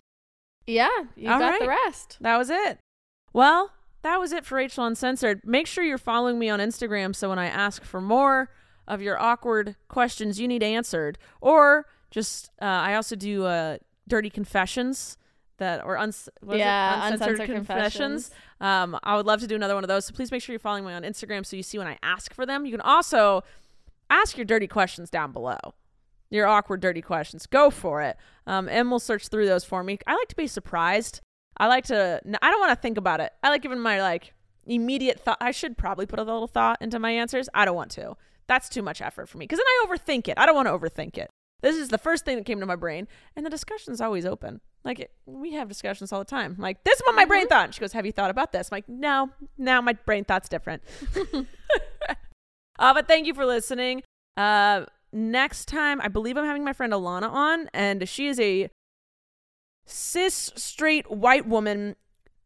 Yeah, 0.68 0.90
you 1.16 1.32
All 1.32 1.40
got 1.40 1.60
the 1.60 1.68
rest. 1.68 2.18
That 2.20 2.38
was 2.38 2.50
it. 2.50 2.80
Well, 3.32 3.72
that 4.04 4.20
was 4.20 4.34
it 4.34 4.46
for 4.46 4.56
Rachel 4.56 4.86
Uncensored. 4.86 5.42
Make 5.44 5.68
sure 5.68 5.84
you're 5.84 5.98
following 5.98 6.38
me 6.38 6.50
on 6.50 6.60
Instagram 6.60 7.16
so 7.16 7.30
when 7.30 7.40
I 7.40 7.48
ask 7.48 7.84
for 7.84 8.02
more 8.02 8.50
of 8.90 9.02
your 9.02 9.18
awkward 9.22 9.76
questions 9.88 10.40
you 10.40 10.48
need 10.48 10.64
answered, 10.64 11.18
or 11.40 11.86
just 12.12 12.50
uh, 12.62 12.66
I 12.66 12.96
also 12.96 13.16
do 13.16 13.46
uh, 13.46 13.78
dirty 14.08 14.30
confessions 14.30 15.18
that 15.60 15.86
or 15.86 15.98
uns- 15.98 16.28
what 16.42 16.56
is 16.56 16.62
it? 16.62 16.66
Yeah, 16.66 17.06
uncensored, 17.06 17.40
uncensored 17.40 17.56
confessions. 17.56 18.32
Um, 18.60 19.00
I 19.04 19.16
would 19.16 19.26
love 19.26 19.40
to 19.42 19.48
do 19.48 19.56
another 19.56 19.76
one 19.76 19.84
of 19.84 19.88
those. 19.88 20.06
So 20.06 20.14
please 20.14 20.32
make 20.32 20.42
sure 20.42 20.54
you're 20.54 20.60
following 20.60 20.86
me 20.86 20.94
on 20.94 21.04
Instagram 21.04 21.46
so 21.46 21.56
you 21.56 21.64
see 21.64 21.78
when 21.78 21.88
I 21.88 21.98
ask 22.02 22.34
for 22.34 22.46
them. 22.46 22.66
You 22.66 22.72
can 22.72 22.82
also 22.82 23.44
ask 24.10 24.38
your 24.38 24.46
dirty 24.46 24.68
questions 24.68 25.10
down 25.10 25.32
below. 25.32 25.58
Your 26.32 26.48
awkward, 26.48 26.80
dirty 26.82 27.02
questions. 27.02 27.46
Go 27.46 27.70
for 27.70 28.02
it. 28.02 28.18
Um, 28.46 28.70
and 28.70 28.90
we'll 28.90 29.00
search 29.00 29.28
through 29.28 29.48
those 29.48 29.64
for 29.64 29.84
me. 29.84 30.00
I 30.06 30.16
like 30.16 30.28
to 30.30 30.36
be 30.36 30.48
surprised. 30.48 31.22
I 31.58 31.68
like 31.68 31.86
to. 31.86 32.22
I 32.42 32.52
don't 32.52 32.60
want 32.60 32.72
to 32.72 32.82
think 32.82 32.98
about 32.98 33.20
it. 33.20 33.32
I 33.44 33.50
like 33.50 33.62
giving 33.62 33.80
my 33.80 34.02
like 34.02 34.34
immediate 34.66 35.20
thought. 35.20 35.38
I 35.42 35.52
should 35.52 35.78
probably 35.78 36.06
put 36.06 36.20
a 36.20 36.24
little 36.24 36.48
thought 36.48 36.82
into 36.82 37.00
my 37.00 37.12
answers. 37.12 37.50
I 37.54 37.66
don't 37.66 37.76
want 37.76 37.92
to. 37.92 38.16
That's 38.50 38.68
too 38.68 38.82
much 38.82 39.00
effort 39.00 39.30
for 39.30 39.38
me 39.38 39.46
because 39.46 39.60
then 39.60 39.66
I 39.68 39.86
overthink 39.88 40.28
it. 40.28 40.34
I 40.38 40.48
don't 40.48 40.56
want 40.56 40.68
to 40.68 40.72
overthink 40.72 41.20
it. 41.20 41.30
This 41.62 41.76
is 41.76 41.90
the 41.90 42.00
first 42.00 42.26
thing 42.26 42.36
that 42.38 42.46
came 42.46 42.60
to 42.62 42.66
my 42.66 42.76
brain, 42.76 43.08
and 43.36 43.46
the 43.46 43.50
discussion's 43.50 44.02
always 44.02 44.26
open. 44.26 44.60
Like 44.84 45.00
it, 45.00 45.12
we 45.28 45.54
have 45.54 45.68
discussions 45.68 46.12
all 46.12 46.18
the 46.18 46.26
time. 46.26 46.56
Like 46.58 46.84
this 46.84 46.96
is 46.96 47.02
what 47.06 47.16
my 47.16 47.26
brain 47.26 47.48
thought. 47.48 47.66
And 47.66 47.76
she 47.76 47.80
goes, 47.80 47.94
"Have 47.94 48.08
you 48.08 48.12
thought 48.12 48.32
about 48.32 48.52
this?" 48.52 48.70
I'm 48.72 48.78
like, 48.78 48.90
"No, 48.90 49.30
now 49.58 49.82
my 49.82 49.94
brain 49.94 50.26
thought's 50.26 50.50
different." 50.50 50.82
uh, 52.80 52.94
but 52.94 53.08
thank 53.08 53.28
you 53.28 53.36
for 53.36 53.46
listening. 53.46 54.02
Uh, 54.36 54.86
next 55.14 55.68
time, 55.68 56.02
I 56.02 56.08
believe 56.08 56.36
I'm 56.36 56.46
having 56.46 56.64
my 56.64 56.74
friend 56.74 56.92
Alana 56.92 57.30
on, 57.30 57.70
and 57.72 58.10
she 58.10 58.28
is 58.28 58.40
a 58.40 58.72
cis 59.86 60.52
straight 60.56 61.12
white 61.12 61.48
woman 61.48 61.96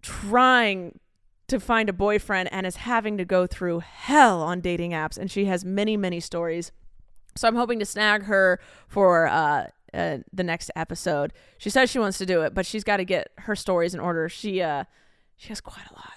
trying 0.02 1.00
to 1.48 1.60
find 1.60 1.90
a 1.90 1.94
boyfriend 1.94 2.50
and 2.52 2.66
is 2.66 2.78
having 2.78 3.18
to 3.18 3.26
go 3.26 3.46
through 3.48 3.80
hell 3.80 4.42
on 4.42 4.62
dating 4.62 4.92
apps 4.92 5.18
and 5.18 5.30
she 5.30 5.46
has 5.46 5.64
many 5.66 5.98
many 5.98 6.20
stories 6.20 6.72
so 7.36 7.48
i'm 7.48 7.56
hoping 7.56 7.80
to 7.80 7.86
snag 7.86 8.24
her 8.24 8.60
for 8.88 9.28
uh, 9.28 9.68
uh 9.94 10.18
the 10.32 10.44
next 10.44 10.72
episode 10.76 11.34
she 11.58 11.70
says 11.70 11.90
she 11.90 12.00
wants 12.00 12.18
to 12.18 12.26
do 12.26 12.42
it 12.42 12.54
but 12.54 12.66
she's 12.66 12.84
got 12.84 12.98
to 12.98 13.06
get 13.06 13.30
her 13.40 13.56
stories 13.56 13.94
in 13.94 14.00
order 14.00 14.30
she 14.30 14.62
uh 14.62 14.84
she 15.36 15.50
has 15.50 15.60
quite 15.62 15.86
a 15.90 15.94
lot 15.94 16.14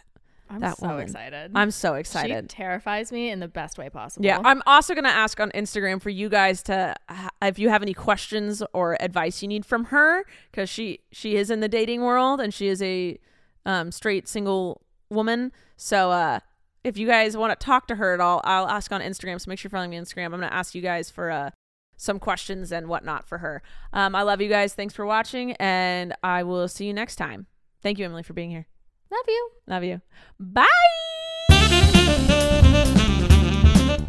I'm 0.48 0.60
That 0.60 0.76
so 0.78 0.86
woman. 0.86 1.02
excited. 1.02 1.50
i'm 1.56 1.72
so 1.72 1.94
She 1.94 2.00
excited 2.00 2.48
terrifies 2.48 3.10
me 3.10 3.30
in 3.30 3.40
the 3.40 3.48
best 3.48 3.78
way 3.78 3.90
possible. 3.90 4.24
yeah, 4.24 4.40
I'm 4.44 4.62
also 4.64 4.94
going 4.94 5.02
to 5.02 5.10
ask 5.10 5.40
on 5.40 5.50
Instagram 5.50 6.00
for 6.00 6.08
you 6.10 6.28
guys 6.28 6.62
to 6.64 6.94
if 7.42 7.58
you 7.58 7.68
have 7.68 7.82
any 7.82 7.94
questions 7.94 8.62
or 8.72 8.96
advice 9.02 9.42
you 9.42 9.48
need 9.48 9.66
from 9.66 9.86
her 9.86 10.24
cuz 10.52 10.68
she 10.70 11.00
she 11.10 11.34
is 11.34 11.50
in 11.50 11.58
the 11.58 11.68
dating 11.68 12.02
world 12.02 12.40
and 12.40 12.54
she 12.54 12.68
is 12.68 12.80
a 12.80 13.18
um 13.64 13.90
straight 13.90 14.28
single 14.28 14.82
woman. 15.10 15.52
So 15.76 16.10
uh 16.10 16.40
if 16.86 16.96
you 16.96 17.08
guys 17.08 17.36
want 17.36 17.58
to 17.58 17.64
talk 17.64 17.88
to 17.88 17.96
her 17.96 18.14
at 18.14 18.20
all, 18.20 18.40
I'll 18.44 18.68
ask 18.68 18.92
on 18.92 19.00
Instagram. 19.00 19.40
So 19.40 19.48
make 19.48 19.58
sure 19.58 19.68
you're 19.68 19.76
following 19.76 19.90
me 19.90 19.98
on 19.98 20.04
Instagram. 20.04 20.26
I'm 20.26 20.30
going 20.30 20.42
to 20.42 20.54
ask 20.54 20.72
you 20.72 20.80
guys 20.80 21.10
for 21.10 21.32
uh, 21.32 21.50
some 21.96 22.20
questions 22.20 22.70
and 22.70 22.86
whatnot 22.86 23.26
for 23.26 23.38
her. 23.38 23.60
Um, 23.92 24.14
I 24.14 24.22
love 24.22 24.40
you 24.40 24.48
guys. 24.48 24.72
Thanks 24.72 24.94
for 24.94 25.04
watching, 25.04 25.52
and 25.54 26.14
I 26.22 26.44
will 26.44 26.68
see 26.68 26.86
you 26.86 26.94
next 26.94 27.16
time. 27.16 27.46
Thank 27.82 27.98
you, 27.98 28.04
Emily, 28.04 28.22
for 28.22 28.34
being 28.34 28.50
here. 28.50 28.68
Love 29.10 29.24
you. 29.26 29.50
Love 29.66 29.82
you. 29.82 30.00
Bye. 30.38 30.66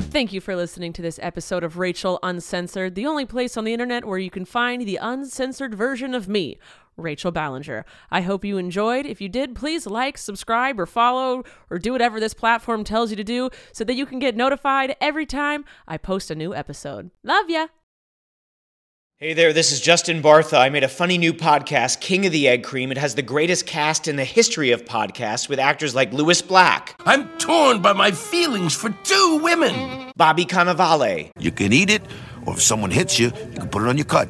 Thank 0.09 0.31
you 0.33 0.41
for 0.41 0.55
listening 0.55 0.93
to 0.93 1.01
this 1.01 1.19
episode 1.21 1.63
of 1.63 1.77
Rachel 1.77 2.19
Uncensored, 2.21 2.95
the 2.95 3.05
only 3.05 3.25
place 3.25 3.57
on 3.57 3.65
the 3.65 3.73
internet 3.73 4.05
where 4.05 4.17
you 4.17 4.29
can 4.29 4.45
find 4.45 4.83
the 4.83 4.97
uncensored 4.97 5.73
version 5.75 6.13
of 6.13 6.27
me, 6.27 6.59
Rachel 6.97 7.31
Ballinger. 7.31 7.85
I 8.11 8.21
hope 8.21 8.43
you 8.43 8.57
enjoyed. 8.57 9.05
If 9.05 9.21
you 9.21 9.29
did, 9.29 9.55
please 9.55 9.85
like, 9.87 10.17
subscribe, 10.17 10.79
or 10.79 10.85
follow, 10.85 11.43
or 11.69 11.77
do 11.79 11.91
whatever 11.91 12.19
this 12.19 12.33
platform 12.33 12.83
tells 12.83 13.09
you 13.11 13.15
to 13.15 13.23
do 13.23 13.49
so 13.71 13.83
that 13.83 13.95
you 13.95 14.05
can 14.05 14.19
get 14.19 14.35
notified 14.35 14.95
every 14.99 15.25
time 15.25 15.63
I 15.87 15.97
post 15.97 16.31
a 16.31 16.35
new 16.35 16.53
episode. 16.53 17.11
Love 17.23 17.49
ya! 17.49 17.67
Hey 19.19 19.33
there, 19.33 19.51
this 19.51 19.71
is 19.71 19.81
Justin 19.81 20.21
Bartha. 20.21 20.59
I 20.59 20.69
made 20.69 20.83
a 20.83 20.87
funny 20.87 21.17
new 21.17 21.33
podcast, 21.33 22.01
King 22.01 22.27
of 22.27 22.31
the 22.31 22.47
Egg 22.47 22.63
Cream. 22.63 22.91
It 22.91 22.99
has 22.99 23.15
the 23.15 23.23
greatest 23.23 23.65
cast 23.65 24.07
in 24.07 24.15
the 24.15 24.23
history 24.23 24.69
of 24.69 24.85
podcasts 24.85 25.49
with 25.49 25.57
actors 25.57 25.95
like 25.95 26.13
Lewis 26.13 26.39
Black, 26.43 26.95
I'm 27.03 27.27
torn 27.39 27.81
by 27.81 27.93
my 27.93 28.11
feelings 28.11 28.75
for 28.75 28.91
two 29.03 29.39
women. 29.41 30.11
Bobby 30.15 30.45
Cannavale, 30.45 31.31
You 31.39 31.51
can 31.51 31.73
eat 31.73 31.89
it, 31.89 32.03
or 32.45 32.53
if 32.53 32.61
someone 32.61 32.91
hits 32.91 33.17
you, 33.17 33.31
you 33.51 33.57
can 33.57 33.69
put 33.69 33.81
it 33.81 33.87
on 33.87 33.97
your 33.97 34.05
cut. 34.05 34.29